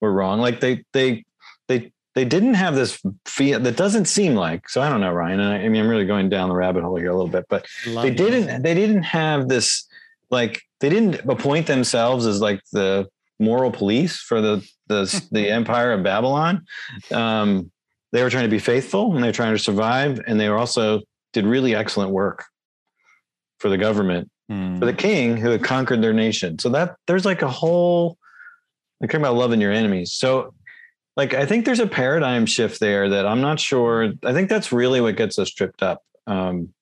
were 0.00 0.12
wrong. 0.12 0.40
Like 0.40 0.60
they 0.60 0.84
they 0.92 1.24
they 1.68 1.92
they 2.14 2.24
didn't 2.24 2.54
have 2.54 2.74
this 2.74 3.00
feel 3.24 3.60
that 3.60 3.76
doesn't 3.76 4.06
seem 4.06 4.34
like 4.34 4.68
so 4.68 4.80
i 4.80 4.88
don't 4.88 5.00
know 5.00 5.12
ryan 5.12 5.38
and 5.38 5.52
I, 5.52 5.58
I, 5.58 5.68
mean 5.68 5.82
i'm 5.82 5.88
really 5.88 6.06
going 6.06 6.28
down 6.28 6.48
the 6.48 6.54
rabbit 6.56 6.82
hole 6.82 6.96
here 6.96 7.10
a 7.10 7.14
little 7.14 7.30
bit 7.30 7.44
but 7.48 7.64
they 7.86 8.10
didn't 8.10 8.62
they 8.62 8.74
didn't 8.74 9.04
have 9.04 9.46
this 9.46 9.86
like 10.30 10.62
they 10.80 10.88
didn't 10.88 11.20
appoint 11.28 11.66
themselves 11.66 12.26
as 12.26 12.40
like 12.40 12.60
the 12.72 13.08
moral 13.38 13.70
police 13.70 14.18
for 14.18 14.40
the 14.40 14.68
the, 14.88 15.28
the 15.32 15.48
empire 15.48 15.92
of 15.92 16.02
babylon 16.02 16.64
um, 17.12 17.70
they 18.12 18.22
were 18.22 18.30
trying 18.30 18.44
to 18.44 18.50
be 18.50 18.58
faithful 18.58 19.14
and 19.14 19.22
they 19.22 19.28
were 19.28 19.32
trying 19.32 19.54
to 19.54 19.62
survive 19.62 20.20
and 20.26 20.40
they 20.40 20.48
were 20.48 20.58
also 20.58 21.00
did 21.32 21.46
really 21.46 21.74
excellent 21.74 22.10
work 22.10 22.44
for 23.58 23.68
the 23.68 23.78
government 23.78 24.30
mm. 24.50 24.78
for 24.78 24.86
the 24.86 24.92
hmm. 24.92 24.98
king 24.98 25.36
who 25.36 25.50
had 25.50 25.62
conquered 25.62 26.02
their 26.02 26.12
nation 26.12 26.58
so 26.58 26.68
that 26.68 26.96
there's 27.06 27.24
like 27.24 27.42
a 27.42 27.50
whole 27.50 28.16
I'm 29.00 29.08
talking 29.08 29.20
about 29.20 29.36
loving 29.36 29.60
your 29.60 29.72
enemies. 29.72 30.12
So 30.12 30.54
like 31.16 31.34
I 31.34 31.46
think 31.46 31.64
there's 31.64 31.80
a 31.80 31.86
paradigm 31.86 32.46
shift 32.46 32.80
there 32.80 33.08
that 33.08 33.26
I'm 33.26 33.40
not 33.40 33.60
sure. 33.60 34.12
I 34.24 34.32
think 34.32 34.48
that's 34.48 34.72
really 34.72 35.00
what 35.00 35.16
gets 35.16 35.38
us 35.38 35.50
tripped 35.50 35.82
up. 35.82 36.02
Um, 36.26 36.72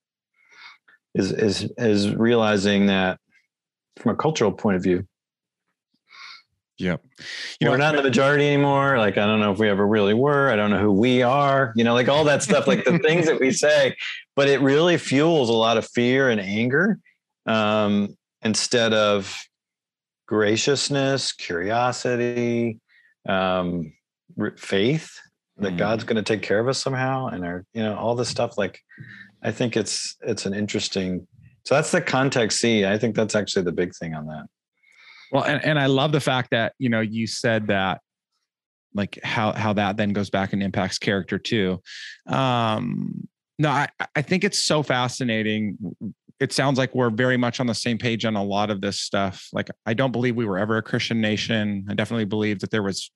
is 1.14 1.32
is 1.32 1.70
is 1.78 2.14
realizing 2.14 2.86
that 2.86 3.18
from 3.96 4.12
a 4.12 4.16
cultural 4.16 4.52
point 4.52 4.76
of 4.76 4.82
view. 4.82 5.06
Yep. 6.78 7.02
You 7.58 7.64
know, 7.64 7.70
we're 7.70 7.78
not 7.78 7.94
in 7.94 7.96
the 7.96 8.02
majority 8.02 8.46
anymore. 8.46 8.98
Like, 8.98 9.16
I 9.16 9.26
don't 9.26 9.40
know 9.40 9.50
if 9.50 9.58
we 9.58 9.68
ever 9.68 9.86
really 9.86 10.12
were. 10.12 10.50
I 10.50 10.56
don't 10.56 10.70
know 10.70 10.78
who 10.78 10.92
we 10.92 11.22
are, 11.22 11.72
you 11.74 11.84
know, 11.84 11.94
like 11.94 12.08
all 12.08 12.24
that 12.24 12.42
stuff, 12.42 12.66
like 12.66 12.84
the 12.84 12.98
things 13.04 13.26
that 13.26 13.40
we 13.40 13.50
say, 13.50 13.96
but 14.34 14.48
it 14.48 14.60
really 14.60 14.98
fuels 14.98 15.48
a 15.48 15.54
lot 15.54 15.78
of 15.78 15.88
fear 15.88 16.28
and 16.28 16.38
anger 16.38 16.98
um, 17.46 18.14
instead 18.42 18.92
of 18.92 19.40
graciousness, 20.26 21.32
curiosity, 21.32 22.78
um, 23.26 23.92
faith 24.56 25.18
that 25.58 25.74
mm. 25.74 25.78
God's 25.78 26.04
going 26.04 26.16
to 26.16 26.22
take 26.22 26.42
care 26.42 26.60
of 26.60 26.68
us 26.68 26.78
somehow, 26.78 27.28
and 27.28 27.44
our 27.44 27.64
you 27.72 27.82
know 27.82 27.96
all 27.96 28.14
this 28.14 28.28
stuff. 28.28 28.58
Like, 28.58 28.80
I 29.42 29.50
think 29.52 29.76
it's 29.76 30.16
it's 30.20 30.46
an 30.46 30.54
interesting. 30.54 31.26
So 31.66 31.74
that's 31.74 31.90
the 31.90 32.00
context 32.00 32.60
C. 32.60 32.86
I 32.86 32.96
think 32.96 33.16
that's 33.16 33.34
actually 33.34 33.62
the 33.62 33.72
big 33.72 33.92
thing 33.94 34.14
on 34.14 34.26
that. 34.26 34.46
Well, 35.32 35.42
and, 35.42 35.62
and 35.64 35.78
I 35.80 35.86
love 35.86 36.12
the 36.12 36.20
fact 36.20 36.50
that 36.52 36.74
you 36.78 36.88
know 36.88 37.00
you 37.00 37.26
said 37.26 37.66
that 37.66 38.00
like 38.94 39.18
how 39.24 39.52
how 39.52 39.72
that 39.72 39.96
then 39.96 40.12
goes 40.12 40.30
back 40.30 40.52
and 40.52 40.62
impacts 40.62 40.98
character 40.98 41.38
too. 41.38 41.82
Um, 42.28 43.26
no, 43.58 43.70
I 43.70 43.88
I 44.14 44.22
think 44.22 44.44
it's 44.44 44.64
so 44.64 44.84
fascinating. 44.84 45.76
It 46.38 46.52
sounds 46.52 46.78
like 46.78 46.94
we're 46.94 47.10
very 47.10 47.36
much 47.36 47.58
on 47.58 47.66
the 47.66 47.74
same 47.74 47.98
page 47.98 48.24
on 48.24 48.36
a 48.36 48.44
lot 48.44 48.70
of 48.70 48.80
this 48.80 49.00
stuff. 49.00 49.48
Like 49.52 49.68
I 49.86 49.94
don't 49.94 50.12
believe 50.12 50.36
we 50.36 50.46
were 50.46 50.58
ever 50.58 50.76
a 50.76 50.82
Christian 50.82 51.20
nation. 51.20 51.84
I 51.90 51.94
definitely 51.94 52.26
believe 52.26 52.60
that 52.60 52.70
there 52.70 52.82
was 52.84 53.10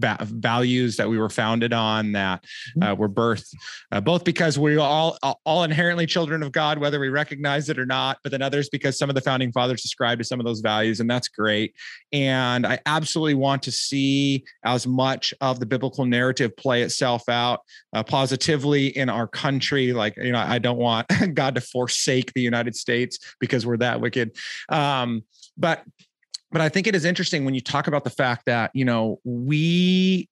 values 0.00 0.96
that 0.96 1.08
we 1.08 1.18
were 1.18 1.28
founded 1.28 1.72
on 1.72 2.12
that 2.12 2.42
mm-hmm. 2.42 2.82
uh, 2.82 2.94
were 2.94 3.08
birthed 3.08 3.54
uh, 3.92 4.00
both 4.00 4.24
because 4.24 4.58
we 4.58 4.76
are 4.76 4.80
all 4.80 5.18
all 5.44 5.64
inherently 5.64 6.06
children 6.06 6.42
of 6.42 6.52
god 6.52 6.78
whether 6.78 6.98
we 7.00 7.08
recognize 7.08 7.68
it 7.68 7.78
or 7.78 7.86
not 7.86 8.18
but 8.22 8.32
then 8.32 8.42
others 8.42 8.68
because 8.68 8.98
some 8.98 9.08
of 9.08 9.14
the 9.14 9.20
founding 9.20 9.52
fathers 9.52 9.82
described 9.82 10.20
to 10.20 10.24
some 10.24 10.40
of 10.40 10.46
those 10.46 10.60
values 10.60 11.00
and 11.00 11.10
that's 11.10 11.28
great. 11.28 11.74
And 12.12 12.66
i 12.66 12.78
absolutely 12.86 13.34
want 13.34 13.62
to 13.64 13.72
see 13.72 14.44
as 14.64 14.86
much 14.86 15.34
of 15.40 15.60
the 15.60 15.66
biblical 15.66 16.04
narrative 16.04 16.56
play 16.56 16.82
itself 16.82 17.28
out 17.28 17.60
uh, 17.92 18.02
positively 18.02 18.88
in 18.88 19.08
our 19.08 19.26
country. 19.26 19.92
Like 19.92 20.16
you 20.16 20.32
know 20.32 20.38
i 20.38 20.58
don't 20.58 20.78
want 20.78 21.06
god 21.34 21.54
to 21.54 21.60
forsake 21.60 22.32
the 22.32 22.40
united 22.40 22.76
states 22.76 23.18
because 23.38 23.66
we're 23.66 23.78
that 23.78 24.00
wicked. 24.00 24.36
Um, 24.68 25.24
but 25.56 25.82
but 26.52 26.60
I 26.60 26.68
think 26.68 26.86
it 26.86 26.94
is 26.94 27.04
interesting 27.04 27.44
when 27.44 27.54
you 27.54 27.60
talk 27.60 27.86
about 27.86 28.04
the 28.04 28.10
fact 28.10 28.46
that, 28.46 28.70
you 28.74 28.84
know, 28.84 29.20
we 29.24 30.28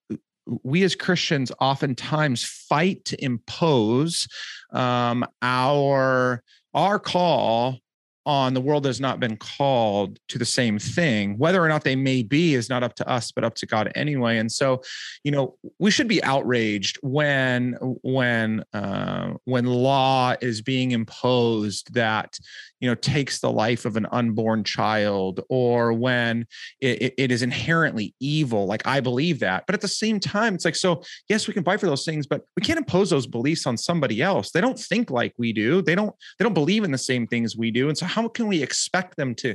we 0.62 0.82
as 0.82 0.94
Christians 0.94 1.52
oftentimes 1.60 2.44
fight 2.44 3.04
to 3.06 3.22
impose 3.24 4.26
um, 4.72 5.24
our 5.42 6.42
our 6.74 6.98
call 6.98 7.78
on 8.26 8.52
the 8.52 8.60
world 8.60 8.84
has 8.84 9.00
not 9.00 9.20
been 9.20 9.36
called 9.36 10.18
to 10.28 10.38
the 10.38 10.44
same 10.44 10.78
thing. 10.78 11.38
Whether 11.38 11.62
or 11.62 11.68
not 11.68 11.84
they 11.84 11.96
may 11.96 12.22
be 12.22 12.54
is 12.54 12.68
not 12.68 12.82
up 12.82 12.94
to 12.96 13.08
us 13.08 13.32
but 13.32 13.44
up 13.44 13.54
to 13.56 13.66
god 13.66 13.90
anyway. 13.94 14.38
And 14.38 14.50
so 14.52 14.82
you 15.24 15.30
know 15.30 15.56
we 15.78 15.90
should 15.90 16.08
be 16.08 16.22
outraged 16.22 16.98
when 17.02 17.72
when 18.02 18.64
uh, 18.72 19.34
when 19.44 19.64
law 19.64 20.34
is 20.40 20.60
being 20.60 20.90
imposed 20.90 21.94
that 21.94 22.38
you 22.80 22.88
know 22.88 22.94
takes 22.94 23.40
the 23.40 23.50
life 23.50 23.84
of 23.84 23.96
an 23.96 24.06
unborn 24.12 24.62
child 24.62 25.40
or 25.48 25.92
when 25.92 26.46
it, 26.80 27.14
it 27.16 27.32
is 27.32 27.42
inherently 27.42 28.14
evil. 28.20 28.66
Like 28.66 28.86
i 28.86 29.00
believe 29.00 29.40
that. 29.40 29.64
But 29.66 29.74
at 29.74 29.80
the 29.80 29.88
same 29.88 30.20
time 30.20 30.54
it's 30.54 30.64
like 30.64 30.76
so 30.76 31.02
yes 31.28 31.48
we 31.48 31.54
can 31.54 31.64
fight 31.64 31.80
for 31.80 31.86
those 31.86 32.04
things 32.04 32.26
but 32.26 32.42
we 32.56 32.62
can't 32.62 32.78
impose 32.78 33.10
those 33.10 33.26
beliefs 33.26 33.66
on 33.66 33.76
somebody 33.76 34.20
else. 34.20 34.50
They 34.50 34.60
don't 34.60 34.78
think 34.78 35.10
like 35.10 35.32
we 35.38 35.52
do. 35.52 35.80
They 35.80 35.94
don't 35.94 36.14
they 36.38 36.42
don't 36.42 36.54
believe 36.54 36.84
in 36.84 36.90
the 36.90 36.98
same 36.98 37.26
things 37.26 37.56
we 37.56 37.70
do. 37.70 37.88
And 37.88 37.96
so 37.96 38.06
how 38.18 38.28
can 38.28 38.48
we 38.48 38.62
expect 38.62 39.16
them 39.16 39.34
to 39.36 39.54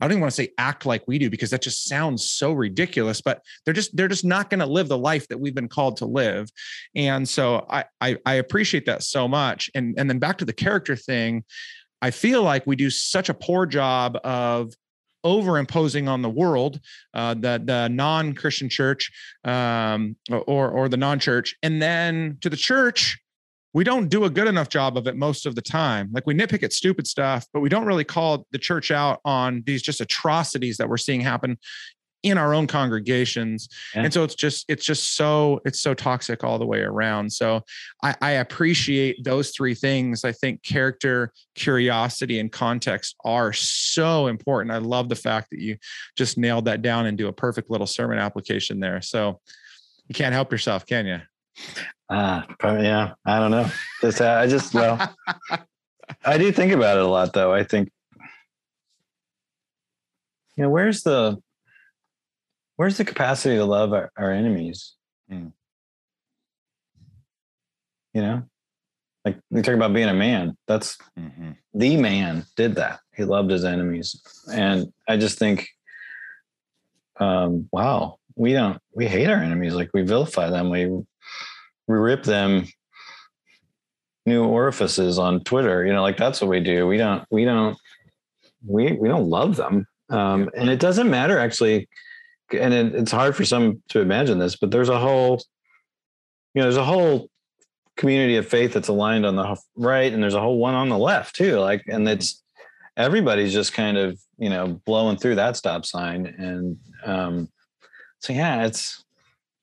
I 0.00 0.06
don't 0.06 0.12
even 0.12 0.22
want 0.22 0.32
to 0.32 0.42
say 0.42 0.52
act 0.58 0.84
like 0.84 1.06
we 1.06 1.18
do 1.18 1.30
because 1.30 1.50
that 1.50 1.62
just 1.62 1.84
sounds 1.84 2.28
so 2.28 2.52
ridiculous, 2.52 3.22
but 3.22 3.42
they're 3.64 3.72
just 3.72 3.96
they're 3.96 4.08
just 4.08 4.24
not 4.24 4.50
going 4.50 4.58
to 4.58 4.66
live 4.66 4.88
the 4.88 4.98
life 4.98 5.28
that 5.28 5.38
we've 5.38 5.54
been 5.54 5.68
called 5.68 5.98
to 5.98 6.04
live. 6.04 6.50
And 6.96 7.28
so 7.28 7.64
I, 7.70 7.84
I 8.00 8.16
I 8.26 8.34
appreciate 8.34 8.86
that 8.86 9.04
so 9.04 9.28
much. 9.28 9.70
And 9.74 9.94
and 9.96 10.10
then 10.10 10.18
back 10.18 10.38
to 10.38 10.44
the 10.44 10.52
character 10.52 10.96
thing, 10.96 11.44
I 12.02 12.10
feel 12.10 12.42
like 12.42 12.66
we 12.66 12.76
do 12.76 12.90
such 12.90 13.28
a 13.28 13.34
poor 13.34 13.66
job 13.66 14.18
of 14.24 14.74
over 15.22 15.58
imposing 15.58 16.08
on 16.08 16.22
the 16.22 16.28
world, 16.28 16.80
uh, 17.14 17.34
the 17.34 17.62
the 17.64 17.88
non 17.88 18.34
Christian 18.34 18.68
church 18.68 19.12
um, 19.44 20.16
or 20.30 20.70
or 20.70 20.88
the 20.88 20.98
non 20.98 21.20
church, 21.20 21.54
and 21.62 21.80
then 21.80 22.36
to 22.40 22.50
the 22.50 22.56
church, 22.56 23.18
we 23.74 23.82
don't 23.82 24.08
do 24.08 24.24
a 24.24 24.30
good 24.30 24.46
enough 24.46 24.68
job 24.68 24.96
of 24.96 25.08
it 25.08 25.16
most 25.16 25.46
of 25.46 25.56
the 25.56 25.62
time. 25.62 26.08
Like 26.12 26.26
we 26.26 26.34
nitpick 26.34 26.62
at 26.62 26.72
stupid 26.72 27.08
stuff, 27.08 27.44
but 27.52 27.60
we 27.60 27.68
don't 27.68 27.84
really 27.84 28.04
call 28.04 28.46
the 28.52 28.58
church 28.58 28.92
out 28.92 29.20
on 29.24 29.64
these 29.66 29.82
just 29.82 30.00
atrocities 30.00 30.76
that 30.76 30.88
we're 30.88 30.96
seeing 30.96 31.20
happen 31.20 31.58
in 32.22 32.38
our 32.38 32.54
own 32.54 32.66
congregations. 32.66 33.68
Yeah. 33.94 34.04
and 34.04 34.14
so 34.14 34.24
it's 34.24 34.36
just 34.36 34.64
it's 34.68 34.84
just 34.84 35.16
so 35.16 35.60
it's 35.66 35.80
so 35.80 35.92
toxic 35.92 36.42
all 36.42 36.58
the 36.58 36.64
way 36.64 36.80
around. 36.80 37.30
So 37.30 37.62
I, 38.02 38.14
I, 38.22 38.30
appreciate 38.32 39.22
those 39.22 39.50
three 39.50 39.74
things. 39.74 40.24
I 40.24 40.32
think 40.32 40.62
character 40.62 41.32
curiosity 41.54 42.40
and 42.40 42.50
context 42.50 43.16
are 43.26 43.52
so 43.52 44.28
important. 44.28 44.72
I 44.72 44.78
love 44.78 45.10
the 45.10 45.16
fact 45.16 45.50
that 45.50 45.60
you 45.60 45.76
just 46.16 46.38
nailed 46.38 46.64
that 46.64 46.80
down 46.80 47.04
and 47.04 47.18
do 47.18 47.28
a 47.28 47.32
perfect 47.32 47.70
little 47.70 47.86
sermon 47.86 48.18
application 48.18 48.80
there. 48.80 49.02
So 49.02 49.40
you 50.08 50.14
can't 50.14 50.32
help 50.32 50.50
yourself 50.50 50.86
can 50.86 51.04
you 51.04 51.20
Ah, 52.10 52.46
uh, 52.62 52.78
yeah. 52.80 53.14
I 53.24 53.38
don't 53.38 53.50
know. 53.50 53.68
Just 54.00 54.20
uh, 54.20 54.32
I 54.32 54.46
just 54.46 54.74
well, 54.74 55.14
I 56.24 56.38
do 56.38 56.52
think 56.52 56.72
about 56.72 56.98
it 56.98 57.04
a 57.04 57.08
lot, 57.08 57.32
though. 57.32 57.52
I 57.52 57.64
think, 57.64 57.90
you 60.56 60.64
know, 60.64 60.70
where's 60.70 61.02
the 61.02 61.38
where's 62.76 62.96
the 62.98 63.04
capacity 63.04 63.56
to 63.56 63.64
love 63.64 63.92
our, 63.92 64.10
our 64.16 64.30
enemies? 64.30 64.94
Mm. 65.30 65.52
You 68.12 68.22
know, 68.22 68.42
like 69.24 69.38
we 69.50 69.62
talk 69.62 69.74
about 69.74 69.94
being 69.94 70.08
a 70.08 70.14
man. 70.14 70.56
That's 70.68 70.98
mm-hmm. 71.18 71.52
the 71.72 71.96
man 71.96 72.44
did 72.56 72.76
that. 72.76 73.00
He 73.16 73.24
loved 73.24 73.50
his 73.50 73.64
enemies, 73.64 74.20
and 74.52 74.92
I 75.08 75.16
just 75.16 75.38
think, 75.38 75.68
um, 77.18 77.68
wow, 77.72 78.18
we 78.36 78.52
don't 78.52 78.78
we 78.94 79.06
hate 79.06 79.28
our 79.28 79.42
enemies. 79.42 79.74
Like 79.74 79.90
we 79.94 80.02
vilify 80.02 80.50
them. 80.50 80.70
We 80.70 80.86
we 80.86 81.04
rip 81.86 82.22
them 82.22 82.66
new 84.26 84.44
orifices 84.44 85.18
on 85.18 85.44
Twitter. 85.44 85.84
You 85.84 85.92
know, 85.92 86.02
like 86.02 86.16
that's 86.16 86.40
what 86.40 86.50
we 86.50 86.60
do. 86.60 86.86
We 86.86 86.96
don't, 86.96 87.24
we 87.30 87.44
don't, 87.44 87.76
we 88.66 88.92
we 88.92 89.08
don't 89.08 89.28
love 89.28 89.56
them, 89.56 89.86
um, 90.10 90.48
and 90.56 90.70
it 90.70 90.80
doesn't 90.80 91.10
matter 91.10 91.38
actually. 91.38 91.88
And 92.52 92.72
it, 92.72 92.94
it's 92.94 93.12
hard 93.12 93.34
for 93.34 93.44
some 93.44 93.82
to 93.88 94.00
imagine 94.00 94.38
this, 94.38 94.56
but 94.56 94.70
there's 94.70 94.90
a 94.90 94.98
whole, 94.98 95.42
you 96.54 96.60
know, 96.60 96.62
there's 96.62 96.76
a 96.76 96.84
whole 96.84 97.28
community 97.96 98.36
of 98.36 98.46
faith 98.46 98.72
that's 98.72 98.88
aligned 98.88 99.26
on 99.26 99.36
the 99.36 99.56
right, 99.76 100.12
and 100.12 100.22
there's 100.22 100.34
a 100.34 100.40
whole 100.40 100.58
one 100.58 100.74
on 100.74 100.88
the 100.88 100.98
left 100.98 101.36
too. 101.36 101.58
Like, 101.58 101.84
and 101.88 102.08
it's 102.08 102.42
everybody's 102.96 103.52
just 103.52 103.72
kind 103.72 103.96
of 103.96 104.18
you 104.38 104.48
know 104.48 104.80
blowing 104.84 105.16
through 105.16 105.36
that 105.36 105.56
stop 105.56 105.84
sign, 105.84 106.26
and 106.26 106.78
um, 107.04 107.48
so 108.20 108.32
yeah, 108.32 108.64
it's 108.64 109.03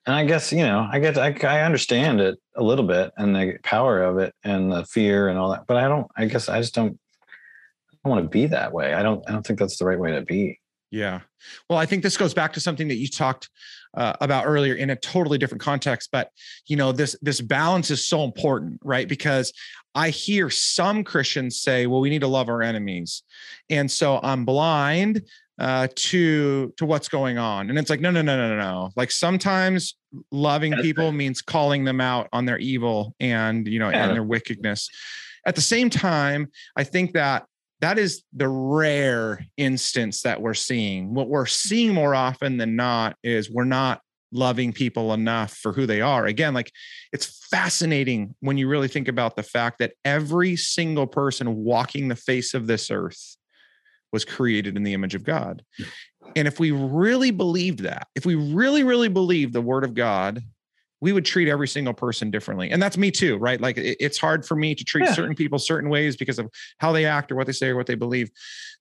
and 0.05 0.15
I 0.15 0.25
guess 0.25 0.51
you 0.51 0.63
know, 0.63 0.87
I 0.91 0.99
get 0.99 1.17
I, 1.17 1.35
I 1.43 1.61
understand 1.61 2.21
it 2.21 2.39
a 2.55 2.63
little 2.63 2.85
bit 2.85 3.11
and 3.17 3.35
the 3.35 3.57
power 3.63 4.01
of 4.01 4.17
it 4.17 4.33
and 4.43 4.71
the 4.71 4.85
fear 4.85 5.27
and 5.29 5.37
all 5.37 5.51
that, 5.51 5.67
but 5.67 5.77
I 5.77 5.87
don't. 5.87 6.07
I 6.15 6.25
guess 6.25 6.49
I 6.49 6.59
just 6.59 6.73
don't. 6.73 6.97
I 7.23 7.95
don't 8.03 8.11
want 8.15 8.23
to 8.23 8.29
be 8.29 8.47
that 8.47 8.73
way. 8.73 8.93
I 8.93 9.03
don't. 9.03 9.23
I 9.27 9.31
don't 9.31 9.45
think 9.45 9.59
that's 9.59 9.77
the 9.77 9.85
right 9.85 9.99
way 9.99 10.11
to 10.11 10.21
be. 10.21 10.59
Yeah. 10.89 11.21
Well, 11.69 11.79
I 11.79 11.85
think 11.85 12.03
this 12.03 12.17
goes 12.17 12.33
back 12.33 12.51
to 12.53 12.59
something 12.59 12.89
that 12.89 12.95
you 12.95 13.07
talked 13.07 13.49
uh, 13.95 14.13
about 14.19 14.45
earlier 14.45 14.75
in 14.75 14.89
a 14.89 14.95
totally 14.95 15.37
different 15.37 15.61
context, 15.61 16.09
but 16.11 16.29
you 16.67 16.75
know, 16.75 16.91
this 16.91 17.15
this 17.21 17.39
balance 17.39 17.91
is 17.91 18.05
so 18.05 18.23
important, 18.23 18.79
right? 18.83 19.07
Because 19.07 19.53
I 19.93 20.09
hear 20.09 20.49
some 20.49 21.03
Christians 21.03 21.61
say, 21.61 21.87
"Well, 21.87 22.01
we 22.01 22.09
need 22.09 22.21
to 22.21 22.27
love 22.27 22.49
our 22.49 22.61
enemies," 22.61 23.23
and 23.69 23.89
so 23.89 24.19
I'm 24.23 24.45
blind 24.45 25.23
uh, 25.61 25.87
to 25.95 26.73
to 26.75 26.85
what's 26.85 27.07
going 27.07 27.37
on. 27.37 27.69
And 27.69 27.77
it's 27.77 27.89
like 27.89 28.01
no 28.01 28.09
no 28.09 28.23
no 28.23 28.35
no 28.35 28.49
no 28.49 28.57
no. 28.57 28.89
Like 28.95 29.11
sometimes 29.11 29.95
loving 30.31 30.71
That's 30.71 30.81
people 30.81 31.11
means 31.11 31.43
calling 31.43 31.85
them 31.85 32.01
out 32.01 32.27
on 32.33 32.45
their 32.45 32.57
evil 32.57 33.15
and 33.19 33.67
you 33.67 33.77
know 33.77 33.89
yeah. 33.89 34.05
and 34.05 34.15
their 34.15 34.23
wickedness. 34.23 34.89
At 35.45 35.55
the 35.55 35.61
same 35.61 35.89
time 35.89 36.49
i 36.75 36.83
think 36.83 37.13
that 37.13 37.45
that 37.79 37.97
is 37.97 38.23
the 38.31 38.47
rare 38.47 39.43
instance 39.57 40.21
that 40.21 40.39
we're 40.39 40.53
seeing. 40.53 41.15
What 41.15 41.29
we're 41.29 41.47
seeing 41.47 41.95
more 41.95 42.13
often 42.13 42.57
than 42.57 42.75
not 42.75 43.15
is 43.23 43.49
we're 43.49 43.63
not 43.63 44.01
loving 44.31 44.71
people 44.71 45.13
enough 45.13 45.53
for 45.53 45.73
who 45.73 45.87
they 45.87 45.99
are. 45.99 46.25
Again 46.25 46.53
like 46.53 46.71
it's 47.11 47.47
fascinating 47.49 48.35
when 48.39 48.57
you 48.57 48.67
really 48.67 48.87
think 48.87 49.07
about 49.07 49.35
the 49.35 49.43
fact 49.43 49.79
that 49.79 49.93
every 50.05 50.55
single 50.55 51.07
person 51.07 51.55
walking 51.55 52.07
the 52.07 52.15
face 52.15 52.53
of 52.53 52.67
this 52.67 52.89
earth 52.89 53.35
was 54.11 54.25
created 54.25 54.77
in 54.77 54.83
the 54.83 54.93
image 54.93 55.15
of 55.15 55.23
God. 55.23 55.63
And 56.35 56.47
if 56.47 56.59
we 56.59 56.71
really 56.71 57.31
believed 57.31 57.79
that, 57.79 58.07
if 58.15 58.25
we 58.25 58.35
really, 58.35 58.83
really 58.83 59.09
believed 59.09 59.53
the 59.53 59.61
word 59.61 59.83
of 59.83 59.93
God, 59.93 60.41
we 61.01 61.11
would 61.11 61.25
treat 61.25 61.47
every 61.47 61.67
single 61.67 61.93
person 61.93 62.29
differently. 62.29 62.69
And 62.69 62.81
that's 62.81 62.97
me 62.97 63.09
too, 63.11 63.37
right? 63.37 63.59
Like 63.59 63.75
it's 63.77 64.19
hard 64.19 64.45
for 64.45 64.55
me 64.55 64.75
to 64.75 64.83
treat 64.83 65.05
yeah. 65.05 65.13
certain 65.13 65.35
people 65.35 65.57
certain 65.57 65.89
ways 65.89 66.15
because 66.15 66.37
of 66.37 66.49
how 66.77 66.91
they 66.91 67.05
act 67.05 67.31
or 67.31 67.35
what 67.35 67.47
they 67.47 67.53
say 67.53 67.69
or 67.69 67.75
what 67.75 67.87
they 67.87 67.95
believe. 67.95 68.29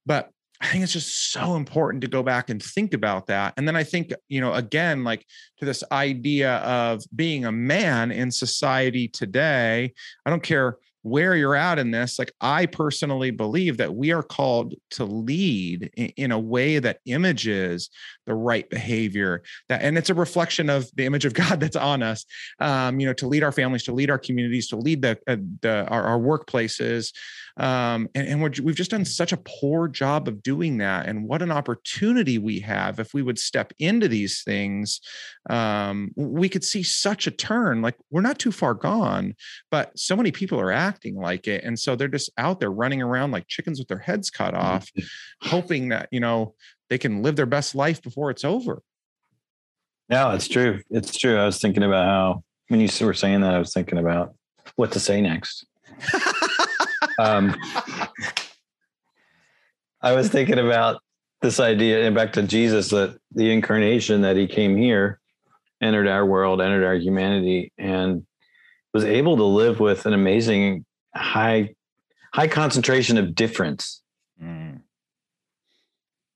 But 0.04 0.30
I 0.60 0.66
think 0.66 0.84
it's 0.84 0.92
just 0.92 1.32
so 1.32 1.56
important 1.56 2.02
to 2.02 2.08
go 2.08 2.22
back 2.22 2.50
and 2.50 2.62
think 2.62 2.92
about 2.92 3.28
that. 3.28 3.54
And 3.56 3.66
then 3.66 3.76
I 3.76 3.84
think, 3.84 4.12
you 4.28 4.42
know, 4.42 4.52
again, 4.52 5.04
like 5.04 5.24
to 5.58 5.64
this 5.64 5.82
idea 5.90 6.56
of 6.58 7.02
being 7.16 7.46
a 7.46 7.52
man 7.52 8.10
in 8.12 8.30
society 8.30 9.08
today, 9.08 9.94
I 10.26 10.30
don't 10.30 10.42
care 10.42 10.76
where 11.02 11.34
you're 11.34 11.54
at 11.54 11.78
in 11.78 11.90
this 11.90 12.18
like 12.18 12.32
i 12.40 12.66
personally 12.66 13.30
believe 13.30 13.78
that 13.78 13.94
we 13.94 14.12
are 14.12 14.22
called 14.22 14.74
to 14.90 15.04
lead 15.04 15.90
in, 15.96 16.06
in, 16.16 16.32
a 16.32 16.38
way 16.38 16.78
that 16.78 16.98
images 17.06 17.88
the 18.26 18.34
right 18.34 18.68
behavior 18.68 19.42
that 19.68 19.82
and 19.82 19.96
it's 19.96 20.10
a 20.10 20.14
reflection 20.14 20.68
of 20.68 20.90
the 20.96 21.06
image 21.06 21.24
of 21.24 21.34
god 21.40 21.60
that's 21.60 21.76
on 21.76 22.02
us. 22.02 22.26
Um, 22.60 23.00
you 23.00 23.06
know 23.06 23.14
to 23.14 23.26
lead 23.26 23.42
our 23.42 23.52
families 23.52 23.84
to 23.84 23.92
lead 23.92 24.10
our 24.10 24.18
communities 24.18 24.68
to 24.68 24.76
lead 24.76 25.02
the, 25.02 25.18
uh, 25.26 25.36
the 25.62 25.86
our, 25.88 26.04
our 26.04 26.18
workplaces 26.18 27.12
um, 27.56 28.08
and, 28.14 28.26
and 28.26 28.42
we 28.42 28.70
have 28.70 28.76
just 28.76 28.90
done 28.90 29.04
such 29.04 29.32
a 29.32 29.38
poor 29.38 29.88
job 29.88 30.28
of 30.28 30.42
doing 30.42 30.78
that. 30.78 31.06
And 31.06 31.28
what 31.28 31.42
an 31.42 31.50
opportunity 31.50 32.38
we 32.38 32.60
have 32.60 32.98
if 32.98 33.14
we 33.14 33.22
would 33.22 33.38
step 33.38 33.72
into 33.78 34.08
these 34.08 34.42
things. 34.42 35.00
Um, 35.48 36.12
we 36.16 36.48
could 36.48 36.64
see 36.64 36.82
such 36.82 37.26
a 37.26 37.30
turn. 37.30 37.82
Like 37.82 37.96
we're 38.10 38.20
not 38.20 38.38
too 38.38 38.52
far 38.52 38.74
gone, 38.74 39.34
but 39.70 39.98
so 39.98 40.16
many 40.16 40.30
people 40.30 40.60
are 40.60 40.72
acting 40.72 41.16
like 41.16 41.48
it, 41.48 41.64
and 41.64 41.78
so 41.78 41.96
they're 41.96 42.08
just 42.08 42.30
out 42.38 42.60
there 42.60 42.70
running 42.70 43.02
around 43.02 43.30
like 43.30 43.48
chickens 43.48 43.78
with 43.78 43.88
their 43.88 43.98
heads 43.98 44.30
cut 44.30 44.54
off, 44.54 44.90
hoping 45.42 45.88
that 45.88 46.08
you 46.10 46.20
know 46.20 46.54
they 46.88 46.98
can 46.98 47.22
live 47.22 47.36
their 47.36 47.46
best 47.46 47.74
life 47.74 48.02
before 48.02 48.30
it's 48.30 48.44
over. 48.44 48.82
No, 50.08 50.30
it's 50.32 50.48
true. 50.48 50.80
It's 50.90 51.16
true. 51.16 51.38
I 51.38 51.46
was 51.46 51.60
thinking 51.60 51.84
about 51.84 52.04
how 52.04 52.44
when 52.68 52.80
you 52.80 52.88
were 53.06 53.14
saying 53.14 53.40
that, 53.42 53.54
I 53.54 53.58
was 53.58 53.72
thinking 53.72 53.98
about 53.98 54.34
what 54.76 54.92
to 54.92 55.00
say 55.00 55.20
next. 55.20 55.66
Um, 57.20 57.54
I 60.00 60.12
was 60.12 60.30
thinking 60.30 60.58
about 60.58 61.02
this 61.42 61.60
idea, 61.60 62.06
and 62.06 62.14
back 62.14 62.32
to 62.34 62.42
Jesus, 62.42 62.88
that 62.90 63.18
the 63.32 63.50
incarnation 63.52 64.22
that 64.22 64.36
he 64.36 64.46
came 64.46 64.76
here, 64.76 65.20
entered 65.82 66.08
our 66.08 66.24
world, 66.24 66.62
entered 66.62 66.84
our 66.84 66.94
humanity, 66.94 67.72
and 67.76 68.26
was 68.94 69.04
able 69.04 69.36
to 69.36 69.44
live 69.44 69.80
with 69.80 70.06
an 70.06 70.14
amazing 70.14 70.86
high 71.14 71.74
high 72.32 72.48
concentration 72.48 73.18
of 73.18 73.34
difference. 73.34 74.02
Mm. 74.42 74.80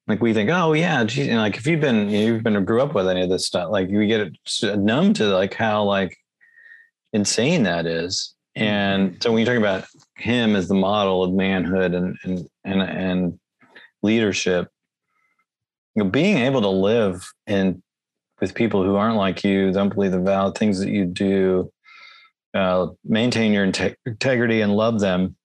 Like 0.06 0.20
we 0.20 0.34
think, 0.34 0.50
oh 0.50 0.74
yeah, 0.74 1.02
geez, 1.04 1.28
know, 1.28 1.38
like 1.38 1.56
if 1.56 1.66
you've 1.66 1.80
been 1.80 2.10
you've 2.10 2.42
been 2.42 2.62
grew 2.64 2.82
up 2.82 2.94
with 2.94 3.08
any 3.08 3.22
of 3.22 3.30
this 3.30 3.46
stuff, 3.46 3.70
like 3.70 3.88
you 3.88 4.06
get 4.06 4.32
numb 4.76 5.14
to 5.14 5.28
like 5.28 5.54
how 5.54 5.84
like 5.84 6.14
insane 7.14 7.62
that 7.62 7.86
is 7.86 8.33
And 8.56 9.20
so 9.22 9.32
when 9.32 9.40
you 9.40 9.46
talk 9.46 9.56
about 9.56 9.84
him 10.16 10.54
as 10.54 10.68
the 10.68 10.74
model 10.74 11.24
of 11.24 11.32
manhood 11.32 11.92
and 11.94 12.16
and 12.22 12.48
and 12.64 12.82
and 12.82 13.40
leadership, 14.02 14.68
you 15.94 16.04
know, 16.04 16.10
being 16.10 16.38
able 16.38 16.60
to 16.62 16.68
live 16.68 17.26
in 17.46 17.82
with 18.40 18.54
people 18.54 18.84
who 18.84 18.96
aren't 18.96 19.16
like 19.16 19.42
you, 19.44 19.72
don't 19.72 19.94
believe 19.94 20.12
the 20.12 20.20
valid 20.20 20.56
things 20.56 20.78
that 20.80 20.90
you 20.90 21.04
do, 21.04 21.72
uh, 22.52 22.88
maintain 23.04 23.52
your 23.52 23.66
integ- 23.66 23.96
integrity 24.06 24.60
and 24.60 24.74
love 24.74 25.00
them. 25.00 25.36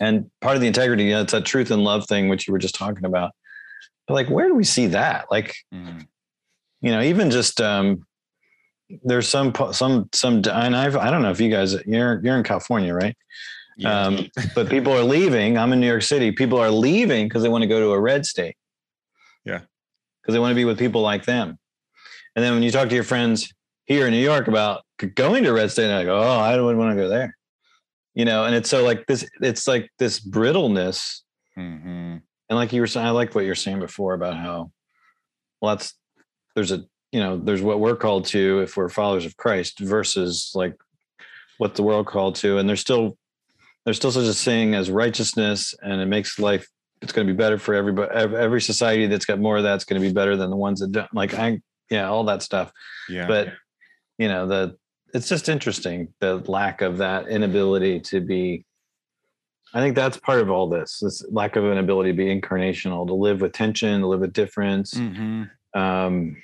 And 0.00 0.30
part 0.40 0.54
of 0.54 0.60
the 0.60 0.68
integrity, 0.68 1.04
you 1.04 1.10
know, 1.10 1.22
it's 1.22 1.32
that 1.32 1.44
truth 1.44 1.70
and 1.70 1.82
love 1.82 2.06
thing, 2.06 2.28
which 2.28 2.46
you 2.46 2.52
were 2.52 2.58
just 2.58 2.74
talking 2.74 3.04
about. 3.04 3.32
But 4.06 4.14
like, 4.14 4.30
where 4.30 4.48
do 4.48 4.54
we 4.54 4.64
see 4.64 4.86
that? 4.88 5.26
Like, 5.30 5.54
mm-hmm. 5.74 6.00
you 6.80 6.92
know, 6.92 7.02
even 7.02 7.30
just 7.30 7.60
um, 7.60 8.06
there's 9.02 9.28
some 9.28 9.52
some 9.72 10.08
some, 10.12 10.42
and 10.50 10.76
I've 10.76 10.96
I 10.96 11.10
don't 11.10 11.22
know 11.22 11.30
if 11.30 11.40
you 11.40 11.50
guys 11.50 11.76
you're 11.86 12.20
you're 12.24 12.36
in 12.36 12.42
California, 12.42 12.94
right? 12.94 13.16
Yeah. 13.76 14.00
Um, 14.00 14.30
but 14.54 14.68
people 14.68 14.92
are 14.92 15.04
leaving. 15.04 15.56
I'm 15.56 15.72
in 15.72 15.80
New 15.80 15.86
York 15.86 16.02
City. 16.02 16.32
People 16.32 16.58
are 16.58 16.70
leaving 16.70 17.28
because 17.28 17.42
they 17.42 17.48
want 17.48 17.62
to 17.62 17.68
go 17.68 17.78
to 17.78 17.92
a 17.92 18.00
red 18.00 18.26
state. 18.26 18.56
Yeah. 19.44 19.60
Because 20.20 20.34
they 20.34 20.40
want 20.40 20.50
to 20.50 20.56
be 20.56 20.64
with 20.64 20.78
people 20.78 21.00
like 21.00 21.24
them. 21.24 21.58
And 22.34 22.44
then 22.44 22.54
when 22.54 22.64
you 22.64 22.72
talk 22.72 22.88
to 22.88 22.94
your 22.94 23.04
friends 23.04 23.52
here 23.86 24.06
in 24.06 24.12
New 24.12 24.18
York 24.18 24.48
about 24.48 24.82
going 25.14 25.44
to 25.44 25.52
red 25.52 25.70
state, 25.70 25.86
they're 25.86 25.98
like, 25.98 26.08
oh, 26.08 26.40
I 26.40 26.56
don't 26.56 26.76
want 26.76 26.90
to 26.90 27.00
go 27.00 27.08
there. 27.08 27.36
You 28.14 28.24
know, 28.24 28.46
and 28.46 28.54
it's 28.54 28.68
so 28.68 28.82
like 28.82 29.06
this, 29.06 29.28
it's 29.40 29.68
like 29.68 29.90
this 30.00 30.18
brittleness. 30.18 31.22
Mm-hmm. 31.56 32.16
And 32.50 32.50
like 32.50 32.72
you 32.72 32.80
were 32.80 32.88
saying, 32.88 33.06
I 33.06 33.10
like 33.10 33.32
what 33.34 33.44
you're 33.44 33.54
saying 33.54 33.78
before 33.78 34.14
about 34.14 34.36
how, 34.36 34.72
well, 35.60 35.76
that's, 35.76 35.94
there's 36.56 36.72
a, 36.72 36.84
you 37.12 37.20
know, 37.20 37.36
there's 37.36 37.62
what 37.62 37.80
we're 37.80 37.96
called 37.96 38.26
to 38.26 38.60
if 38.60 38.76
we're 38.76 38.88
followers 38.88 39.24
of 39.24 39.36
Christ 39.36 39.78
versus 39.80 40.52
like 40.54 40.74
what 41.58 41.74
the 41.74 41.82
world 41.82 42.06
called 42.06 42.36
to. 42.36 42.58
And 42.58 42.68
there's 42.68 42.80
still, 42.80 43.16
there's 43.84 43.96
still 43.96 44.12
such 44.12 44.26
a 44.26 44.34
thing 44.34 44.74
as 44.74 44.90
righteousness 44.90 45.74
and 45.82 46.00
it 46.00 46.06
makes 46.06 46.38
life 46.38 46.68
it's 47.00 47.12
going 47.12 47.26
to 47.26 47.32
be 47.32 47.36
better 47.36 47.58
for 47.58 47.74
everybody 47.74 48.10
every 48.14 48.60
society 48.60 49.06
that's 49.06 49.24
got 49.24 49.38
more 49.38 49.58
of 49.58 49.62
that's 49.62 49.84
going 49.84 50.00
to 50.00 50.06
be 50.06 50.12
better 50.12 50.36
than 50.36 50.50
the 50.50 50.56
ones 50.56 50.80
that 50.80 50.92
don't 50.92 51.12
like 51.14 51.34
i 51.34 51.58
yeah 51.90 52.08
all 52.08 52.24
that 52.24 52.42
stuff 52.42 52.72
yeah 53.08 53.26
but 53.26 53.52
you 54.18 54.28
know 54.28 54.46
the 54.46 54.76
it's 55.14 55.28
just 55.28 55.48
interesting 55.48 56.08
the 56.20 56.36
lack 56.50 56.82
of 56.82 56.98
that 56.98 57.28
inability 57.28 58.00
to 58.00 58.20
be 58.20 58.64
i 59.74 59.80
think 59.80 59.94
that's 59.94 60.16
part 60.18 60.40
of 60.40 60.50
all 60.50 60.68
this 60.68 60.98
this 61.00 61.24
lack 61.30 61.56
of 61.56 61.64
an 61.64 61.78
ability 61.78 62.10
to 62.10 62.16
be 62.16 62.26
incarnational 62.26 63.06
to 63.06 63.14
live 63.14 63.40
with 63.40 63.52
tension 63.52 64.00
to 64.00 64.06
live 64.06 64.20
with 64.20 64.32
difference 64.32 64.94
mm-hmm. 64.94 65.44
um 65.78 66.36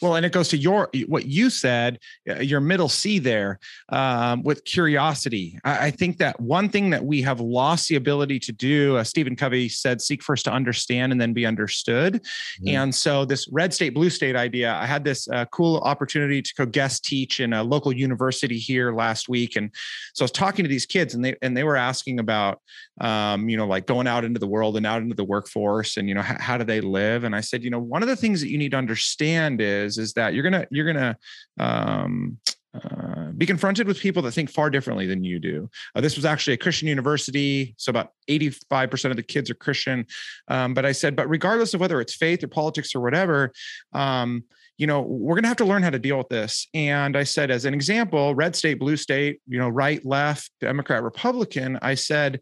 well, 0.00 0.16
and 0.16 0.24
it 0.24 0.32
goes 0.32 0.48
to 0.48 0.56
your 0.56 0.90
what 1.06 1.26
you 1.26 1.50
said, 1.50 1.98
your 2.40 2.60
middle 2.60 2.88
C 2.88 3.18
there 3.18 3.58
um, 3.90 4.42
with 4.42 4.64
curiosity. 4.64 5.58
I, 5.64 5.86
I, 5.86 5.90
think 5.90 6.18
that 6.18 6.40
one 6.40 6.68
thing 6.68 6.90
that 6.90 7.04
we 7.04 7.22
have 7.22 7.40
lost 7.40 7.88
the 7.88 7.96
ability 7.96 8.38
to 8.40 8.52
do, 8.52 8.96
uh, 8.96 9.04
Stephen 9.04 9.36
Covey 9.36 9.68
said, 9.68 10.00
seek 10.00 10.22
first 10.22 10.44
to 10.46 10.52
understand 10.52 11.12
and 11.12 11.20
then 11.20 11.32
be 11.32 11.46
understood. 11.46 12.14
Mm-hmm. 12.14 12.68
And 12.68 12.94
so, 12.94 13.24
this 13.24 13.48
red 13.52 13.74
state, 13.74 13.94
blue 13.94 14.10
state 14.10 14.36
idea, 14.36 14.74
I 14.74 14.86
had 14.86 15.04
this 15.04 15.28
uh, 15.28 15.44
cool 15.46 15.78
opportunity 15.78 16.42
to 16.42 16.54
go 16.54 16.66
guest 16.66 17.04
teach 17.04 17.40
in 17.40 17.52
a 17.52 17.62
local 17.62 17.92
university 17.92 18.58
here 18.58 18.92
last 18.92 19.28
week, 19.28 19.56
and 19.56 19.70
so 20.14 20.22
I 20.22 20.24
was 20.24 20.32
talking 20.32 20.64
to 20.64 20.68
these 20.68 20.86
kids, 20.86 21.14
and 21.14 21.24
they 21.24 21.36
and 21.42 21.56
they 21.56 21.64
were 21.64 21.76
asking 21.76 22.18
about, 22.20 22.60
um, 23.00 23.48
you 23.48 23.56
know, 23.56 23.66
like 23.66 23.86
going 23.86 24.06
out 24.06 24.24
into 24.24 24.40
the 24.40 24.46
world 24.46 24.76
and 24.76 24.86
out 24.86 25.02
into 25.02 25.14
the 25.14 25.24
workforce, 25.24 25.96
and 25.96 26.08
you 26.08 26.14
know, 26.14 26.22
how, 26.22 26.36
how 26.38 26.58
do 26.58 26.64
they 26.64 26.80
live? 26.80 27.24
And 27.24 27.34
I 27.34 27.40
said, 27.40 27.62
you 27.62 27.70
know, 27.70 27.78
one 27.78 28.02
of 28.02 28.08
the 28.08 28.16
things 28.16 28.40
that 28.40 28.48
you 28.48 28.58
need 28.58 28.72
to 28.72 28.76
understand 28.76 29.59
is 29.60 29.98
is 29.98 30.12
that 30.14 30.34
you're 30.34 30.44
gonna 30.44 30.66
you're 30.70 30.86
gonna 30.86 31.16
um, 31.58 32.38
uh, 32.72 33.32
be 33.36 33.46
confronted 33.46 33.86
with 33.86 33.98
people 33.98 34.22
that 34.22 34.30
think 34.30 34.48
far 34.48 34.70
differently 34.70 35.06
than 35.06 35.24
you 35.24 35.40
do. 35.40 35.68
Uh, 35.94 36.00
this 36.00 36.14
was 36.14 36.24
actually 36.24 36.54
a 36.54 36.58
Christian 36.58 36.86
university, 36.86 37.74
so 37.76 37.90
about 37.90 38.12
85% 38.28 39.10
of 39.10 39.16
the 39.16 39.24
kids 39.24 39.50
are 39.50 39.54
Christian. 39.54 40.06
Um, 40.46 40.72
but 40.72 40.86
I 40.86 40.92
said, 40.92 41.16
but 41.16 41.28
regardless 41.28 41.74
of 41.74 41.80
whether 41.80 42.00
it's 42.00 42.14
faith 42.14 42.44
or 42.44 42.48
politics 42.48 42.94
or 42.94 43.00
whatever, 43.00 43.52
um, 43.92 44.44
you 44.78 44.86
know, 44.86 45.02
we're 45.02 45.34
going 45.34 45.42
to 45.42 45.48
have 45.48 45.56
to 45.58 45.64
learn 45.64 45.82
how 45.82 45.90
to 45.90 45.98
deal 45.98 46.16
with 46.16 46.28
this. 46.28 46.66
And 46.72 47.16
I 47.16 47.24
said, 47.24 47.50
as 47.50 47.64
an 47.64 47.74
example, 47.74 48.34
red 48.34 48.54
state, 48.56 48.78
blue 48.78 48.96
state, 48.96 49.40
you 49.46 49.58
know, 49.58 49.68
right, 49.68 50.04
left, 50.06 50.52
Democrat, 50.60 51.02
Republican, 51.02 51.78
I 51.82 51.94
said, 51.94 52.40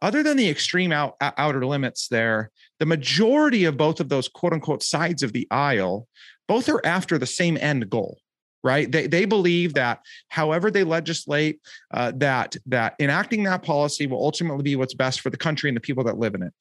other 0.00 0.22
than 0.22 0.36
the 0.36 0.48
extreme 0.48 0.92
out, 0.92 1.16
outer 1.20 1.66
limits 1.66 2.08
there, 2.08 2.50
the 2.78 2.86
majority 2.86 3.64
of 3.64 3.76
both 3.76 4.00
of 4.00 4.08
those 4.08 4.28
quote 4.28 4.52
unquote 4.52 4.82
sides 4.82 5.22
of 5.22 5.32
the 5.32 5.46
aisle 5.50 6.06
both 6.48 6.68
are 6.68 6.84
after 6.84 7.18
the 7.18 7.26
same 7.26 7.56
end 7.60 7.88
goal 7.90 8.18
right? 8.64 8.90
They, 8.90 9.06
they 9.06 9.26
believe 9.26 9.74
that 9.74 10.00
however 10.28 10.70
they 10.70 10.82
legislate 10.82 11.60
uh, 11.92 12.12
that 12.16 12.56
that 12.66 12.94
enacting 12.98 13.44
that 13.44 13.62
policy 13.62 14.06
will 14.06 14.24
ultimately 14.24 14.62
be 14.62 14.74
what's 14.74 14.94
best 14.94 15.20
for 15.20 15.28
the 15.28 15.36
country 15.36 15.68
and 15.68 15.76
the 15.76 15.82
people 15.82 16.02
that 16.04 16.18
live 16.18 16.34
in 16.34 16.42
it. 16.42 16.54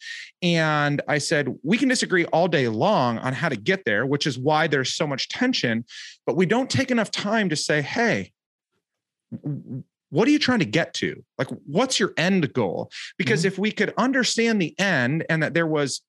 And 0.43 1.01
i 1.07 1.17
said 1.17 1.47
we 1.63 1.77
can 1.77 1.87
disagree 1.87 2.25
all 2.25 2.49
day 2.49 2.67
long 2.67 3.17
on 3.19 3.31
how 3.31 3.47
to 3.47 3.55
get 3.55 3.85
there 3.85 4.05
which 4.05 4.27
is 4.27 4.37
why 4.37 4.67
there's 4.67 4.93
so 4.93 5.07
much 5.07 5.29
tension 5.29 5.85
but 6.25 6.35
we 6.35 6.45
don't 6.45 6.69
take 6.69 6.91
enough 6.91 7.09
time 7.09 7.47
to 7.49 7.55
say 7.55 7.81
hey 7.81 8.33
what 10.09 10.27
are 10.27 10.31
you 10.31 10.37
trying 10.37 10.59
to 10.59 10.65
get 10.65 10.93
to? 10.95 11.23
Like 11.39 11.47
what's 11.65 11.99
your 11.99 12.13
end 12.17 12.53
goal? 12.53 12.91
Because 13.17 13.41
mm-hmm. 13.41 13.47
if 13.47 13.57
we 13.57 13.71
could 13.71 13.93
understand 13.97 14.61
the 14.61 14.77
end 14.79 15.25
and 15.27 15.41
that 15.41 15.55
there 15.55 15.65
was 15.65 16.01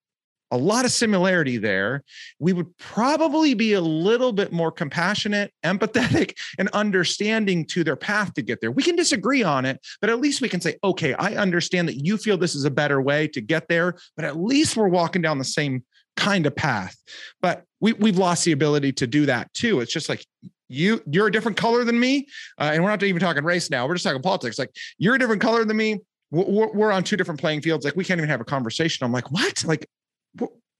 a 0.54 0.56
lot 0.56 0.84
of 0.84 0.92
similarity 0.92 1.56
there. 1.56 2.04
We 2.38 2.52
would 2.52 2.76
probably 2.78 3.54
be 3.54 3.72
a 3.72 3.80
little 3.80 4.32
bit 4.32 4.52
more 4.52 4.70
compassionate, 4.70 5.52
empathetic, 5.64 6.36
and 6.58 6.68
understanding 6.70 7.66
to 7.66 7.82
their 7.82 7.96
path 7.96 8.34
to 8.34 8.42
get 8.42 8.60
there. 8.60 8.70
We 8.70 8.84
can 8.84 8.94
disagree 8.94 9.42
on 9.42 9.64
it, 9.64 9.84
but 10.00 10.10
at 10.10 10.20
least 10.20 10.40
we 10.40 10.48
can 10.48 10.60
say, 10.60 10.76
okay, 10.84 11.14
I 11.14 11.34
understand 11.34 11.88
that 11.88 12.06
you 12.06 12.16
feel 12.16 12.38
this 12.38 12.54
is 12.54 12.64
a 12.64 12.70
better 12.70 13.02
way 13.02 13.26
to 13.28 13.40
get 13.40 13.68
there, 13.68 13.96
but 14.16 14.24
at 14.24 14.36
least 14.36 14.76
we're 14.76 14.88
walking 14.88 15.22
down 15.22 15.38
the 15.38 15.44
same 15.44 15.84
kind 16.16 16.46
of 16.46 16.54
path. 16.54 16.96
But 17.42 17.64
we, 17.80 17.92
we've 17.94 18.18
lost 18.18 18.44
the 18.44 18.52
ability 18.52 18.92
to 18.92 19.08
do 19.08 19.26
that 19.26 19.52
too. 19.54 19.80
It's 19.80 19.92
just 19.92 20.08
like, 20.08 20.24
you 20.68 21.02
you're 21.10 21.26
a 21.26 21.32
different 21.32 21.58
color 21.58 21.84
than 21.84 22.00
me 22.00 22.26
uh, 22.58 22.70
and 22.72 22.82
we're 22.82 22.88
not 22.88 23.02
even 23.02 23.20
talking 23.20 23.44
race 23.44 23.70
now 23.70 23.86
we're 23.86 23.94
just 23.94 24.04
talking 24.04 24.22
politics 24.22 24.58
like 24.58 24.74
you're 24.96 25.14
a 25.14 25.18
different 25.18 25.42
color 25.42 25.62
than 25.62 25.76
me 25.76 26.00
we're, 26.30 26.72
we're 26.72 26.90
on 26.90 27.04
two 27.04 27.18
different 27.18 27.38
playing 27.38 27.60
fields 27.60 27.84
like 27.84 27.94
we 27.96 28.02
can't 28.02 28.18
even 28.18 28.30
have 28.30 28.40
a 28.40 28.46
conversation 28.46 29.04
i'm 29.04 29.12
like 29.12 29.30
what 29.30 29.62
like 29.64 29.86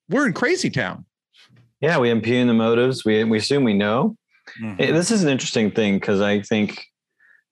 we're 0.09 0.27
in 0.27 0.33
crazy 0.33 0.71
town. 0.71 1.05
Yeah, 1.81 1.99
we 1.99 2.11
impugn 2.11 2.47
the 2.47 2.55
motives. 2.55 3.05
We 3.05 3.25
we 3.25 3.39
assume 3.39 3.65
we 3.65 3.75
know. 3.75 4.17
Mm-hmm. 4.61 4.77
This 4.77 5.11
is 5.11 5.23
an 5.23 5.29
interesting 5.29 5.71
thing 5.71 5.95
because 5.95 6.21
I 6.21 6.41
think 6.41 6.85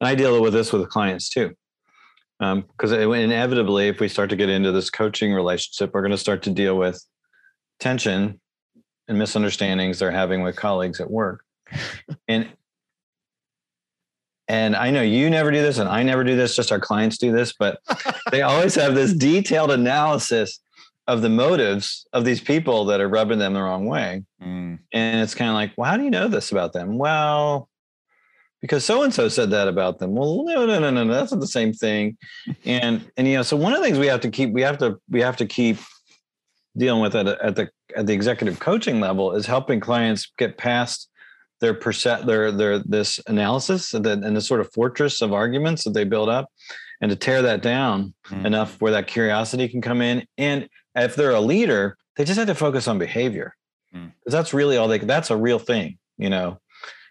I 0.00 0.14
deal 0.14 0.40
with 0.40 0.52
this 0.52 0.72
with 0.72 0.88
clients 0.88 1.28
too. 1.28 1.54
Because 2.38 2.92
um, 2.92 3.12
inevitably, 3.14 3.88
if 3.88 4.00
we 4.00 4.08
start 4.08 4.30
to 4.30 4.36
get 4.36 4.48
into 4.48 4.72
this 4.72 4.90
coaching 4.90 5.32
relationship, 5.32 5.92
we're 5.94 6.00
going 6.00 6.10
to 6.10 6.18
start 6.18 6.42
to 6.42 6.50
deal 6.50 6.76
with 6.76 7.00
tension 7.78 8.40
and 9.06 9.18
misunderstandings 9.18 9.98
they're 9.98 10.10
having 10.10 10.42
with 10.42 10.56
colleagues 10.56 11.00
at 11.00 11.10
work. 11.10 11.44
and 12.28 12.48
and 14.48 14.74
I 14.74 14.90
know 14.90 15.02
you 15.02 15.30
never 15.30 15.50
do 15.50 15.62
this, 15.62 15.78
and 15.78 15.88
I 15.88 16.02
never 16.02 16.24
do 16.24 16.36
this. 16.36 16.56
Just 16.56 16.72
our 16.72 16.80
clients 16.80 17.16
do 17.16 17.32
this, 17.32 17.52
but 17.52 17.80
they 18.30 18.42
always 18.42 18.74
have 18.74 18.94
this 18.94 19.14
detailed 19.14 19.70
analysis 19.70 20.60
of 21.06 21.22
the 21.22 21.28
motives 21.28 22.06
of 22.12 22.24
these 22.24 22.40
people 22.40 22.84
that 22.86 23.00
are 23.00 23.08
rubbing 23.08 23.38
them 23.38 23.54
the 23.54 23.62
wrong 23.62 23.86
way. 23.86 24.22
Mm. 24.42 24.78
And 24.92 25.20
it's 25.20 25.34
kind 25.34 25.50
of 25.50 25.54
like, 25.54 25.72
well, 25.76 25.90
how 25.90 25.96
do 25.96 26.04
you 26.04 26.10
know 26.10 26.28
this 26.28 26.52
about 26.52 26.72
them? 26.72 26.96
Well, 26.96 27.68
because 28.60 28.84
so 28.84 29.02
and 29.02 29.12
so 29.12 29.28
said 29.28 29.50
that 29.50 29.66
about 29.66 29.98
them. 29.98 30.14
Well, 30.14 30.44
no, 30.44 30.64
no, 30.64 30.78
no, 30.78 30.90
no, 30.90 31.04
no, 31.04 31.12
that's 31.12 31.32
not 31.32 31.40
the 31.40 31.46
same 31.46 31.72
thing. 31.72 32.16
And 32.64 33.10
and 33.16 33.26
you 33.26 33.34
know, 33.34 33.42
so 33.42 33.56
one 33.56 33.72
of 33.72 33.80
the 33.80 33.84
things 33.84 33.98
we 33.98 34.06
have 34.06 34.20
to 34.20 34.30
keep, 34.30 34.52
we 34.52 34.62
have 34.62 34.78
to, 34.78 35.00
we 35.10 35.20
have 35.20 35.36
to 35.38 35.46
keep 35.46 35.78
dealing 36.76 37.02
with 37.02 37.14
at, 37.14 37.26
at 37.26 37.56
the 37.56 37.68
at 37.96 38.06
the 38.06 38.14
executive 38.14 38.60
coaching 38.60 39.00
level 39.00 39.32
is 39.32 39.46
helping 39.46 39.80
clients 39.80 40.32
get 40.38 40.56
past 40.56 41.10
their 41.60 41.74
percent 41.74 42.26
their 42.26 42.50
their 42.50 42.78
this 42.78 43.20
analysis 43.26 43.94
and, 43.94 44.04
the, 44.04 44.12
and 44.12 44.36
this 44.36 44.46
sort 44.46 44.60
of 44.60 44.72
fortress 44.72 45.20
of 45.20 45.32
arguments 45.32 45.84
that 45.84 45.92
they 45.92 46.04
build 46.04 46.28
up 46.28 46.48
and 47.00 47.10
to 47.10 47.16
tear 47.16 47.42
that 47.42 47.62
down 47.62 48.14
mm. 48.28 48.44
enough 48.46 48.80
where 48.80 48.92
that 48.92 49.06
curiosity 49.06 49.68
can 49.68 49.80
come 49.80 50.00
in 50.00 50.26
and 50.38 50.68
if 50.94 51.14
they're 51.16 51.30
a 51.30 51.40
leader, 51.40 51.96
they 52.16 52.24
just 52.24 52.38
have 52.38 52.48
to 52.48 52.54
focus 52.54 52.88
on 52.88 52.98
behavior 52.98 53.54
because 53.92 54.08
mm. 54.10 54.30
that's 54.30 54.54
really 54.54 54.76
all 54.76 54.88
they. 54.88 54.98
That's 54.98 55.30
a 55.30 55.36
real 55.36 55.58
thing, 55.58 55.98
you 56.18 56.30
know. 56.30 56.58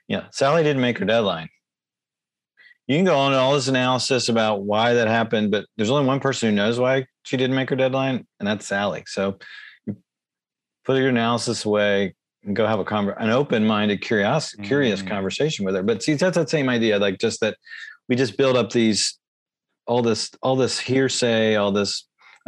Yeah, 0.08 0.26
Sally 0.32 0.64
didn't 0.64 0.82
make 0.82 0.98
her 0.98 1.06
deadline. 1.06 1.50
You 2.88 2.98
can 2.98 3.06
go 3.06 3.18
on 3.18 3.34
all 3.34 3.54
this 3.54 3.68
analysis 3.68 4.28
about 4.28 4.64
why 4.64 4.94
that 4.94 5.08
happened, 5.08 5.52
but 5.52 5.66
there's 5.78 5.90
only 5.90 6.06
one 6.06 6.20
person 6.20 6.50
who 6.50 6.56
knows 6.56 6.80
why 6.80 7.06
she 7.24 7.38
didn't 7.38 7.56
make 7.56 7.70
her 7.70 7.76
deadline, 7.76 8.28
and 8.40 8.48
that's 8.48 8.66
Sally. 8.66 9.04
So 9.08 9.38
you 9.86 9.96
put 10.84 10.98
your 10.98 11.10
analysis 11.10 11.64
away 11.64 12.16
and 12.44 12.56
go 12.56 12.68
have 12.68 12.80
a 12.80 12.86
conver- 12.86 13.16
an 13.22 13.30
open-minded, 13.30 14.02
curious, 14.02 14.56
mm. 14.56 14.64
curious 14.66 15.02
conversation 15.02 15.64
with 15.64 15.76
her. 15.76 15.84
But 15.84 16.04
see, 16.04 16.16
that's 16.16 16.36
that 16.36 16.50
same 16.50 16.68
idea, 16.68 17.00
like 17.00 17.20
just 17.20 17.40
that 17.42 17.56
we 18.10 18.16
just 18.16 18.38
build 18.38 18.58
up 18.58 18.72
these 18.72 19.18
all 19.88 20.02
this 20.02 20.32
all 20.42 20.56
this 20.56 20.80
hearsay, 20.80 21.56
all 21.56 21.72
this 21.72 22.08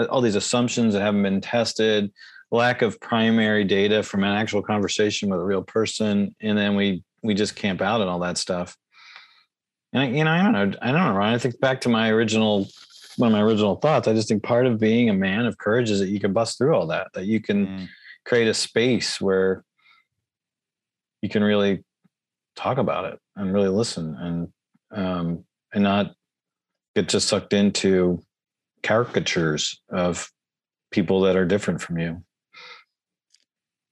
all 0.10 0.22
these 0.22 0.36
assumptions 0.36 0.94
that 0.94 1.02
haven't 1.02 1.24
been 1.24 1.42
tested, 1.42 2.12
lack 2.52 2.82
of 2.82 3.00
primary 3.00 3.64
data 3.64 4.04
from 4.04 4.24
an 4.24 4.32
actual 4.32 4.62
conversation 4.62 5.30
with 5.30 5.40
a 5.40 5.44
real 5.44 5.64
person, 5.64 6.36
and 6.42 6.58
then 6.58 6.76
we 6.76 7.04
we 7.22 7.34
just 7.34 7.56
camp 7.56 7.82
out 7.82 8.02
and 8.02 8.10
all 8.10 8.20
that 8.20 8.38
stuff. 8.38 8.76
And 9.94 10.18
you 10.18 10.24
know, 10.24 10.32
I 10.32 10.42
don't 10.42 10.54
know. 10.54 10.78
I 10.82 10.92
don't 10.92 11.02
know, 11.02 11.14
Ryan. 11.14 11.36
I 11.36 11.38
think 11.38 11.60
back 11.60 11.82
to 11.82 11.90
my 11.90 12.10
original 12.10 12.68
one 13.18 13.28
of 13.28 13.34
my 13.34 13.42
original 13.42 13.76
thoughts. 13.76 14.08
I 14.08 14.14
just 14.14 14.28
think 14.28 14.44
part 14.44 14.66
of 14.66 14.80
being 14.80 15.10
a 15.10 15.14
man 15.14 15.46
of 15.46 15.58
courage 15.58 15.92
is 15.92 16.00
that 16.00 16.10
you 16.10 16.20
can 16.20 16.34
bust 16.34 16.58
through 16.58 16.76
all 16.76 16.88
that, 16.88 17.08
that 17.14 17.26
you 17.26 17.40
can 17.40 17.68
mm. 17.68 17.88
create 18.26 18.48
a 18.48 18.54
space 18.54 19.22
where 19.22 19.64
you 21.22 21.30
can 21.30 21.44
really 21.44 21.84
talk 22.56 22.78
about 22.78 23.06
it 23.06 23.20
and 23.36 23.54
really 23.54 23.70
listen 23.70 24.16
and 24.20 24.54
um, 24.92 25.46
and 25.74 25.84
not 25.84 26.14
get 26.96 27.10
just 27.10 27.28
sucked 27.28 27.54
into 27.54 28.22
caricatures 28.84 29.82
of 29.90 30.30
people 30.92 31.22
that 31.22 31.36
are 31.36 31.46
different 31.46 31.82
from 31.82 31.98
you. 31.98 32.24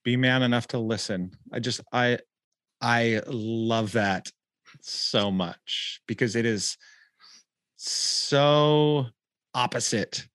Be 0.04 0.16
man 0.16 0.42
enough 0.42 0.68
to 0.68 0.78
listen. 0.78 1.32
I 1.52 1.60
just 1.60 1.80
I 1.92 2.18
I 2.80 3.22
love 3.26 3.92
that 3.92 4.30
so 4.80 5.30
much 5.30 6.00
because 6.06 6.36
it 6.36 6.46
is 6.46 6.76
so 7.76 9.06
opposite 9.54 10.26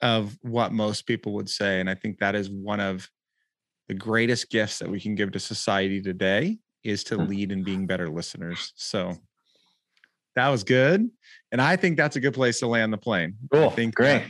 of 0.00 0.36
what 0.42 0.72
most 0.72 1.06
people 1.06 1.32
would 1.34 1.48
say. 1.48 1.80
And 1.80 1.90
I 1.90 1.94
think 1.94 2.18
that 2.18 2.34
is 2.34 2.48
one 2.48 2.80
of 2.80 3.08
the 3.88 3.94
greatest 3.94 4.50
gifts 4.50 4.78
that 4.78 4.88
we 4.88 5.00
can 5.00 5.14
give 5.14 5.32
to 5.32 5.40
society 5.40 6.00
today 6.00 6.58
is 6.84 7.02
to 7.04 7.16
hmm. 7.16 7.24
lead 7.24 7.52
in 7.52 7.64
being 7.64 7.86
better 7.86 8.08
listeners. 8.08 8.72
So 8.76 9.16
that 10.38 10.48
was 10.48 10.64
good. 10.64 11.10
And 11.52 11.60
I 11.60 11.76
think 11.76 11.96
that's 11.96 12.16
a 12.16 12.20
good 12.20 12.34
place 12.34 12.60
to 12.60 12.66
land 12.66 12.92
the 12.92 12.98
plane. 12.98 13.34
Cool. 13.52 13.66
I 13.66 13.70
think 13.70 13.98
uh, 13.98 14.02
great. 14.02 14.22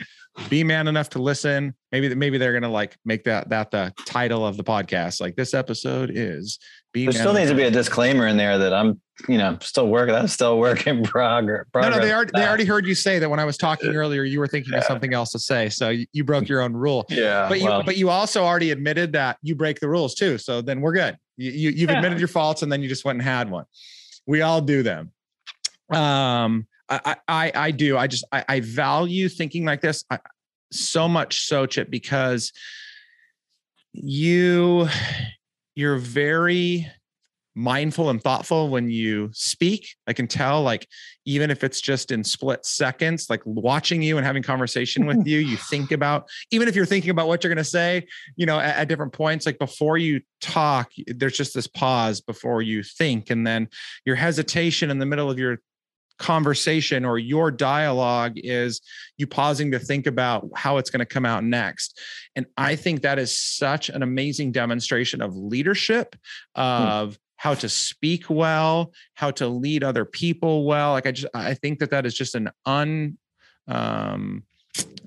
Be 0.48 0.62
man 0.62 0.86
enough 0.86 1.10
to 1.10 1.18
listen. 1.18 1.74
Maybe 1.90 2.14
maybe 2.14 2.38
they're 2.38 2.52
gonna 2.52 2.70
like 2.70 2.96
make 3.04 3.24
that 3.24 3.48
that 3.48 3.72
the 3.72 3.92
title 4.06 4.46
of 4.46 4.56
the 4.56 4.62
podcast. 4.62 5.20
Like 5.20 5.34
this 5.34 5.52
episode 5.52 6.12
is 6.14 6.60
be. 6.92 7.04
There 7.04 7.12
still 7.12 7.32
needs 7.32 7.50
to 7.50 7.56
be 7.56 7.64
a 7.64 7.72
disclaimer 7.72 8.28
in 8.28 8.36
there 8.36 8.56
that 8.56 8.72
I'm 8.72 9.00
you 9.28 9.36
know 9.36 9.58
still 9.60 9.88
working. 9.88 10.14
That's 10.14 10.32
still 10.32 10.60
work 10.60 10.86
in 10.86 11.02
progress. 11.02 11.66
No, 11.74 11.90
no, 11.90 11.98
they 11.98 12.12
already 12.12 12.30
they 12.32 12.46
already 12.46 12.66
heard 12.66 12.86
you 12.86 12.94
say 12.94 13.18
that 13.18 13.28
when 13.28 13.40
I 13.40 13.44
was 13.44 13.56
talking 13.56 13.90
uh, 13.90 13.94
earlier. 13.94 14.22
You 14.22 14.38
were 14.38 14.46
thinking 14.46 14.74
yeah. 14.74 14.78
of 14.78 14.84
something 14.84 15.12
else 15.12 15.32
to 15.32 15.40
say, 15.40 15.68
so 15.70 15.88
you, 15.88 16.06
you 16.12 16.22
broke 16.22 16.48
your 16.48 16.60
own 16.60 16.72
rule. 16.72 17.04
Yeah, 17.18 17.48
but 17.48 17.58
you 17.58 17.64
well. 17.64 17.82
but 17.82 17.96
you 17.96 18.08
also 18.08 18.44
already 18.44 18.70
admitted 18.70 19.14
that 19.14 19.38
you 19.42 19.56
break 19.56 19.80
the 19.80 19.88
rules 19.88 20.14
too. 20.14 20.38
So 20.38 20.62
then 20.62 20.80
we're 20.80 20.92
good. 20.92 21.16
You, 21.36 21.50
you 21.50 21.70
you've 21.70 21.90
yeah. 21.90 21.96
admitted 21.96 22.20
your 22.20 22.28
faults, 22.28 22.62
and 22.62 22.70
then 22.70 22.80
you 22.80 22.88
just 22.88 23.04
went 23.04 23.16
and 23.16 23.24
had 23.24 23.50
one. 23.50 23.64
We 24.24 24.42
all 24.42 24.60
do 24.60 24.84
them. 24.84 25.10
Um, 25.90 26.66
I, 26.88 27.16
I, 27.28 27.52
I 27.54 27.70
do. 27.70 27.98
I 27.98 28.06
just, 28.06 28.24
I, 28.32 28.44
I 28.48 28.60
value 28.60 29.28
thinking 29.28 29.64
like 29.64 29.80
this 29.80 30.04
I, 30.10 30.18
so 30.72 31.08
much 31.08 31.42
so, 31.46 31.66
Chip, 31.66 31.90
because 31.90 32.52
you, 33.92 34.88
you're 35.74 35.98
very 35.98 36.86
mindful 37.58 38.08
and 38.08 38.22
thoughtful 38.22 38.68
when 38.68 38.88
you 38.88 39.30
speak. 39.32 39.96
I 40.06 40.12
can 40.12 40.28
tell, 40.28 40.62
like, 40.62 40.86
even 41.24 41.50
if 41.50 41.64
it's 41.64 41.80
just 41.80 42.12
in 42.12 42.22
split 42.22 42.64
seconds, 42.64 43.28
like 43.28 43.42
watching 43.44 44.00
you 44.00 44.16
and 44.16 44.24
having 44.24 44.44
conversation 44.44 45.06
with 45.06 45.26
you, 45.26 45.38
you 45.38 45.56
think 45.70 45.90
about, 45.90 46.28
even 46.52 46.68
if 46.68 46.76
you're 46.76 46.86
thinking 46.86 47.10
about 47.10 47.26
what 47.26 47.42
you're 47.42 47.52
going 47.52 47.62
to 47.62 47.68
say, 47.68 48.06
you 48.36 48.46
know, 48.46 48.60
at, 48.60 48.76
at, 48.76 48.88
different 48.88 49.12
points, 49.12 49.44
like 49.44 49.58
before 49.58 49.98
you 49.98 50.20
talk, 50.40 50.92
there's 51.08 51.36
just 51.36 51.52
this 51.52 51.66
pause 51.66 52.20
before 52.20 52.62
you 52.62 52.84
think. 52.84 53.28
And 53.28 53.44
then 53.44 53.68
your 54.04 54.16
hesitation 54.16 54.90
in 54.90 55.00
the 55.00 55.06
middle 55.06 55.28
of 55.28 55.38
your 55.38 55.58
conversation 56.18 57.04
or 57.04 57.18
your 57.18 57.50
dialogue 57.50 58.32
is 58.36 58.80
you 59.16 59.26
pausing 59.26 59.70
to 59.70 59.78
think 59.78 60.06
about 60.06 60.48
how 60.54 60.76
it's 60.76 60.90
going 60.90 61.00
to 61.00 61.06
come 61.06 61.24
out 61.24 61.44
next. 61.44 61.98
And 62.36 62.46
I 62.56 62.76
think 62.76 63.02
that 63.02 63.18
is 63.18 63.38
such 63.38 63.88
an 63.88 64.02
amazing 64.02 64.52
demonstration 64.52 65.22
of 65.22 65.36
leadership, 65.36 66.16
hmm. 66.54 66.60
of 66.60 67.14
hmm. 67.14 67.18
how 67.36 67.54
to 67.54 67.68
speak 67.68 68.28
well, 68.28 68.92
how 69.14 69.30
to 69.32 69.48
lead 69.48 69.84
other 69.84 70.04
people 70.04 70.64
well. 70.64 70.92
Like 70.92 71.06
I 71.06 71.12
just, 71.12 71.34
I 71.34 71.54
think 71.54 71.78
that 71.78 71.90
that 71.90 72.06
is 72.06 72.14
just 72.14 72.34
an 72.34 72.50
un, 72.66 73.16
um, 73.66 74.44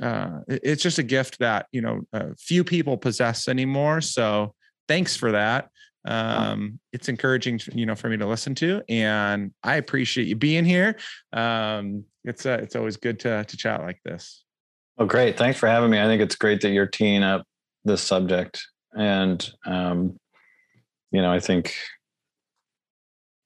uh, 0.01 0.39
it's 0.47 0.83
just 0.83 0.97
a 0.97 1.03
gift 1.03 1.39
that 1.39 1.67
you 1.71 1.81
know 1.81 2.01
uh, 2.11 2.29
few 2.37 2.63
people 2.63 2.97
possess 2.97 3.47
anymore. 3.47 4.01
So 4.01 4.53
thanks 4.87 5.15
for 5.15 5.31
that 5.31 5.69
um 6.05 6.79
it's 6.93 7.09
encouraging 7.09 7.59
you 7.73 7.85
know 7.85 7.93
for 7.93 8.09
me 8.09 8.17
to 8.17 8.25
listen 8.25 8.55
to 8.55 8.81
and 8.89 9.51
i 9.63 9.75
appreciate 9.75 10.27
you 10.27 10.35
being 10.35 10.65
here. 10.65 10.95
Um 11.33 12.05
it's 12.23 12.45
uh, 12.45 12.59
it's 12.61 12.75
always 12.75 12.97
good 12.97 13.19
to 13.21 13.43
to 13.43 13.57
chat 13.57 13.81
like 13.81 13.99
this. 14.03 14.43
Oh 14.97 15.05
great. 15.05 15.37
Thanks 15.37 15.59
for 15.59 15.67
having 15.67 15.89
me. 15.89 15.99
I 15.99 16.05
think 16.05 16.21
it's 16.21 16.35
great 16.35 16.61
that 16.61 16.71
you're 16.71 16.87
teeing 16.87 17.23
up 17.23 17.45
this 17.83 18.01
subject 18.01 18.61
and 18.93 19.49
um 19.65 20.19
you 21.11 21.21
know 21.21 21.31
i 21.31 21.39
think 21.39 21.73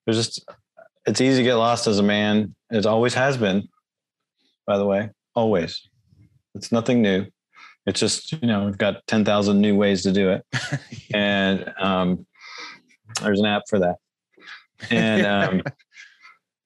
there's 0.05 0.17
just 0.17 0.43
it's 1.05 1.21
easy 1.21 1.37
to 1.37 1.43
get 1.43 1.55
lost 1.55 1.87
as 1.87 1.99
a 1.99 2.03
man. 2.03 2.55
It 2.71 2.85
always 2.85 3.13
has 3.13 3.37
been 3.37 3.67
by 4.65 4.77
the 4.77 4.85
way 4.85 5.09
always. 5.35 5.87
It's 6.55 6.71
nothing 6.71 7.01
new. 7.01 7.25
It's 7.85 7.99
just 7.99 8.31
you 8.31 8.47
know 8.47 8.65
we've 8.65 8.77
got 8.77 9.05
10,000 9.07 9.59
new 9.59 9.75
ways 9.75 10.03
to 10.03 10.11
do 10.11 10.29
it. 10.29 10.45
And 11.13 11.71
um 11.79 12.25
there's 13.21 13.39
an 13.39 13.45
app 13.45 13.63
for 13.69 13.79
that. 13.79 13.97
And 14.89 15.25
um, 15.25 15.63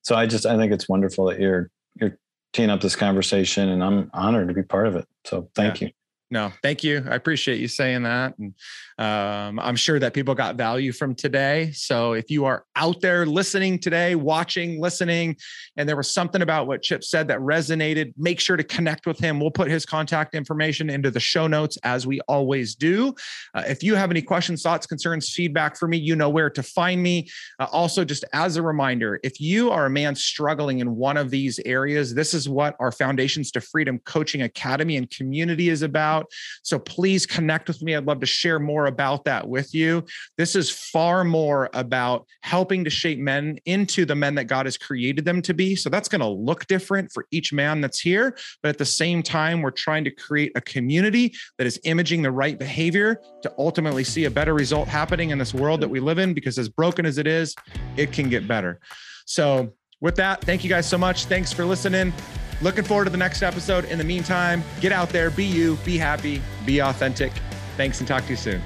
so 0.01 0.15
I 0.15 0.25
just 0.25 0.45
I 0.45 0.57
think 0.57 0.71
it's 0.71 0.89
wonderful 0.89 1.25
that 1.25 1.39
you're 1.39 1.69
you're 1.99 2.17
teeing 2.53 2.69
up 2.69 2.81
this 2.81 2.95
conversation, 2.95 3.69
and 3.69 3.83
I'm 3.83 4.09
honored 4.13 4.47
to 4.47 4.53
be 4.53 4.63
part 4.63 4.87
of 4.87 4.95
it. 4.95 5.07
So 5.25 5.49
thank 5.55 5.81
yeah. 5.81 5.87
you. 5.87 5.93
No, 6.31 6.51
thank 6.61 6.83
you. 6.83 7.03
I 7.09 7.15
appreciate 7.15 7.59
you 7.59 7.67
saying 7.67 8.03
that. 8.03 8.37
And 8.37 8.53
um, 8.99 9.59
I'm 9.59 9.75
sure 9.75 9.97
that 9.97 10.13
people 10.13 10.35
got 10.35 10.57
value 10.57 10.91
from 10.91 11.15
today. 11.15 11.71
So 11.71 12.13
if 12.13 12.29
you 12.29 12.45
are 12.45 12.65
out 12.75 13.01
there 13.01 13.25
listening 13.25 13.79
today, 13.79 14.13
watching, 14.13 14.79
listening, 14.79 15.37
and 15.75 15.89
there 15.89 15.95
was 15.95 16.13
something 16.13 16.43
about 16.43 16.67
what 16.67 16.83
Chip 16.83 17.03
said 17.03 17.29
that 17.29 17.39
resonated, 17.39 18.13
make 18.15 18.39
sure 18.39 18.57
to 18.57 18.63
connect 18.63 19.07
with 19.07 19.17
him. 19.17 19.39
We'll 19.39 19.49
put 19.49 19.71
his 19.71 19.87
contact 19.87 20.35
information 20.35 20.91
into 20.91 21.09
the 21.09 21.19
show 21.19 21.47
notes 21.47 21.79
as 21.83 22.05
we 22.05 22.19
always 22.27 22.75
do. 22.75 23.15
Uh, 23.55 23.63
if 23.65 23.81
you 23.81 23.95
have 23.95 24.11
any 24.11 24.21
questions, 24.21 24.61
thoughts, 24.61 24.85
concerns, 24.85 25.31
feedback 25.31 25.77
for 25.77 25.87
me, 25.87 25.97
you 25.97 26.15
know 26.15 26.29
where 26.29 26.51
to 26.51 26.61
find 26.61 27.01
me. 27.01 27.27
Uh, 27.59 27.65
also, 27.71 28.05
just 28.05 28.23
as 28.33 28.55
a 28.55 28.61
reminder, 28.61 29.19
if 29.23 29.41
you 29.41 29.71
are 29.71 29.87
a 29.87 29.89
man 29.89 30.13
struggling 30.13 30.77
in 30.77 30.95
one 30.95 31.17
of 31.17 31.31
these 31.31 31.59
areas, 31.65 32.13
this 32.13 32.35
is 32.35 32.47
what 32.47 32.75
our 32.79 32.91
Foundations 32.91 33.49
to 33.51 33.61
Freedom 33.61 33.97
Coaching 33.99 34.43
Academy 34.43 34.95
and 34.95 35.09
community 35.09 35.69
is 35.69 35.81
about 35.81 36.18
about. 36.19 36.31
So 36.63 36.79
please 36.79 37.25
connect 37.25 37.67
with 37.67 37.81
me. 37.81 37.95
I'd 37.95 38.05
love 38.05 38.19
to 38.21 38.25
share 38.25 38.59
more 38.59 38.85
about 38.87 39.25
that 39.25 39.47
with 39.47 39.73
you. 39.73 40.05
This 40.37 40.55
is 40.55 40.69
far 40.69 41.23
more 41.23 41.69
about 41.73 42.25
helping 42.41 42.83
to 42.83 42.89
shape 42.89 43.19
men 43.19 43.57
into 43.65 44.05
the 44.05 44.15
men 44.15 44.35
that 44.35 44.45
God 44.45 44.65
has 44.65 44.77
created 44.77 45.25
them 45.25 45.41
to 45.43 45.53
be. 45.53 45.75
So 45.75 45.89
that's 45.89 46.09
going 46.09 46.21
to 46.21 46.27
look 46.27 46.67
different 46.67 47.11
for 47.11 47.25
each 47.31 47.53
man 47.53 47.81
that's 47.81 47.99
here. 47.99 48.37
But 48.61 48.69
at 48.69 48.77
the 48.77 48.85
same 48.85 49.23
time, 49.23 49.61
we're 49.61 49.71
trying 49.71 50.03
to 50.05 50.11
create 50.11 50.51
a 50.55 50.61
community 50.61 51.33
that 51.57 51.67
is 51.67 51.79
imaging 51.83 52.21
the 52.21 52.31
right 52.31 52.57
behavior 52.57 53.21
to 53.41 53.53
ultimately 53.57 54.03
see 54.03 54.25
a 54.25 54.31
better 54.31 54.53
result 54.53 54.87
happening 54.87 55.29
in 55.29 55.37
this 55.37 55.53
world 55.53 55.81
that 55.81 55.89
we 55.89 55.99
live 55.99 56.19
in. 56.19 56.33
Because 56.33 56.57
as 56.57 56.69
broken 56.69 57.05
as 57.05 57.17
it 57.17 57.27
is, 57.27 57.55
it 57.97 58.11
can 58.11 58.29
get 58.29 58.47
better. 58.47 58.79
So, 59.25 59.73
with 60.01 60.15
that, 60.15 60.39
thank 60.41 60.63
you 60.63 60.69
guys 60.69 60.87
so 60.87 60.97
much. 60.97 61.25
Thanks 61.25 61.51
for 61.51 61.65
listening. 61.65 62.13
Looking 62.61 62.83
forward 62.83 63.05
to 63.05 63.09
the 63.09 63.17
next 63.17 63.41
episode. 63.41 63.85
In 63.85 63.97
the 63.97 64.03
meantime, 64.03 64.63
get 64.81 64.91
out 64.91 65.09
there, 65.09 65.29
be 65.29 65.45
you, 65.45 65.77
be 65.85 65.97
happy, 65.97 66.41
be 66.65 66.79
authentic. 66.79 67.31
Thanks 67.77 67.99
and 67.99 68.07
talk 68.07 68.23
to 68.25 68.31
you 68.31 68.35
soon. 68.35 68.61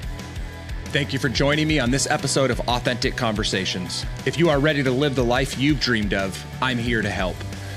Thank 0.86 1.14
you 1.14 1.20
for 1.20 1.30
joining 1.30 1.68
me 1.68 1.80
on 1.80 1.90
this 1.92 2.08
episode 2.08 2.52
of 2.52 2.60
Authentic 2.62 3.16
Conversations. 3.16 4.06
If 4.26 4.38
you 4.38 4.50
are 4.50 4.60
ready 4.60 4.84
to 4.84 4.92
live 4.92 5.16
the 5.16 5.24
life 5.24 5.58
you've 5.58 5.80
dreamed 5.80 6.14
of, 6.14 6.44
I'm 6.62 6.78
here 6.78 7.02
to 7.02 7.10
help. 7.10 7.36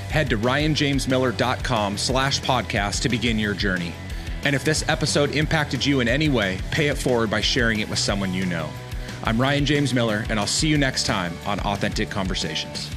Head 0.09 0.29
to 0.29 0.37
ryanjamesmiller.com 0.37 1.97
slash 1.97 2.41
podcast 2.41 3.01
to 3.01 3.09
begin 3.09 3.39
your 3.39 3.53
journey. 3.53 3.93
And 4.43 4.55
if 4.55 4.63
this 4.63 4.87
episode 4.87 5.35
impacted 5.35 5.85
you 5.85 5.99
in 5.99 6.07
any 6.07 6.29
way, 6.29 6.59
pay 6.71 6.87
it 6.87 6.97
forward 6.97 7.29
by 7.29 7.41
sharing 7.41 7.79
it 7.79 7.89
with 7.89 7.99
someone 7.99 8.33
you 8.33 8.45
know. 8.45 8.69
I'm 9.23 9.41
Ryan 9.41 9.65
James 9.65 9.93
Miller, 9.93 10.23
and 10.29 10.39
I'll 10.39 10.47
see 10.47 10.67
you 10.67 10.77
next 10.77 11.05
time 11.05 11.33
on 11.45 11.59
Authentic 11.61 12.09
Conversations. 12.09 12.89